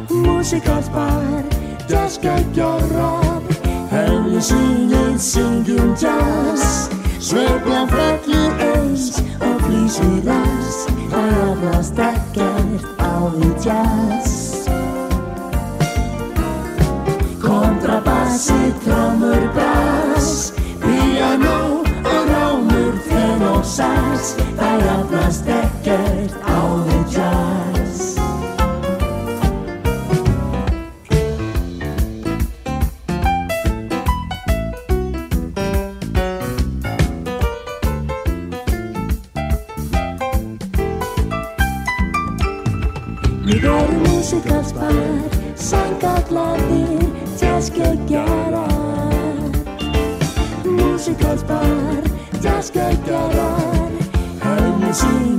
Músikalspar, 0.10 1.46
tjaskækjarar 1.86 3.54
Hefði 3.94 4.42
syngið, 4.50 5.16
syngjum 5.30 5.94
jazz 6.02 6.90
Sveiflan 7.22 7.86
fellur 7.94 8.68
eins 8.72 9.12
og 9.38 9.62
flýsir 9.68 10.22
ras 10.26 10.63
Það 10.63 10.63
jafnast 11.14 12.00
ekkert 12.00 12.86
á 12.98 13.14
við 13.36 13.54
jazz 13.66 14.32
Kontrabassi, 17.44 18.74
trommur, 18.86 19.44
brass. 19.54 20.54
Piano 20.80 21.84
og 22.04 22.24
rámur, 22.32 22.96
tenor, 23.08 23.64
sax. 23.64 24.34
Það 24.58 24.86
jafnast 24.88 25.48
ekkert 25.60 26.40
á 26.48 26.60
við 26.88 27.18
jazz 27.18 27.83
sangallaðir, 46.34 47.06
tjaskegjarar 47.38 48.68
Músikalspar, 50.66 52.10
tjaskegjarar 52.42 53.92
Hefði 54.44 54.94
syngið, 54.94 54.94
syngjum 54.94 55.33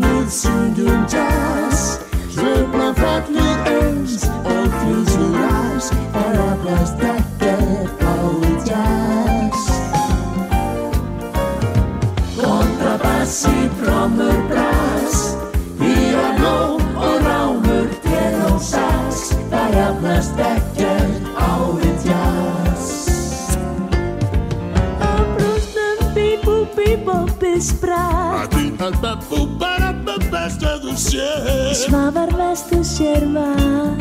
best 31.04 31.16
að 31.20 31.46
þú 31.46 31.74
sé 31.74 31.84
Svavar 31.84 32.30
vestu 32.38 32.78
sér 32.84 33.26
mat 33.26 34.00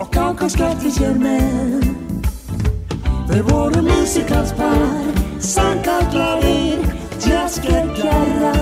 Og 0.00 0.08
gáka 0.10 0.48
skellti 0.48 0.90
sér 0.90 1.14
með. 1.18 1.84
Þau 3.28 3.42
voru 3.48 3.82
músikalspar 3.82 5.12
Sangallarir 5.40 6.80
Jazzgeggjarar 7.20 8.58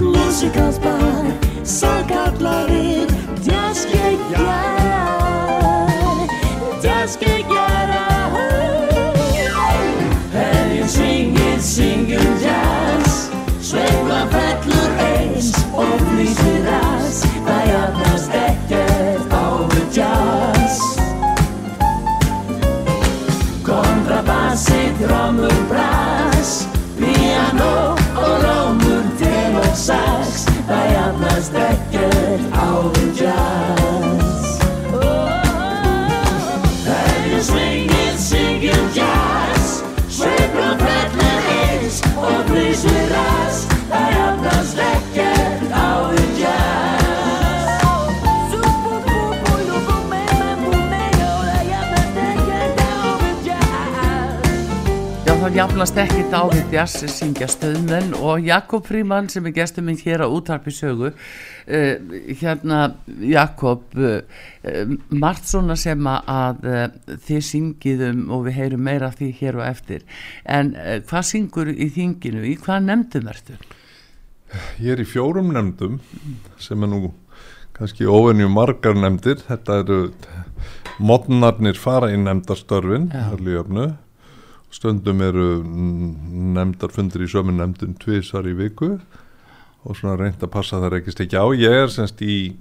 Músikalspar 0.00 1.32
Sangallarir 1.64 2.83
Trommur, 25.04 25.52
brass 25.68 26.68
Piano 26.96 27.92
og 28.16 28.34
rámur, 28.44 29.04
tenor, 29.18 29.74
sax. 29.74 30.46
Það 30.68 30.84
jafnast 30.94 31.58
ekkert 31.60 32.54
á 32.56 32.68
við 32.94 33.20
jazz. 33.20 34.46
Hefjum 36.86 37.44
svingið, 37.50 38.16
syngjum 38.28 38.88
jazz? 38.96 39.76
Sveiflan 40.08 40.80
fellur 40.80 41.52
eins 41.58 42.00
og 42.14 42.40
flýsir 42.48 43.08
ras 43.12 43.73
það 55.44 55.56
jafnast 55.58 55.98
ekki 56.00 56.22
Dávid 56.32 56.70
Jassi 56.72 57.08
syngja 57.12 57.44
stöðmenn 57.52 58.14
og 58.16 58.46
Jakob 58.46 58.86
Fríman 58.88 59.26
sem 59.28 59.44
er 59.44 59.52
gestur 59.52 59.84
minn 59.84 59.98
hér 60.00 60.22
á 60.24 60.28
útarpi 60.32 60.72
sögu 60.72 61.10
uh, 61.10 61.16
hérna 62.40 62.78
Jakob 63.20 63.82
uh, 63.92 64.22
margt 65.12 65.50
svona 65.50 65.76
sem 65.76 66.00
að 66.08 66.64
uh, 66.64 66.86
þið 67.26 67.42
syngiðum 67.50 68.22
og 68.32 68.46
við 68.46 68.56
heyrum 68.56 68.88
meira 68.88 69.10
því 69.12 69.28
hér 69.42 69.58
og 69.58 69.66
eftir 69.66 70.06
en 70.48 70.70
hvað 71.10 71.26
syngur 71.28 71.68
í 71.74 71.90
þinginu, 71.92 72.46
í 72.48 72.54
hvað 72.62 72.86
nefndum 72.86 73.28
ertu? 73.34 73.58
Ég 74.80 74.94
er 74.94 75.02
í 75.04 75.08
fjórum 75.08 75.52
nefndum 75.52 75.98
sem 76.56 76.88
er 76.88 76.92
nú 76.94 77.12
kannski 77.76 78.08
óvenju 78.08 78.48
margar 78.48 78.96
nefndir. 78.96 79.44
Þetta 79.44 79.82
eru 79.82 80.00
modnarnir 81.02 81.76
fara 81.76 82.12
í 82.14 82.16
nefndastörfin, 82.22 83.10
Já. 83.12 84.00
Stundum 84.74 85.20
eru 85.22 85.48
nefndarfundir 86.56 87.22
í 87.22 87.30
sömu 87.30 87.54
nefndum 87.54 87.94
tvisar 88.02 88.48
í 88.50 88.56
viku 88.58 88.96
og 89.84 89.98
svona 89.98 90.16
reynd 90.18 90.42
að 90.42 90.52
passa 90.54 90.80
það 90.82 90.96
reykist 90.96 91.20
ekki 91.22 91.38
á. 91.38 91.46
Ég 91.54 91.84
er 91.84 91.92
semst 91.92 92.22
í 92.24 92.56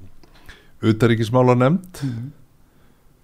utaríkismála 0.83 1.55
nefnd 1.57 2.03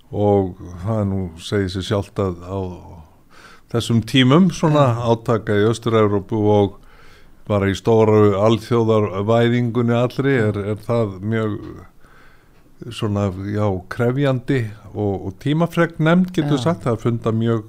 og 0.09 0.57
það 0.85 1.01
er 1.01 1.09
nú 1.11 1.21
segið 1.43 1.73
sér 1.75 1.87
sjálft 1.89 2.21
að 2.23 2.41
á 2.41 2.59
þessum 3.69 4.01
tímum 4.09 4.49
svona 4.55 4.87
átaka 5.05 5.57
í 5.59 5.67
Östur-Európu 5.69 6.39
og 6.49 6.79
bara 7.49 7.69
í 7.69 7.75
stóru 7.77 8.37
alþjóðarvæðingunni 8.41 9.95
allri 9.97 10.35
er, 10.37 10.57
er 10.73 10.81
það 10.85 11.15
mjög 11.21 11.57
svona, 12.95 13.27
já, 13.51 13.65
krefjandi 13.91 14.61
og, 14.93 15.13
og 15.27 15.35
tímafreg 15.43 15.97
nefnd 15.99 16.31
getur 16.35 16.57
Já. 16.57 16.63
sagt, 16.69 16.85
það 16.87 17.01
funda 17.03 17.33
mjög 17.35 17.65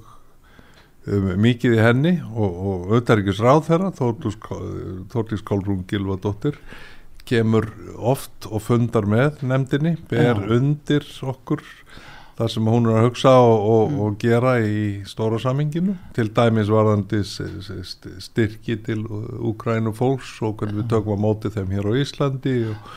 mikið 1.07 1.73
í 1.77 1.81
henni 1.81 2.11
og, 2.29 2.51
og 2.51 2.91
auðvitaðrikis 2.91 3.39
ráð 3.41 3.63
þeirra 3.69 3.91
Þórtís 5.11 5.41
Kálbrún 5.47 5.85
Gilvadóttir 5.89 6.59
kemur 7.25 7.69
oft 7.97 8.45
og 8.49 8.61
fundar 8.65 9.05
með 9.09 9.41
nefndinni, 9.47 9.95
ber 10.09 10.35
Já. 10.41 10.57
undir 10.57 11.05
okkur 11.21 11.61
það 12.37 12.49
sem 12.53 12.69
hún 12.69 12.87
er 12.89 12.95
að 12.99 13.05
hugsa 13.09 13.33
og, 13.37 13.57
og, 13.69 13.91
Mm. 13.91 13.99
og 14.01 14.15
gera 14.21 14.53
í 14.65 15.01
stóra 15.05 15.37
saminginu 15.41 15.95
til 16.15 16.29
dæmis 16.33 16.69
varðandi 16.71 17.21
styrki 18.21 18.77
til 18.85 19.03
Úkrænu 19.05 19.93
fólks 19.97 20.37
og 20.41 20.57
hvernig 20.61 20.81
við 20.83 20.89
tökum 20.93 21.17
á 21.17 21.23
móti 21.25 21.51
þeim 21.53 21.73
hér 21.75 21.89
á 21.89 21.93
Íslandi 22.01 22.55
og 22.71 22.93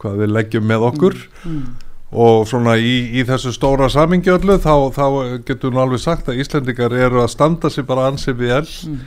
hvað 0.00 0.20
við 0.22 0.32
leggjum 0.36 0.66
með 0.70 0.86
okkur 0.92 1.16
Mm. 1.44 1.66
Og 2.12 2.46
svona 2.46 2.76
í, 2.78 3.18
í 3.18 3.24
þessu 3.26 3.50
stóra 3.56 3.88
samingi 3.90 4.30
öllu 4.30 4.58
þá, 4.62 4.74
þá 4.94 5.06
getur 5.48 5.72
hún 5.72 5.82
alveg 5.82 6.00
sagt 6.04 6.28
að 6.30 6.38
Íslendingar 6.44 6.92
eru 6.94 7.22
að 7.24 7.32
standa 7.34 7.70
sig 7.70 7.86
bara 7.88 8.10
ansið 8.12 8.36
vel 8.44 8.66
Mm. 8.86 9.00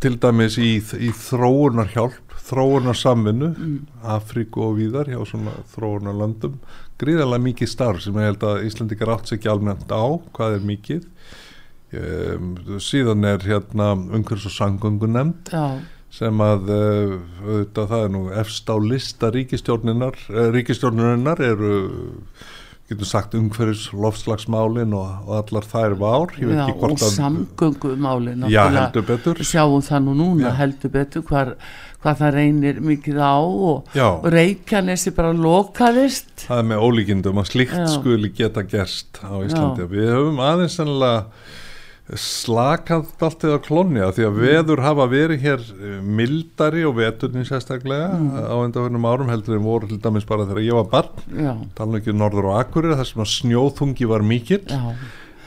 til 0.00 0.14
dæmis 0.16 0.54
í, 0.56 0.78
í 0.80 1.10
þróunarhjálp 1.12 2.32
þróunarsamvinnu 2.48 3.50
Mm. 3.58 3.74
Afríku 4.02 4.62
og 4.64 4.78
víðar 4.78 5.08
hjá 5.12 5.20
svona 5.28 5.52
þróunarlandum 5.74 6.54
gríðarlega 6.98 7.44
mikið 7.44 7.68
starf 7.68 8.00
sem 8.02 8.14
ég 8.16 8.24
held 8.30 8.42
að 8.48 8.64
Íslendingar 8.70 9.12
átt 9.14 9.28
sér 9.28 9.36
ekki 9.38 9.50
almennt 9.52 9.92
á 9.92 10.04
hvað 10.32 10.56
er 10.58 10.64
mikið 10.64 11.04
um, 11.94 12.54
síðan 12.80 13.24
er 13.28 13.44
hérna 13.44 13.92
umhverfis 13.94 14.48
og 14.48 14.56
sangungu 14.56 15.06
nefnd 15.12 15.52
Já, 15.52 15.66
sem 16.14 16.42
að 16.44 16.68
uh, 16.70 17.14
auðvitað, 17.42 17.88
það 17.90 18.04
er 18.04 18.12
nú 18.14 18.26
efst 18.42 18.68
á 18.70 18.76
lista 18.78 19.30
ríkistjórninar 19.34 20.18
uh, 20.30 20.44
ríkistjórninar 20.54 21.42
eru 21.42 21.78
getur 22.90 23.08
sagt 23.08 23.34
umhverfis 23.38 23.86
lofslagsmálin 23.96 24.92
og, 24.94 25.24
og 25.24 25.38
allar 25.38 25.66
þær 25.66 25.96
veit 25.96 26.36
já 26.52 26.66
og 26.68 26.82
hvort 26.82 27.02
að 27.06 27.14
samgöngumáli 27.16 28.36
já 28.52 28.62
heldur 28.68 29.06
betur 29.08 29.40
sjáum 29.40 29.82
það 29.84 30.04
nú 30.04 30.16
núna 30.18 30.50
Já. 30.50 30.56
heldur 30.58 30.92
betur 30.92 31.24
hvar, 31.24 31.54
hvað 32.04 32.20
það 32.20 32.34
reynir 32.36 32.80
mikið 32.84 33.20
á 33.24 33.36
og, 33.40 33.88
Já. 33.96 34.06
og 34.12 34.28
Reykjanesi 34.36 35.14
bara 35.16 35.32
lokaðist 35.32 36.44
það 36.44 36.60
er 36.60 36.70
með 36.74 36.84
ólíkindum 36.84 37.40
að 37.40 37.50
slíkt 37.54 37.78
Já. 37.80 37.88
skuli 37.96 38.32
geta 38.36 38.66
gerst 38.68 39.22
á 39.24 39.32
Íslandi 39.40 39.88
við 39.88 40.12
höfum 40.12 40.44
aðeins 40.44 40.76
sennilega 40.76 41.24
slakað 42.12 43.06
alltaf 43.24 43.56
á 43.56 43.64
klónni 43.64 44.02
af 44.04 44.18
því 44.18 44.26
að 44.28 44.40
veður 44.42 44.82
hafa 44.84 45.06
verið 45.08 45.40
hér 45.40 45.62
eh, 45.72 45.98
mildari 46.04 46.84
og 46.84 46.98
veturnin 46.98 47.46
sérstaklega 47.48 48.12
á 48.44 48.56
endaförnum 48.60 49.08
árum 49.08 49.32
heldur 49.32 49.56
en 49.56 49.64
voru 49.64 49.88
til 49.88 50.02
dæmis 50.04 50.28
bara 50.28 50.44
þegar 50.44 50.66
ég 50.66 50.76
var 50.82 50.90
barn. 50.92 51.68
Tala 51.78 52.00
ekki 52.00 52.12
um 52.12 52.20
norður 52.20 52.50
og 52.52 52.58
akkurir 52.60 52.98
þar 52.98 53.08
sem 53.08 53.24
snjóþungi 53.38 54.08
var 54.10 54.26
mikill. 54.26 54.66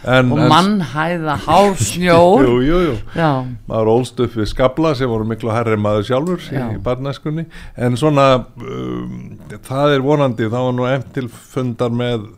En, 0.07 0.29
og 0.33 0.43
mannhæða 0.49 1.35
hálsnjór 1.45 2.43
jú, 2.47 2.57
jú, 2.61 2.81
jú. 2.85 2.97
já, 3.17 3.31
maður 3.67 3.89
ólst 3.95 4.19
upp 4.21 4.35
við 4.37 4.49
skabla 4.51 4.91
sem 4.95 5.09
voru 5.09 5.25
miklu 5.25 5.49
herri 5.51 5.77
maður 5.81 6.05
sjálfur 6.09 6.43
í, 6.53 6.59
í 6.77 6.81
barnæskunni. 6.85 7.47
En 7.77 7.97
svona 7.97 8.27
um, 8.61 9.39
það 9.65 9.97
er 9.97 10.05
vonandi, 10.05 10.49
það 10.53 10.69
var 10.69 10.77
nú 10.77 10.87
emt 10.89 11.09
til 11.17 11.25
fundar 11.33 11.93
með 11.93 12.29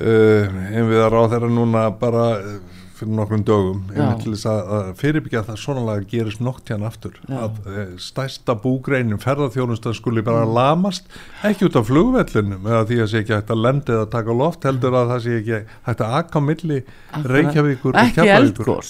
uh, 0.00 0.60
einviðar 0.68 1.16
á 1.16 1.22
þeirra 1.32 1.50
núna 1.52 1.88
bara 2.00 2.28
uh, 2.38 2.73
fyrir 2.94 3.16
nokkrum 3.18 3.44
dögum 3.46 3.80
til 4.22 4.34
þess 4.34 4.46
að, 4.50 4.90
fyrirbyggja 5.00 5.40
að 5.42 5.48
það 5.50 5.60
svona 5.64 5.84
laga 5.88 6.06
gerist 6.10 6.42
nokt 6.44 6.70
hérna 6.70 6.90
aftur. 6.90 7.16
Já. 7.26 7.38
að 7.46 7.56
uh, 7.66 7.80
stærsta 8.02 8.56
búgreinin 8.62 9.22
ferðarþjónustan 9.22 9.96
skuli 9.98 10.24
bara 10.26 10.44
lamast 10.46 11.08
ekki 11.46 11.68
út 11.68 11.80
af 11.80 11.88
flugvellunum 11.90 12.68
eða 12.70 12.84
því 12.90 13.00
að 13.04 13.10
sé 13.12 13.24
ekki 13.24 13.36
hægt 13.36 13.54
að 13.54 13.64
lendi 13.64 13.96
eða 13.96 14.12
taka 14.14 14.38
loft 14.44 14.68
heldur 14.68 14.98
að 15.00 15.10
það 15.14 15.24
sé 15.26 15.40
ekki 15.40 15.64
hægt 15.88 16.04
að 16.06 16.20
akka 16.20 16.44
milli 16.44 16.84
Reykjavíkur 17.24 17.98
og 17.98 18.86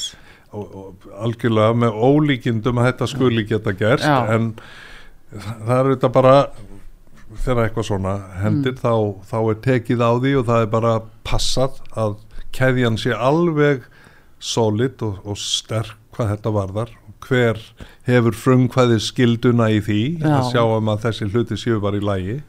og 0.55 1.09
algjörlega 1.19 1.75
með 1.83 1.97
ólíkindum 1.99 2.79
að 2.79 2.91
þetta 2.91 3.09
skuli 3.11 3.43
geta 3.49 3.73
gerst 3.75 4.07
Já. 4.07 4.35
en 4.35 4.53
það 5.35 5.65
það 5.67 5.79
er 5.79 5.89
þetta 5.91 6.11
bara 6.15 6.35
þegar 7.45 7.63
eitthvað 7.65 7.89
svona 7.89 8.15
hendir 8.39 8.77
þá, 8.79 8.93
þá 9.27 9.39
er 9.41 9.59
tekið 9.65 10.05
á 10.07 10.11
því 10.23 10.35
og 10.39 10.47
það 10.51 10.63
er 10.63 10.71
bara 10.77 10.93
passað 11.27 11.81
að 11.99 12.17
keðjan 12.55 12.99
sé 13.01 13.15
alveg 13.17 13.89
solid 14.39 15.03
og, 15.07 15.21
og 15.25 15.41
sterk 15.41 15.99
hvað 16.15 16.35
þetta 16.35 16.55
varðar. 16.55 16.95
Hver 17.25 17.61
hefur 18.07 18.37
frumkvæði 18.37 18.99
skilduna 19.01 19.71
í 19.73 19.79
því? 19.83 20.01
Já. 20.21 20.33
að 20.39 20.49
sjá 20.53 20.63
um 20.65 20.91
að 20.93 21.07
þessi 21.07 21.29
hluti 21.33 21.59
séu 21.59 21.79
bara 21.83 22.01
í 22.01 22.05
lægi 22.05 22.41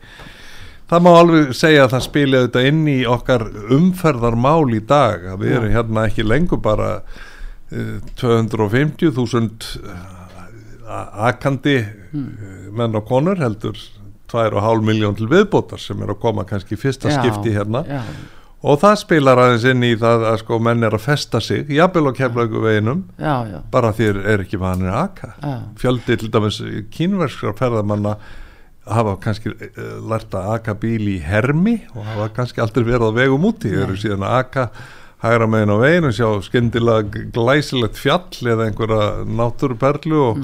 það 0.89 1.05
má 1.05 1.11
alveg 1.17 1.53
segja 1.57 1.85
að 1.85 1.93
það 1.95 2.03
spili 2.05 2.39
auðvitað 2.39 2.67
inn 2.69 2.83
í 2.91 2.99
okkar 3.09 3.45
umferðarmál 3.75 4.75
í 4.75 4.81
dag 4.85 5.25
að 5.33 5.45
við 5.45 5.57
erum 5.57 5.73
hérna 5.73 6.05
ekki 6.09 6.25
lengur 6.25 6.61
bara 6.65 6.89
eh, 7.73 7.97
250.000 8.21 9.71
uh, 9.81 10.05
akandi 11.25 11.79
uh, 11.81 12.23
menn 12.75 12.97
og 12.99 13.07
konur 13.09 13.41
heldur 13.41 13.79
2,5 14.31 14.85
miljón 14.85 15.17
til 15.17 15.29
viðbótar 15.31 15.81
sem 15.81 16.01
er 16.01 16.13
að 16.13 16.21
koma 16.21 16.45
kannski 16.47 16.77
fyrsta 16.77 17.11
Já, 17.11 17.19
skipti 17.21 17.53
hérna. 17.55 17.83
Já, 17.87 18.01
og 18.65 18.79
það 18.81 18.95
spilar 19.03 19.41
aðeins 19.41 19.67
inn 19.69 19.85
í 19.85 19.91
það 20.01 20.25
að 20.31 20.39
sko 20.41 20.57
menn 20.67 20.87
er 20.87 20.95
að 20.97 21.03
festa 21.05 21.41
sig 21.43 21.69
jafnvel 21.75 22.09
á 22.09 22.17
keflaugu 22.17 22.63
veginum 22.65 23.03
bara 23.73 23.93
þér 23.95 24.21
er 24.33 24.45
ekki 24.45 24.59
vanir 24.61 24.89
að 24.93 25.03
aka. 25.03 25.31
Já. 25.41 25.55
fjöldi 25.83 26.17
til 26.21 26.31
dæmis 26.33 26.59
kínverskra 26.95 27.53
ferðamanna 27.59 28.17
hafa 28.85 29.15
kannski 29.21 29.53
uh, 29.53 29.95
lært 30.09 30.33
að 30.37 30.51
aka 30.59 30.75
bíl 30.77 31.07
í 31.09 31.17
hermi 31.25 31.79
og 31.95 32.05
hafa 32.05 32.29
kannski 32.35 32.61
aldrei 32.61 32.85
verið 32.85 33.09
á 33.09 33.17
vegum 33.17 33.49
úti. 33.49 33.71
Þeir 33.73 33.87
eru 33.87 33.97
síðan 34.01 34.25
að 34.27 34.37
aka 34.43 34.67
hægra 35.25 35.47
megin 35.49 35.73
á 35.73 35.77
veginu 35.81 36.11
sjá 36.13 36.27
skyndilega 36.45 37.25
glæsilegt 37.33 37.97
fjall 37.97 38.51
eða 38.53 38.69
einhverja 38.69 39.25
náttúruperlu 39.25 40.21
og 40.21 40.43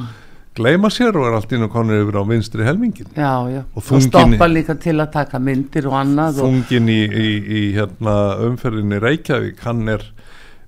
gleyma 0.57 0.89
sér 0.91 1.15
og 1.15 1.27
er 1.29 1.37
allt 1.37 1.53
inn 1.55 1.63
og 1.67 1.71
konur 1.73 2.01
yfir 2.03 2.17
á 2.19 2.23
vinstri 2.27 2.65
helmingin. 2.67 3.07
Já, 3.15 3.33
já. 3.51 3.61
Og 3.75 3.77
og, 3.79 3.85
þungin- 3.87 4.09
stoppa 4.09 4.47
líka 4.51 4.75
til 4.79 4.97
að 4.99 5.11
taka 5.13 5.39
myndir 5.39 5.87
og 5.87 5.95
annað 6.01 6.41
og, 6.41 6.49
þungin 6.49 6.89
í, 6.91 7.01
í, 7.07 7.29
í 7.59 7.61
hérna, 7.77 8.17
umferðinni 8.49 8.99
Reykjavík 9.01 9.63
hann 9.63 9.87
er 9.95 10.03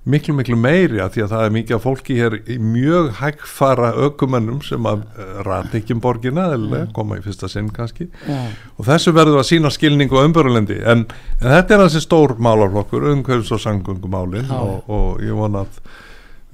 miklu 0.04 0.34
miklu 0.36 0.56
meiri 0.60 0.98
að 1.00 1.14
því 1.14 1.22
að 1.24 1.30
það 1.32 1.42
er 1.46 1.52
mikið 1.54 1.74
af 1.78 1.84
fólki 1.86 2.16
hér 2.18 2.34
í 2.52 2.56
mjög 2.60 3.06
hægfara 3.22 3.86
ökumennum 4.04 4.58
sem 4.64 4.84
að 4.88 5.04
uh, 5.16 5.38
rata 5.46 5.78
ekki 5.78 5.94
um 5.96 6.02
borgina 6.04 6.50
eða 6.58 6.82
koma 6.92 7.16
í 7.16 7.22
fyrsta 7.24 7.48
sinn 7.48 7.70
kannski. 7.72 8.10
Já, 8.28 8.42
og 8.76 8.84
þessu 8.84 9.14
verður 9.16 9.40
að 9.40 9.48
sína 9.48 9.72
skilning 9.72 10.12
og 10.12 10.26
umbörulendi 10.28 10.76
en, 10.84 11.06
en 11.40 11.54
þetta 11.54 11.78
er 11.78 11.84
þessi 11.86 12.04
stór 12.04 12.36
málaflokkur 12.36 13.08
umhverfis 13.14 13.54
og 13.56 13.62
sangungumálin 13.64 14.52
og, 14.52 14.84
og 14.92 15.24
ég 15.24 15.32
vona 15.40 15.64
að 15.64 15.80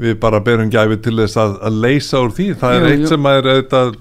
við 0.00 0.14
bara 0.22 0.40
berum 0.44 0.70
gæfi 0.72 0.96
til 1.04 1.16
þess 1.20 1.36
að, 1.40 1.56
að 1.68 1.78
leysa 1.84 2.20
úr 2.24 2.34
því. 2.36 2.46
Það 2.60 2.76
er 2.76 2.84
Jú, 2.84 2.90
eitt 2.90 3.02
jú. 3.04 3.08
sem 3.12 3.26
er 3.30 3.48
auðvitað 3.52 3.98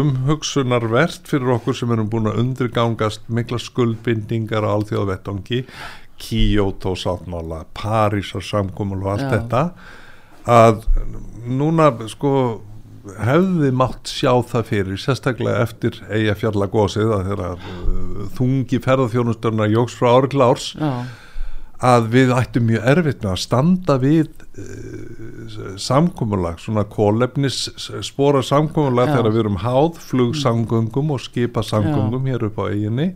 umhugsunarvert 0.00 1.30
fyrir 1.30 1.52
okkur 1.56 1.76
sem 1.78 1.92
erum 1.94 2.08
búin 2.10 2.30
að 2.30 2.40
undirgangast 2.42 3.28
mikla 3.30 3.60
skuldbindingar 3.62 4.66
á 4.66 4.74
alþjóðavettangi 4.74 5.62
Kyoto 6.20 6.92
sáttmála 6.98 7.62
Parísar 7.76 8.44
samkomul 8.44 9.00
og 9.04 9.14
allt 9.14 9.28
Já. 9.28 9.30
þetta. 9.36 9.62
Að 10.50 10.82
núna 11.46 11.92
sko 12.10 12.32
hefði 13.24 13.70
mátt 13.72 14.10
sjá 14.12 14.32
það 14.44 14.66
fyrir 14.68 15.00
sérstaklega 15.00 15.62
eftir 15.64 15.96
eiga 16.12 16.34
fjallagósið 16.36 17.14
að 17.16 17.30
þeirra 17.30 17.48
uh, 17.56 18.26
þungi 18.36 18.80
ferðarþjónusturna 18.84 19.68
jóks 19.72 19.96
frá 19.96 20.10
ári 20.18 20.30
til 20.34 20.44
árs. 20.44 20.66
Já, 20.76 20.90
að 21.80 22.08
við 22.12 22.32
ættum 22.36 22.66
mjög 22.68 22.88
erfitt 22.92 23.22
með 23.24 23.30
að 23.30 23.40
standa 23.44 23.96
við 24.00 24.26
uh, 24.60 25.76
samkomulag, 25.80 26.58
svona 26.60 26.84
kólefnis 26.90 27.62
spora 28.04 28.42
samkomulag 28.44 29.08
Já. 29.08 29.14
þegar 29.16 29.32
við 29.32 29.44
erum 29.44 29.62
háð 29.64 30.02
flugsamgöngum 30.10 31.14
og 31.16 31.24
skipa 31.24 31.64
samgöngum 31.64 32.28
hér 32.28 32.50
upp 32.50 32.60
á 32.60 32.64
eiginni 32.68 33.08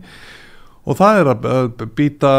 og 0.85 0.97
það 0.97 1.21
er 1.21 1.31
að 1.33 1.85
býta 1.97 2.33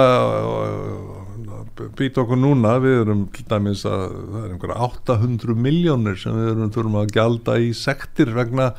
býta 1.97 2.23
okkur 2.23 2.39
núna. 2.41 2.77
Við 2.83 3.01
erum 3.03 3.25
til 3.35 3.45
dæmis 3.51 3.85
að 3.89 4.05
það 4.17 4.39
er 4.43 4.53
einhverja 4.55 4.79
800 4.87 5.59
miljónir 5.67 6.21
sem 6.21 6.37
við 6.37 6.53
erum 6.53 6.73
þurfum 6.75 7.01
að 7.03 7.13
gjalda 7.17 7.59
í 7.61 7.73
sektir 7.77 8.33
vegna 8.37 8.71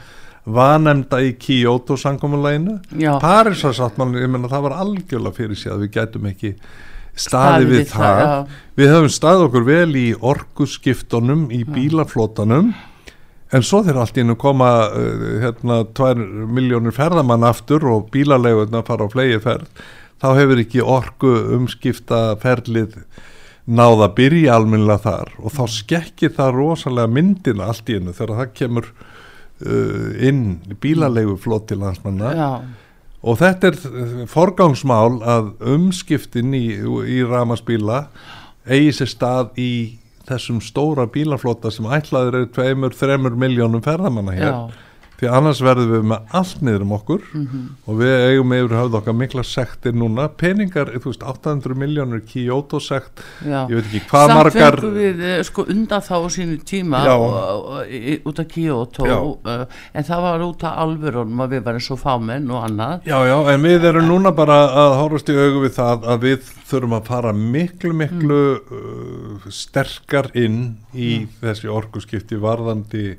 vanemda 0.47 1.19
í 1.21 1.33
Kyoto 1.41 1.97
samkomuleginu 1.99 2.77
já, 2.95 3.17
Parísarsáttmálinn, 3.19 4.21
ég 4.23 4.31
menna 4.31 4.51
það 4.51 4.69
var 4.69 4.77
algjörlega 4.79 5.35
fyrir 5.35 5.59
sig 5.59 5.73
að 5.73 5.83
við 5.83 5.97
gætum 5.97 6.29
ekki 6.29 6.53
staði 7.18 7.70
við, 7.72 7.84
það, 7.91 8.22
það, 8.22 8.57
við 8.80 8.93
höfum 8.93 9.13
staðið 9.18 9.45
okkur 9.47 9.68
vel 9.68 9.97
í 9.97 10.07
orkuskiptunum 10.34 11.47
í 11.55 11.63
bílaflótanum 11.65 12.74
en 13.47 13.63
svo 13.63 13.82
þegar 13.84 14.03
allt 14.03 14.18
í 14.20 14.24
hennu 14.24 14.38
koma 14.39 14.72
uh, 14.88 15.24
hérna 15.43 15.82
2 15.97 16.49
miljónir 16.53 16.95
ferðamann 16.95 17.47
aftur 17.47 17.86
og 17.91 18.11
bílalegurna 18.13 18.84
fara 18.88 19.07
á 19.07 19.13
flegi 19.13 19.39
ferð 19.43 19.88
þá 20.22 20.30
hefur 20.39 20.61
ekki 20.61 20.84
orku 20.84 21.34
umskipta 21.57 22.22
ferlið 22.41 22.97
náða 23.68 24.07
að 24.07 24.15
byrja 24.18 24.55
almennilega 24.55 25.03
þar. 25.03 25.32
Og 25.43 25.53
þá 25.53 25.63
skekkir 25.76 26.34
það 26.38 26.53
rosalega 26.55 27.11
myndina 27.11 27.70
allt 27.72 27.89
í 27.91 27.97
hennu 27.97 28.15
þegar 28.15 28.41
það 28.41 28.53
kemur 28.61 28.89
uh, 28.95 30.09
inn 30.24 30.43
bílalegu 30.82 31.38
flót 31.41 31.68
til 31.72 31.82
landsmanna. 31.84 32.34
Já, 32.38 32.49
og 33.24 33.39
þetta 33.41 33.72
er 33.72 33.78
eh, 33.78 34.18
forgangsmál 34.30 35.22
að 35.26 35.53
umskiptin 35.76 36.53
í, 36.57 36.65
í 36.78 37.22
ramarsbíla 37.28 38.05
eigi 38.68 38.93
sér 38.99 39.11
stað 39.13 39.61
í 39.61 39.72
þessum 40.28 40.59
stóra 40.63 41.07
bílaflota 41.09 41.72
sem 41.72 41.88
ætlaður 41.88 42.41
er 42.41 42.49
tveimur, 42.51 42.95
þremur 42.95 43.38
miljónum 43.39 43.84
ferðamanna 43.86 44.36
hér. 44.36 44.51
Já, 44.51 44.86
því 45.18 45.30
annars 45.34 45.59
verðum 45.65 45.91
við 45.95 46.03
með 46.11 46.34
allt 46.38 46.59
niður 46.61 46.84
um 46.86 46.91
okkur 46.97 47.22
Mhm. 47.34 47.61
og 47.88 47.95
við 47.97 48.11
eigum 48.30 48.51
yfir 48.53 48.76
höfð 48.78 48.97
okkar 48.99 49.15
mikla 49.18 49.43
sektir 49.43 49.93
núna. 49.97 50.28
Peningar, 50.38 50.91
veist, 51.03 51.24
800 51.24 51.74
miljónur 51.76 52.22
Kyoto 52.28 52.80
sekt, 52.80 53.24
já. 53.43 53.65
ég 53.70 53.76
veit 53.80 53.86
ekki 53.89 54.01
hvað 54.11 54.28
Samt 54.28 54.38
margar 54.38 54.76
fengum 54.78 54.93
við 54.99 55.22
eh, 55.26 55.43
sko 55.43 55.65
undan 55.70 56.01
þá 56.01 56.15
sínu 56.30 56.57
tíma 56.63 57.01
og, 57.15 57.34
og, 57.34 57.88
í- 57.89 58.22
út 58.30 58.39
af 58.39 58.47
Kyoto 58.47 59.07
uh, 59.45 59.65
en 59.93 60.03
það 60.03 60.22
var 60.22 60.39
út 60.45 60.63
af 60.63 60.78
alvörunum 60.86 61.41
að 61.47 61.49
við 61.57 61.63
varum 61.65 61.80
svo 61.88 61.95
fámenn 61.97 62.51
og 62.51 62.63
annað. 62.70 63.01
Já, 63.09 63.18
já, 63.26 63.38
en 63.53 63.61
við 63.65 63.84
erum 63.89 64.07
núna 64.07 64.32
bara 64.36 64.59
að 64.70 64.97
horfast 65.01 65.30
í 65.30 65.34
augu 65.38 65.63
við 65.65 65.74
það 65.80 66.05
að 66.13 66.20
við 66.28 66.51
þurfum 66.70 66.93
að 66.99 67.05
fara 67.07 67.34
miklu, 67.34 67.93
miklu 67.93 68.39
uh, 68.70 69.49
sterkar 69.49 70.30
inn 70.38 70.78
í 70.93 71.26
þessi 71.41 71.70
orkuskipti 71.72 72.38
varðandi 72.39 73.15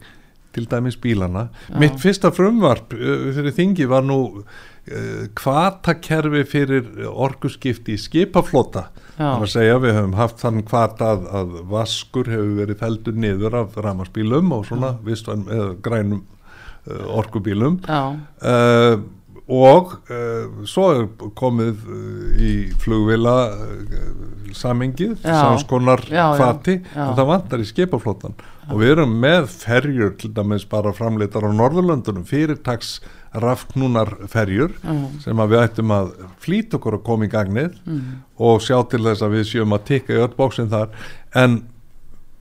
til 0.55 0.69
dæmis 0.71 0.97
bílana. 1.01 1.49
Já. 1.69 1.79
mitt 1.79 2.01
fyrsta 2.01 2.31
frumvarp 2.35 2.95
uh, 2.97 3.29
fyrir 3.37 3.55
þingi 3.57 3.89
var 3.91 4.07
nú 4.07 4.19
uh, 4.39 5.27
kvatakerfi 5.39 6.45
fyrir 6.49 6.89
orguskipti 7.09 7.97
í 7.97 8.01
skipaflota. 8.01 8.89
Þannig 9.19 9.49
að 9.49 9.55
segja 9.57 9.79
við 9.83 9.97
höfum 9.99 10.17
haft 10.19 10.43
þann 10.45 10.65
kvata 10.67 11.13
að, 11.17 11.29
að 11.41 11.55
vaskur 11.73 12.31
hefur 12.31 12.57
verið 12.61 12.83
feldur 12.83 13.17
niður 13.19 13.61
af 13.65 13.79
ramarsbílum 13.83 14.53
og 14.55 14.67
svona 14.69 14.95
vistvæn 15.05 15.47
eða 15.51 15.71
grænum 15.85 16.25
uh, 16.25 17.07
orgubílum 17.19 17.81
og 17.85 19.07
og 19.49 19.95
uh, 20.13 20.65
svo 20.69 20.89
er 20.93 21.07
komið 21.39 21.85
uh, 21.89 22.41
í 22.45 22.53
flugvila 22.83 23.37
uh, 23.55 24.11
samingið, 24.57 25.17
samskonar 25.25 26.05
kvati, 26.09 26.79
en 26.93 27.15
það 27.17 27.31
vantar 27.33 27.65
í 27.65 27.69
skipaflótan 27.69 28.37
og 28.69 28.83
við 28.83 28.93
erum 28.95 29.15
með 29.23 29.49
ferjur 29.53 30.13
til 30.21 30.31
dæmis 30.37 30.67
bara 30.69 30.93
framleitar 30.97 31.47
á 31.49 31.51
Norðurlöndunum 31.53 32.27
fyrirtags 32.29 32.99
rafknúnar 33.33 34.11
ferjur 34.29 34.75
sem 35.23 35.41
að 35.41 35.55
við 35.55 35.63
ættum 35.63 35.95
að 35.95 36.13
flýta 36.43 36.79
okkur 36.79 36.99
að 36.99 37.05
koma 37.07 37.29
í 37.29 37.33
gagnið 37.33 37.77
mm. 37.85 38.05
og 38.45 38.63
sjá 38.65 38.77
til 38.91 39.03
þess 39.05 39.25
að 39.25 39.35
við 39.37 39.49
sjöum 39.53 39.77
að 39.77 39.85
tikka 39.93 40.17
í 40.17 40.23
öll 40.23 40.33
bóksin 40.37 40.71
þar. 40.73 40.93
En 41.37 41.61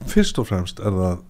fyrst 0.08 0.40
og 0.40 0.48
fremst 0.48 0.80
er 0.80 0.96
það 0.96 1.24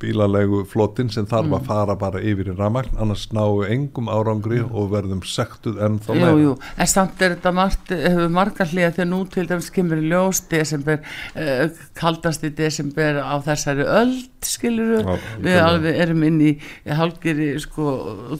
bílalegu 0.00 0.62
flotin 0.68 1.10
sem 1.12 1.26
þarf 1.28 1.48
mm. 1.48 1.56
að 1.58 1.68
fara 1.68 1.96
bara 2.00 2.22
yfir 2.24 2.50
í 2.52 2.56
ramagn 2.58 2.98
annars 3.00 3.26
náu 3.34 3.64
engum 3.66 4.10
árangri 4.12 4.60
mm. 4.62 4.74
og 4.74 4.90
verðum 4.92 5.22
sektuð 5.28 5.80
enn 5.84 5.98
þá 6.04 6.10
meira. 6.12 6.32
Jú, 6.32 6.42
jú, 6.44 6.54
en 6.76 6.90
samt 6.90 7.24
er 7.24 7.36
þetta 7.36 7.54
margt, 7.56 7.94
hefur 7.94 8.34
margar 8.34 8.70
hlýja 8.70 8.92
þegar 8.96 9.10
nú 9.10 9.22
til 9.32 9.46
dæmis 9.50 9.70
kemur 9.74 10.04
ljós 10.04 10.44
desember, 10.50 11.02
uh, 11.34 11.66
kaldast 11.98 12.46
í 12.46 12.52
desember 12.54 13.20
á 13.22 13.34
þessari 13.44 13.88
öll 13.88 14.14
skiluru, 14.44 15.00
Já, 15.00 15.14
við 15.40 15.58
alveg 15.62 16.00
erum 16.04 16.24
inn 16.28 16.40
í 16.44 16.50
halgir 16.84 17.38
í 17.40 17.50
sko 17.62 17.94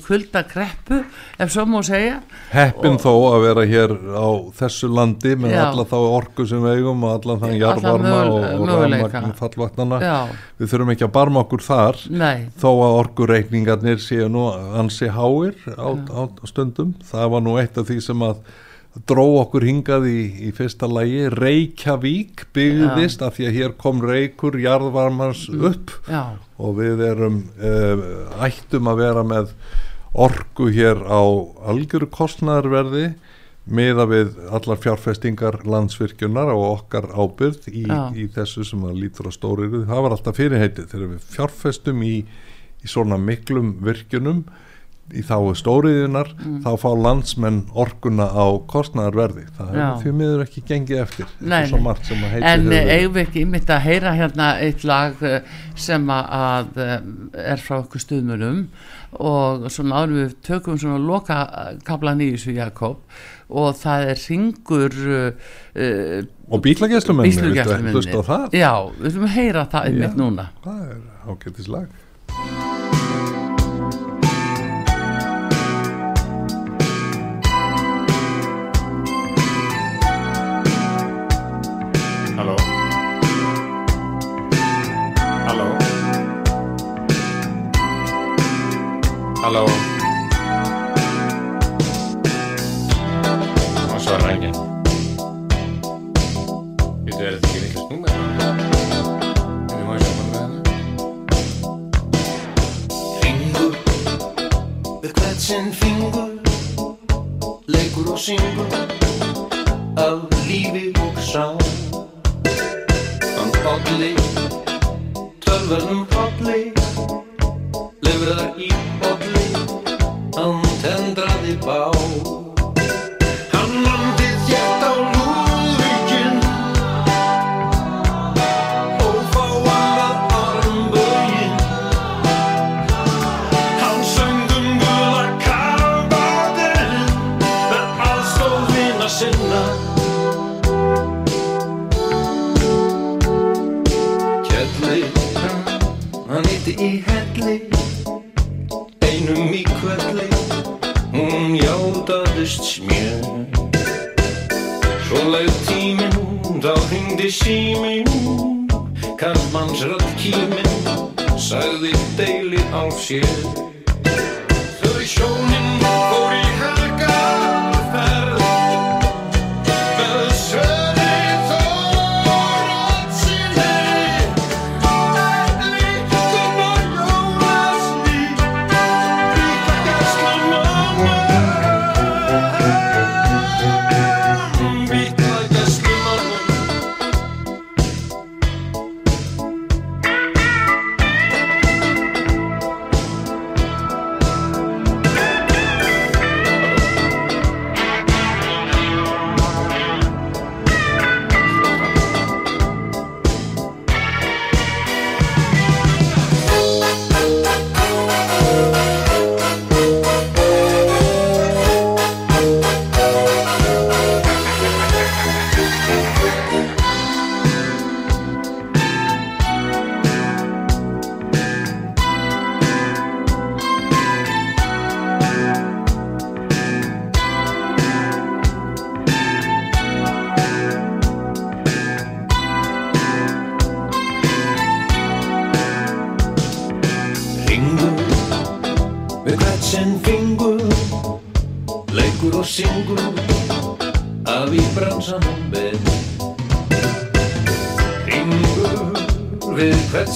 kvöldakreppu, 0.05 1.01
ef 1.41 1.53
svo 1.53 1.65
má 1.69 1.79
segja. 1.87 2.19
Heppin 2.53 2.99
þó 3.01 3.13
að 3.31 3.39
vera 3.47 3.65
hér 3.69 3.95
á 4.13 4.29
þessu 4.59 4.91
landi 4.93 5.35
með 5.41 5.57
Já. 5.57 5.63
alla 5.65 5.87
þá 5.89 5.97
orku 6.03 6.47
sem 6.49 6.61
við 6.65 6.81
eigum 6.81 7.07
og 7.09 7.15
alla 7.17 7.39
þann 7.43 7.57
jarðvarma 7.61 8.19
og, 8.29 8.47
og 8.59 8.69
ramagn 8.69 9.35
fallvatnana. 9.39 10.01
Við 10.61 10.73
þurfum 10.73 10.93
ekki 10.95 11.07
að 11.09 11.15
barma 11.15 11.34
okkur 11.41 11.65
þar 11.65 11.99
Nei. 12.11 12.51
þó 12.61 12.69
að 12.73 12.99
orkureikningarnir 13.01 14.03
séu 14.03 14.29
nú 14.33 14.47
ansi 14.53 15.09
háir 15.13 15.57
á, 15.75 15.91
á 15.91 16.23
stundum 16.49 16.95
það 17.09 17.33
var 17.35 17.45
nú 17.45 17.57
eitt 17.61 17.81
af 17.81 17.89
því 17.91 17.99
sem 18.05 18.25
að 18.27 18.45
dró 19.09 19.25
okkur 19.41 19.65
hingað 19.67 20.07
í, 20.07 20.21
í 20.47 20.51
fyrsta 20.55 20.87
lægi 20.87 21.27
Reykjavík 21.35 22.45
byggðist 22.55 23.25
Já. 23.25 23.27
af 23.27 23.39
því 23.39 23.49
að 23.49 23.57
hér 23.59 23.75
kom 23.81 24.03
Reykur 24.05 24.59
jarðvarmars 24.63 25.49
mm. 25.51 25.65
upp 25.71 25.95
Já. 26.07 26.23
og 26.63 26.79
við 26.79 27.03
erum 27.09 27.41
uh, 27.59 28.05
ættum 28.47 28.91
að 28.93 29.03
vera 29.03 29.27
með 29.27 29.51
orgu 30.15 30.69
hér 30.71 31.03
á 31.11 31.23
algjöru 31.67 32.07
kostnæðarverði 32.15 33.09
meða 33.65 34.05
við 34.11 34.35
allar 34.53 34.81
fjárfestingar 34.81 35.63
landsvirkjunar 35.65 36.53
og 36.53 36.65
okkar 36.69 37.09
ábyrð 37.15 37.71
í, 37.73 37.87
í 37.89 38.27
þessu 38.35 38.67
sem 38.69 38.85
að 38.85 39.01
lítur 39.07 39.31
á 39.31 39.33
stóriðu 39.33 39.85
það 39.89 40.05
var 40.05 40.17
alltaf 40.17 40.39
fyrirheitið. 40.41 40.91
Þegar 40.93 41.15
við 41.15 41.33
fjárfestum 41.33 42.05
í, 42.05 42.15
í 42.85 42.93
svona 42.93 43.21
miklum 43.21 43.77
virkjunum 43.85 44.45
í 45.13 45.21
þá 45.25 45.37
stóriðunar 45.59 46.31
mm. 46.33 46.61
þá 46.65 46.71
fá 46.81 46.89
landsmenn 46.97 47.61
orkuna 47.77 48.25
á 48.33 48.57
kostnæðarverði 48.71 49.45
það 49.57 49.73
hefur 49.75 49.99
því 50.01 50.13
miður 50.21 50.45
ekki 50.47 50.63
gengið 50.71 51.03
eftir. 51.03 51.35
Nei, 51.45 51.61
en 51.69 52.71
eigum 52.73 53.17
við 53.17 53.21
ekki 53.27 53.45
ymitt 53.45 53.73
að 53.75 53.85
heyra 53.85 54.15
hérna 54.17 54.49
eitt 54.65 54.87
lag 54.89 55.21
eh, 55.25 55.45
sem 55.77 56.09
að 56.15 56.81
eh, 56.81 56.97
er 57.53 57.61
frá 57.61 57.83
okkur 57.83 58.05
stuðmjölum 58.05 58.65
og 59.21 59.69
svona 59.71 60.01
árum 60.03 60.23
við 60.23 60.35
tökum 60.47 60.81
svona 60.81 60.99
loka 61.03 61.39
kablan 61.87 62.25
í 62.25 62.33
þessu 62.33 62.57
Jakob 62.57 63.05
og 63.49 63.75
það 63.77 64.09
er 64.13 64.23
ringur 64.29 64.97
uh, 65.05 66.25
og 66.49 66.63
bílagjæslumenni 66.63 67.33
já, 68.53 68.73
við 69.01 69.09
viljum 69.09 69.29
heyra 69.33 69.67
það 69.73 69.89
einmitt 69.91 70.19
núna. 70.19 70.49
það 70.65 70.81
er 70.91 71.01
ágættis 71.29 71.69
lag. 71.73 71.89
Halló? 82.35 82.57
Halló? 85.47 85.69
Halló 89.43 89.94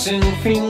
Við 0.08 0.22
hvert 0.40 0.67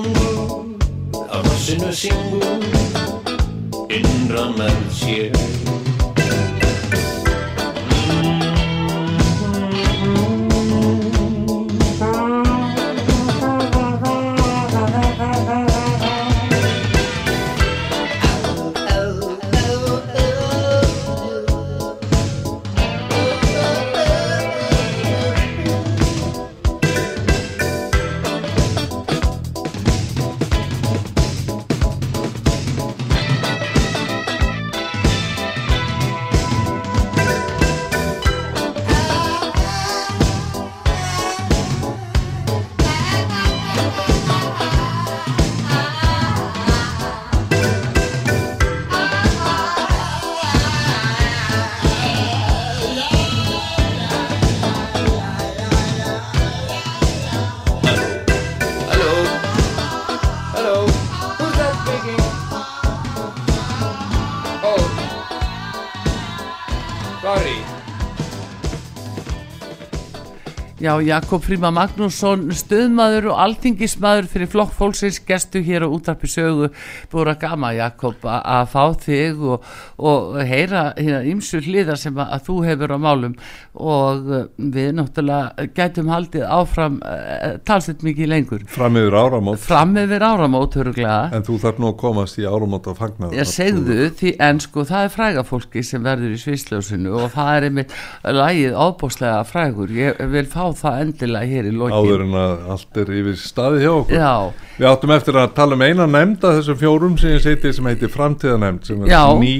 Já, 70.88 70.94
Jakob 71.04 71.42
Fríma 71.44 71.68
Magnússon, 71.68 72.46
stuðmaður 72.56 73.26
og 73.34 73.40
alþingismadur 73.42 74.24
fyrir 74.30 74.48
flokk 74.48 74.70
fólksins, 74.72 75.18
gestu 75.28 75.60
hér 75.60 75.84
á 75.84 75.88
útarpi 75.92 76.30
sögu, 76.32 76.70
búið 77.12 77.28
að 77.34 77.42
gama 77.42 77.74
Jakob 77.76 78.22
að 78.24 78.70
fá 78.72 78.84
þig 79.02 79.42
og, 79.52 79.66
og 80.00 80.38
heyra 80.48 80.94
hérna 80.96 81.18
ymsu 81.28 81.60
hliðar 81.60 82.00
sem 82.00 82.16
að, 82.16 82.30
að 82.38 82.46
þú 82.46 82.56
hefur 82.64 82.94
á 82.96 82.98
málum. 83.04 83.34
Og 83.76 84.30
uh, 84.32 84.46
við 84.56 84.94
náttúrulega 84.96 85.66
gætum 85.76 86.08
haldið 86.08 86.46
áfram 86.56 86.96
uh, 87.04 87.58
talsett 87.68 88.06
mikið 88.08 88.32
lengur. 88.32 88.64
fram 88.72 88.96
yfir 88.96 89.18
áramót. 89.20 89.60
Fram 89.66 89.92
yfir 90.00 90.24
áramót, 90.24 90.80
öruglega. 90.80 91.20
en 91.36 91.44
þú 91.44 91.58
þarf 91.66 91.84
nú 91.84 91.90
að 91.92 92.00
komast 92.00 92.40
í 92.40 92.48
áramót 92.48 92.88
að 92.88 92.98
fagna 93.02 93.32
Ég 93.36 93.52
segðu 93.52 94.08
því 94.22 94.34
en 94.48 94.64
sko 94.64 94.86
það 94.88 95.10
er 95.10 95.14
fræga 95.18 95.44
fólki 95.52 95.84
sem 95.84 96.08
verður 96.08 96.32
í 96.32 96.40
svisljósinu 96.46 97.12
og 97.20 97.28
það 97.36 97.52
er 97.58 97.68
einmitt 97.68 97.94
lagið 98.40 98.80
ábúslega 98.80 99.44
frægur. 99.52 99.92
Ég 99.92 100.26
vil 100.32 100.48
fá 100.48 100.77
það 100.78 101.02
endilega 101.04 101.50
hér 101.52 101.68
í 101.68 101.74
lokin. 101.74 101.96
Áður 101.98 102.24
en 102.24 102.38
að 102.40 102.64
allt 102.74 103.00
er 103.02 103.12
yfir 103.18 103.36
staði 103.42 103.82
hjá 103.84 103.90
okkur. 103.92 104.16
Já, 104.18 104.34
Við 104.78 104.86
áttum 104.86 105.10
eftir 105.10 105.36
að 105.40 105.48
tala 105.56 105.74
um 105.74 105.80
eina 105.82 106.04
nefnd 106.06 106.44
af 106.46 106.52
þessum 106.54 106.76
fjórum 106.78 107.14
sem 107.18 107.32
ég 107.34 107.40
seti 107.42 107.72
sem 107.74 107.86
heitir 107.90 108.12
framtíðanemnd 108.14 108.84
sem 108.86 109.00
er 109.02 109.10
Já. 109.10 109.22
ný 109.40 109.54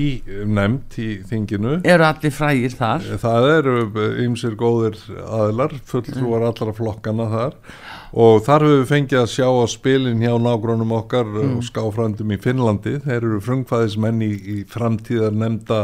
nefnd 0.47 0.99
í 1.03 1.09
þinginu. 1.27 1.73
Eru 1.83 2.07
allir 2.07 2.35
frægir 2.37 2.77
þar? 2.79 3.07
Það 3.25 3.49
eru 3.57 3.75
ymsir 4.23 4.55
góðir 4.61 4.99
aðilar, 5.27 5.75
fulltrúar 5.91 6.47
allra 6.53 6.75
flokkana 6.77 7.27
þar. 7.33 7.57
Og 8.15 8.39
þar 8.47 8.65
höfum 8.65 8.79
við 8.85 8.93
fengið 8.93 9.19
að 9.25 9.33
sjá 9.35 9.49
á 9.51 9.65
spilin 9.69 10.23
hjá 10.23 10.37
nágrunum 10.41 10.95
okkar 11.01 11.35
og 11.43 11.59
skáfrandum 11.67 12.31
í 12.33 12.39
Finnlandi. 12.41 12.95
Þeir 13.03 13.19
eru 13.19 13.41
frungfæðismenn 13.45 14.23
í, 14.23 14.31
í 14.39 14.57
framtíðar 14.71 15.35
nefnda 15.35 15.81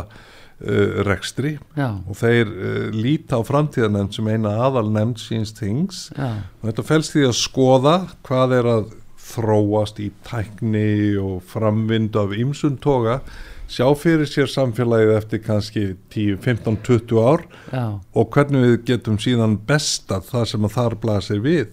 rekstri 1.06 1.54
Já, 1.76 1.88
og 2.08 2.18
þeir 2.18 2.50
uh, 2.50 2.90
líta 2.94 3.40
á 3.40 3.42
framtíðarnefnd 3.46 4.16
sem 4.16 4.28
eina 4.32 4.56
aðal 4.66 4.86
nefnd 4.92 5.22
síns 5.22 5.54
þings. 5.58 6.06
Já, 6.16 6.44
og 6.60 6.68
þetta 6.70 6.86
felst 6.90 7.16
því 7.16 7.26
að 7.28 7.40
skoða 7.40 7.96
hvað 8.26 8.58
er 8.58 8.70
að 8.74 8.92
þróast 9.24 9.98
í 10.04 10.10
tækni 10.26 11.16
og 11.20 11.42
framvindu 11.48 12.20
af 12.20 12.34
ymsum 12.36 12.76
toga 12.82 13.22
sjá 13.70 13.86
fyrir 13.96 14.28
sér 14.28 14.50
samfélagið 14.50 15.12
eftir 15.16 15.40
kannski 15.44 15.84
10, 16.12 16.36
15, 16.44 16.76
20 16.84 17.20
ár 17.24 17.44
já, 17.72 17.84
og 18.12 18.34
hvernig 18.34 18.64
við 18.66 18.74
getum 18.90 19.16
síðan 19.20 19.56
bestað 19.68 20.28
það 20.28 20.48
sem 20.52 20.66
að 20.68 20.74
þar 20.76 20.96
blasir 21.00 21.40
við. 21.44 21.70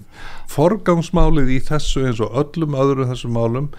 Forgangsmálið 0.52 1.52
í 1.58 1.60
þessu 1.68 2.06
eins 2.08 2.22
og 2.24 2.38
öllum 2.44 2.78
öðru 2.80 3.10
þessum 3.12 3.36
málum 3.36 3.72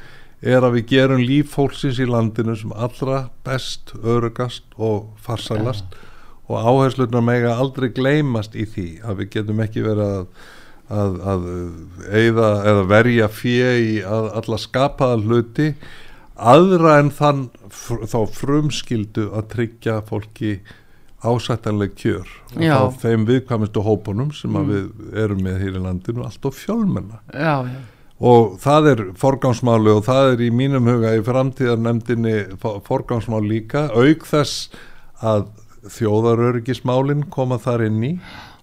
er 0.42 0.64
að 0.66 0.74
við 0.78 0.86
gerum 0.90 1.22
líf 1.22 1.52
fólksins 1.54 2.00
í 2.02 2.06
landinu 2.08 2.56
sem 2.58 2.72
allra 2.74 3.28
best, 3.46 3.92
örugast 4.02 4.64
og 4.76 5.12
farsælast. 5.22 5.94
Og 6.50 6.58
áherslunar 6.58 7.22
mega 7.24 7.54
aldrei 7.56 7.88
gleymast 7.94 8.56
í 8.58 8.66
því 8.68 8.86
að 9.06 9.20
við 9.22 9.30
getum 9.36 9.60
ekki 9.64 9.84
verið 9.86 10.10
að, 10.18 10.26
að, 10.92 11.18
að 11.32 11.46
eða 12.18 12.82
verja 12.90 13.28
fjö 13.32 13.70
í 13.80 13.92
að 14.04 14.30
alla 14.42 14.58
skapaða 14.60 15.20
hluti 15.22 15.68
aðra 16.42 16.98
en 17.00 17.10
þann 17.14 17.42
fr- 17.70 18.02
þá 18.10 18.18
frumskildu 18.34 19.28
að 19.36 19.48
tryggja 19.54 20.00
fólki 20.08 20.56
ásættanleg 21.22 21.94
kjör. 21.94 22.26
Og 22.56 22.60
þá 22.90 23.02
þeim 23.06 23.26
viðkvæmistu 23.28 23.82
hópunum 23.86 24.32
sem 24.34 24.56
að 24.58 24.72
við 24.72 25.18
erum 25.22 25.42
með 25.46 25.60
hér 25.62 25.76
í 25.78 25.82
landinu 25.84 26.24
allt 26.26 26.48
og 26.50 26.56
fjölmenna. 26.58 27.20
Já, 27.30 27.62
já, 27.70 27.78
og 28.22 28.54
það 28.62 28.88
er 28.92 29.02
forgangsmáli 29.18 29.90
og 29.96 30.04
það 30.06 30.32
er 30.34 30.44
í 30.46 30.52
mínum 30.54 30.86
huga 30.86 31.16
í 31.18 31.24
framtíðarnemdini 31.26 32.36
forgangsmál 32.86 33.42
líka 33.42 33.88
auk 33.90 34.28
þess 34.28 34.70
að 35.22 35.48
þjóðaröryggismálin 35.90 37.26
koma 37.34 37.58
þar 37.62 37.88
inn 37.88 38.00
í 38.06 38.12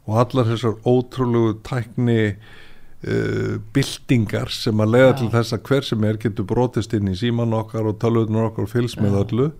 og 0.07 0.15
allar 0.23 0.47
þessar 0.47 0.79
ótrúlegu 0.87 1.57
tækni 1.67 2.21
uh, 2.31 3.59
byltingar 3.75 4.51
sem 4.53 4.79
að 4.81 4.95
leiða 4.95 5.11
til 5.19 5.29
þess 5.35 5.55
að 5.55 5.67
hver 5.67 5.89
sem 5.89 6.07
er 6.07 6.21
getur 6.23 6.47
brotist 6.49 6.95
inn 6.97 7.11
í 7.11 7.19
síman 7.19 7.53
okkar 7.59 7.91
og 7.91 7.99
tölvutnur 8.01 8.49
okkar 8.49 8.71
fylgst 8.71 9.01
með 9.03 9.19
öllu. 9.25 9.51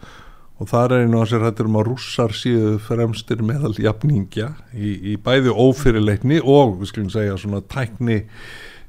Og 0.60 0.68
það 0.68 0.86
er 0.98 1.06
einu 1.06 1.22
á 1.24 1.26
sér 1.30 1.46
hættur 1.46 1.70
um 1.70 1.78
að 1.80 1.86
rússar 1.88 2.34
síðu 2.36 2.74
fremstir 2.84 3.44
meðal 3.48 3.72
jafningja 3.80 4.50
í, 4.76 5.14
í 5.14 5.20
bæði 5.24 5.54
ófyrirleikni 5.56 6.42
og 6.44 6.82
við 6.82 6.92
skulum 6.92 7.14
segja 7.14 7.38
svona 7.40 7.62
tækni 7.64 8.26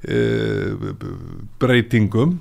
uh, 0.09 0.90
breytingum. 1.62 2.38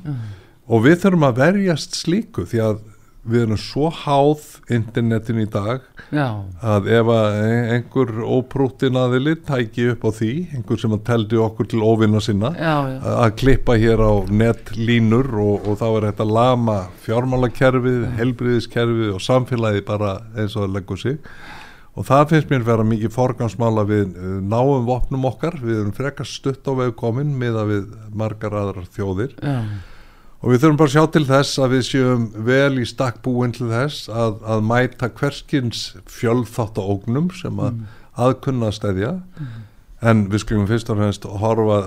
Og 0.70 0.86
við 0.86 1.02
þurfum 1.04 1.26
að 1.26 1.40
verjast 1.44 1.98
slíku 1.98 2.46
því 2.46 2.60
að 2.62 2.82
við 3.30 3.44
erum 3.44 3.60
svo 3.60 3.90
háð 3.92 4.46
internetin 4.72 5.42
í 5.44 5.46
dag 5.52 5.84
já, 6.14 6.40
að 6.64 6.88
ef 6.96 7.12
að 7.14 7.38
einhver 7.76 8.14
óprúttin 8.24 8.98
aðili 9.00 9.36
tæki 9.46 9.90
upp 9.94 10.08
á 10.08 10.12
því, 10.16 10.32
einhver 10.56 10.82
sem 10.82 10.96
að 10.96 11.04
teldi 11.10 11.42
okkur 11.44 11.70
til 11.70 11.84
óvinna 11.84 12.22
sinna 12.24 12.54
já, 12.56 12.76
já, 12.94 12.98
að 13.18 13.36
klippa 13.42 13.76
hér 13.82 14.04
á 14.04 14.14
netlínur 14.32 15.32
og, 15.36 15.68
og 15.68 15.80
þá 15.82 15.88
er 15.90 16.10
þetta 16.10 16.30
lama 16.32 16.80
fjármálakerfið, 17.06 18.02
helbriðiskerfið 18.20 19.16
og 19.18 19.24
samfélagið 19.26 19.88
bara 19.90 20.16
eins 20.36 20.56
og 20.56 20.66
það 20.66 20.76
leggur 20.80 21.04
sig 21.04 21.20
og 22.00 22.08
það 22.08 22.26
finnst 22.32 22.52
mér 22.54 22.66
vera 22.68 22.88
mikið 22.88 23.12
forgansmála 23.12 23.86
við 23.90 24.16
uh, 24.16 24.34
náum 24.40 24.88
vopnum 24.88 25.28
okkar, 25.28 25.60
við 25.60 25.82
erum 25.82 25.96
frekar 25.96 26.28
stutt 26.30 26.68
á 26.68 26.72
vegu 26.72 26.96
komin 27.00 27.36
með 27.40 27.62
að 27.64 27.74
við 27.74 27.96
margar 28.24 28.56
aðrar 28.56 28.88
þjóðir. 28.96 29.36
Já, 29.44 29.58
og 30.40 30.54
við 30.54 30.62
þurfum 30.64 30.78
bara 30.80 30.90
að 30.90 30.96
sjá 30.96 31.08
til 31.14 31.26
þess 31.28 31.60
að 31.60 31.74
við 31.76 31.82
séum 31.90 32.28
vel 32.48 32.80
í 32.80 32.86
stakk 32.88 33.18
búin 33.26 33.56
til 33.56 33.68
þess 33.72 34.08
að, 34.08 34.38
að 34.48 34.62
mæta 34.70 35.10
hverskins 35.20 35.82
fjölþátt 36.08 36.80
ógnum 36.80 37.28
sem 37.36 37.60
að 37.60 37.82
aðkunna 38.20 38.72
stæðja 38.76 39.18
en 40.00 40.26
við 40.32 40.44
skulum 40.46 40.68
fyrst 40.70 40.92
og 40.92 41.00
fremst 41.02 41.28
horfa 41.42 41.80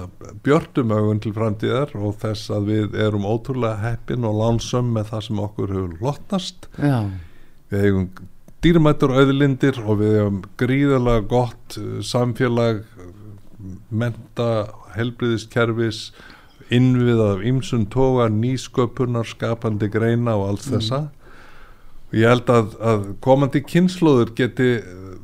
björtum 0.44 0.92
augun 0.92 1.22
til 1.24 1.32
framtíðar 1.36 1.94
og 1.96 2.18
þess 2.20 2.52
að 2.52 2.68
við 2.68 2.98
erum 3.06 3.24
ótrúlega 3.24 3.80
heppin 3.86 4.28
og 4.28 4.36
lánsum 4.40 4.92
með 4.92 5.14
það 5.14 5.24
sem 5.28 5.42
okkur 5.46 5.72
hefur 5.72 5.94
lottast 6.04 6.68
já, 6.76 6.98
við 7.72 7.86
eigum 7.88 8.08
dýrmættur 8.62 9.14
auðlindir 9.18 9.80
og 9.82 9.98
við 10.02 10.18
eigum 10.20 10.42
gríðarlega 10.60 11.24
gott 11.30 11.78
uh, 11.80 11.98
samfélag 12.06 12.84
menta, 13.90 14.68
helbriðiskerfis 14.96 16.10
innvið 16.72 17.20
af 17.24 17.42
ymsum 17.46 17.84
toga, 17.90 18.28
nýsköpunar 18.32 19.28
skapandi 19.28 19.90
greina 19.92 20.36
og 20.38 20.52
allt 20.52 20.68
þessa. 20.70 21.02
Og 22.10 22.18
ég 22.20 22.30
held 22.32 22.52
að, 22.52 22.76
að 22.80 23.08
komandi 23.24 23.62
kynnslóður 23.66 24.32
geti 24.38 24.70
uh, 24.78 25.16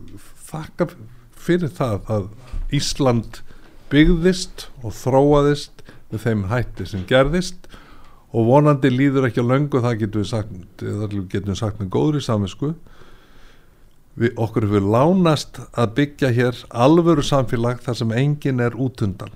þakka 0.51 0.91
fyrir 1.39 1.72
það 1.72 2.12
að 2.18 2.28
Ísland 2.74 3.43
byggðist 3.89 4.66
og 4.82 4.93
þróaðist 4.99 5.84
með 6.11 6.24
þeim 6.26 6.47
hætti 6.51 6.89
sem 6.91 7.07
gerðist. 7.09 7.70
Og 8.36 8.45
vonandi 8.51 8.91
líður 8.93 9.30
ekki 9.30 9.41
á 9.41 9.51
löngu 9.55 9.80
það 9.80 10.01
getum 10.03 10.20
við 10.24 10.30
sagt, 10.34 10.82
getum 11.32 11.55
við 11.55 11.61
sagt 11.62 11.78
með 11.80 11.93
góðri 11.95 12.20
saminsku 12.24 12.74
við, 14.18 14.32
okkur 14.36 14.68
hefur 14.68 14.88
lánast 14.94 15.60
að 15.72 15.92
byggja 15.98 16.32
hér 16.36 16.62
alvöru 16.70 17.24
samfélag 17.26 17.82
þar 17.84 18.00
sem 18.02 18.14
engin 18.22 18.62
er 18.64 18.76
útundan 18.78 19.34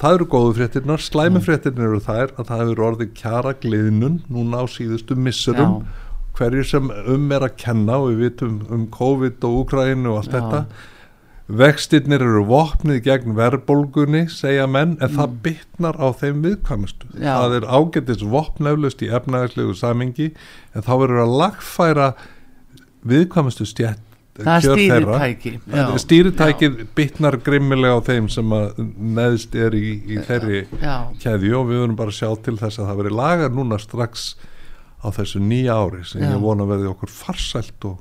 það 0.00 0.18
eru 0.18 0.26
góðu 0.32 0.56
fréttirnar, 0.58 1.00
slæmi 1.00 1.40
fréttirnar 1.44 1.88
eru 1.90 2.02
þær 2.04 2.34
að 2.36 2.50
það 2.50 2.64
hefur 2.64 2.82
orðið 2.90 3.14
kjara 3.16 3.54
gliðnun 3.62 4.18
núna 4.32 4.60
á 4.60 4.64
síðustu 4.68 5.16
missurum 5.16 5.78
Já. 5.80 6.02
hverjir 6.36 6.68
sem 6.68 6.90
um 6.92 7.32
er 7.32 7.46
að 7.48 7.56
kenna 7.62 8.02
og 8.02 8.12
við 8.12 8.26
vitum 8.26 8.60
um 8.68 8.84
COVID 8.92 9.48
og 9.48 9.62
Úkraínu 9.62 10.12
og 10.12 10.20
allt 10.20 10.34
Já. 10.34 10.36
þetta 10.36 10.92
vextirnir 11.46 12.24
eru 12.26 12.42
vopnið 12.48 13.04
gegn 13.06 13.36
verðbólgunni 13.38 14.24
segja 14.34 14.66
menn 14.66 14.96
en 14.98 15.12
það 15.14 15.36
bytnar 15.44 15.98
á 16.02 16.10
þeim 16.18 16.42
viðkvæmustu 16.42 17.12
Mm. 17.16 17.22
Það 17.22 17.54
er 17.56 17.66
ágættis 17.70 18.22
vopneflust 18.26 19.02
í 19.06 19.08
efnæðislegu 19.14 19.74
samingi 19.78 20.26
en 20.74 20.82
þá 20.84 20.92
verður 21.00 21.22
að 21.22 21.36
lagfæra 21.40 22.08
viðkvæmustu 23.12 23.68
stjætt 23.68 24.02
það 24.36 24.56
er 24.56 24.64
stýritæki 24.66 25.52
stýritækið 26.02 26.82
bytnar 26.96 27.38
grimmilega 27.44 27.96
á 27.96 28.06
þeim 28.06 28.26
sem 28.32 28.52
að 28.52 28.82
neðst 29.16 29.56
er 29.56 29.76
í, 29.78 29.86
í 30.12 30.18
þeirri 30.26 30.66
já, 30.82 30.96
keðju 31.22 31.54
og 31.60 31.70
við 31.70 31.80
verðum 31.80 31.96
bara 31.96 32.12
að 32.12 32.18
sjá 32.18 32.28
til 32.44 32.58
þess 32.60 32.82
að 32.82 32.90
það 32.90 33.00
veri 33.00 33.14
lagar 33.16 33.56
núna 33.56 33.80
strax 33.80 34.26
á 35.06 35.08
þessu 35.14 35.40
nýja 35.42 35.76
ári 35.76 36.02
sem 36.06 36.24
Já. 36.24 36.32
ég 36.34 36.42
vona 36.42 36.66
verði 36.68 36.90
okkur 36.90 37.12
farsælt 37.12 37.88
og, 37.88 37.96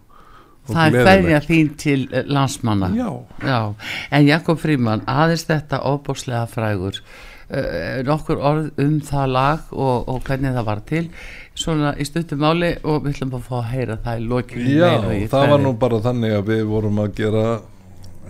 og 0.66 0.74
það 0.74 1.00
er 1.00 1.08
hverja 1.10 1.42
þín 1.46 1.72
til 1.80 2.00
eh, 2.10 2.26
landsmanna. 2.26 2.92
Já, 2.98 3.10
Já, 3.46 3.60
en 4.12 4.28
Jakob 4.28 4.62
Fríman, 4.62 5.06
aðeins 5.10 5.46
þetta 5.50 5.84
óbúslega 5.86 6.46
frægur 6.52 7.02
nokkur 8.08 8.40
orð 8.42 8.80
um 8.82 8.96
það 9.06 9.28
lag 9.30 9.74
og, 9.76 10.08
og 10.10 10.24
hvernig 10.26 10.56
það 10.56 10.66
var 10.66 10.82
til. 10.90 11.04
Svona 11.56 11.92
í 12.02 12.08
stuttum 12.08 12.42
máli 12.42 12.72
og 12.84 13.04
við 13.06 13.14
ætlum 13.14 13.36
að 13.38 13.46
fá 13.46 13.56
að 13.60 13.70
heyra 13.74 13.98
það 14.04 14.18
í 14.18 14.26
lokinu 14.32 14.74
Já 14.74 14.90
það 14.90 15.06
var 15.06 15.54
þræði. 15.54 15.62
nú 15.68 15.74
bara 15.86 16.02
þannig 16.08 16.36
að 16.40 16.50
við 16.50 16.64
vorum 16.72 17.00
að 17.04 17.14
gera 17.20 17.46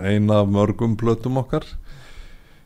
eina 0.04 0.42
af 0.44 0.52
mörgum 0.52 0.98
plötum 1.00 1.40
okkar. 1.40 1.64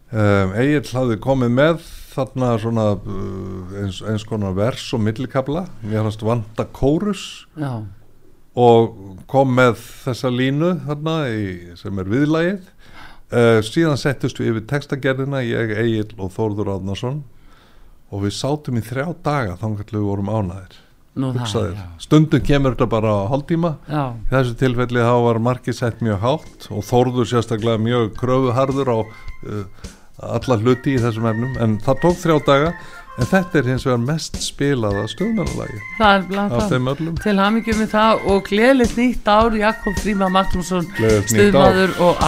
Um, 0.09 0.55
Egil 0.57 0.89
hafði 0.89 1.19
komið 1.21 1.53
með 1.53 1.85
þarna 2.09 2.55
svona 2.57 2.87
uh, 2.97 3.77
eins, 3.83 4.01
eins 4.01 4.25
konar 4.25 4.55
vers 4.57 4.87
og 4.97 5.03
millikabla. 5.05 5.67
Mér 5.85 6.07
hans 6.07 6.17
vanta 6.25 6.65
kórus. 6.73 7.45
Já, 7.53 7.83
og 8.59 8.97
kom 9.29 9.53
með 9.55 9.77
þessa 10.03 10.31
línu 10.33 10.73
þarna 10.87 11.15
í, 11.29 11.43
sem 11.79 12.01
er 12.01 12.09
viðlægið 12.09 12.73
uh, 13.31 13.59
síðan 13.65 13.99
settust 13.99 14.39
við 14.41 14.53
yfir 14.53 14.67
textagerðina 14.69 15.43
ég, 15.45 15.73
Egil 15.77 16.09
og 16.17 16.33
Þórður 16.35 16.75
Átnarsson 16.77 17.23
og 18.09 18.25
við 18.25 18.37
sátum 18.37 18.79
í 18.79 18.85
þrjá 18.85 19.11
daga 19.25 19.57
þannig 19.61 19.85
að 19.85 19.97
við 19.99 20.07
vorum 20.09 20.31
ánæðir 20.33 20.79
það 21.19 21.79
stundum 21.99 22.43
kemur 22.45 22.75
þetta 22.75 22.87
bara 22.91 23.11
á 23.11 23.29
hálftíma. 23.31 23.71
Já, 23.89 24.03
í 24.13 24.29
þessu 24.31 24.57
tilfelli 24.59 25.03
þá 25.03 25.15
var 25.25 25.39
markið 25.43 25.77
sett 25.79 26.03
mjög 26.05 26.19
hátt 26.23 26.67
og 26.71 26.85
Þórður 26.87 27.29
sérstaklega 27.31 27.81
mjög 27.81 28.13
kröfuharður 28.19 28.91
á 28.93 28.97
uh, 28.99 29.89
alla 30.19 30.59
hluti 30.59 30.95
í 30.95 31.01
þessum 31.01 31.27
efnum 31.31 31.57
en 31.63 31.77
það 31.83 32.01
tók 32.05 32.17
þrjá 32.21 32.37
daga 32.47 32.71
en 33.19 33.27
þetta 33.27 33.59
er 33.59 33.67
hins 33.73 33.85
vegar 33.87 34.01
mest 34.03 34.37
spilaða 34.43 35.03
stöðmennalagi 35.11 35.79
það 35.97 36.13
er 36.15 36.25
blant 36.29 36.53
af 36.55 36.61
það 36.63 36.73
þeim 36.73 36.89
öllum. 36.93 37.17
til 37.23 37.35
hamingjum 37.39 37.79
með 37.83 37.89
það 37.93 38.27
og 38.33 38.47
gleðilegt 38.49 38.95
nýtt 38.99 39.31
ár 39.33 39.57
Jakob 39.59 39.99
Fríman 40.03 40.35
Magnússon 40.35 40.87
stuðmaður 41.27 41.95
og 42.07 42.23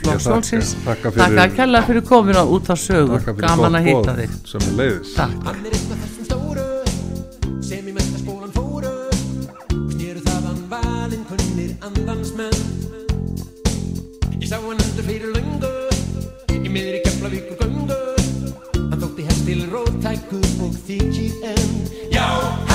Flokks 0.00 0.26
þakka- 0.26 0.28
Solsins 0.28 0.74
Takk 0.84 1.06
að 1.44 1.56
kella 1.56 1.82
fyrir 1.86 2.04
komina 2.06 2.42
út 2.46 2.70
á 2.70 2.76
sögu. 2.78 3.18
Þakka 3.18 3.34
fyrir 3.34 3.48
gaman 3.48 3.78
að 3.80 3.86
hitta 3.88 4.14
boð 4.14 4.20
þig. 4.20 4.30
sem 4.52 4.60
er 4.68 4.74
leiðis 4.80 5.14
Takk 5.16 5.46
er 5.50 5.50
af 5.50 5.80
Ég 14.40 14.48
sá 14.48 14.56
hann 14.58 14.78
endur 14.82 15.04
fyrir 15.06 15.30
löngu 15.34 15.70
í 16.66 16.68
miðri 16.72 17.00
göngu 17.04 17.60
Hann 17.60 17.69
þótti 19.70 20.08
hest 20.08 20.26
til 20.30 20.40
róttækur 20.40 20.64
og 20.64 20.74
þykir 20.86 21.32
enn. 21.44 22.10
Já, 22.10 22.69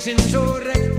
milli 0.00 0.14
malbyggsins 0.16 0.34
og 0.34 0.89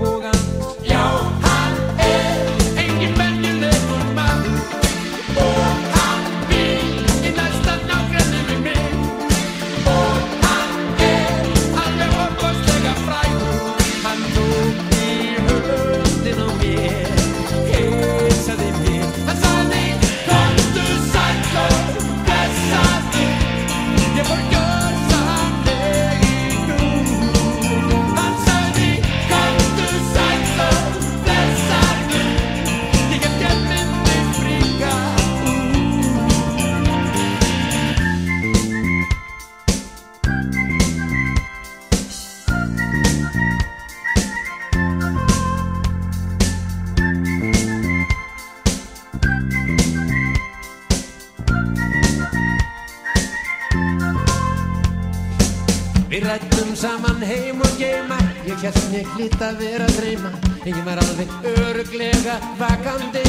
mig 59.02 59.14
hlýtt 59.16 59.42
að 59.42 59.56
vera 59.62 59.86
að 59.88 59.96
dreyma. 59.98 60.30
Ég 60.68 60.78
var 60.86 61.00
alveg 61.02 61.30
öruglega 61.48 62.34
vakandi. 62.58 63.24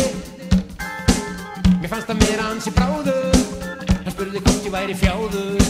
Mér 1.82 1.90
fannst 1.90 2.12
að 2.14 2.20
mér 2.22 2.42
ansi 2.46 2.72
bráðu 2.76 3.16
Hann 3.90 4.14
spurði 4.14 4.42
hvort 4.44 4.68
ég 4.68 4.72
væri 4.72 4.94
fjáður 4.96 5.66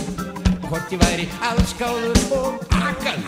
Og 0.60 0.68
hvort 0.68 0.94
ég 0.94 1.02
væri 1.02 1.26
allskáður 1.50 2.20
og 2.38 2.60
akan 2.70 3.24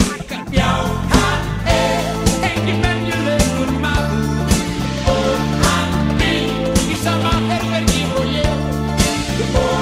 Já, 0.53 0.69
hann 1.13 1.47
er 1.71 2.11
engin 2.49 2.83
venjulegur 2.83 3.71
maður. 3.81 4.53
Og 5.15 5.57
hann 5.63 6.13
býr 6.19 6.83
í 6.91 6.99
sama 7.01 7.33
herbergi 7.49 8.05
og 8.19 8.29
ég. 8.35 8.69
Og 9.63 9.74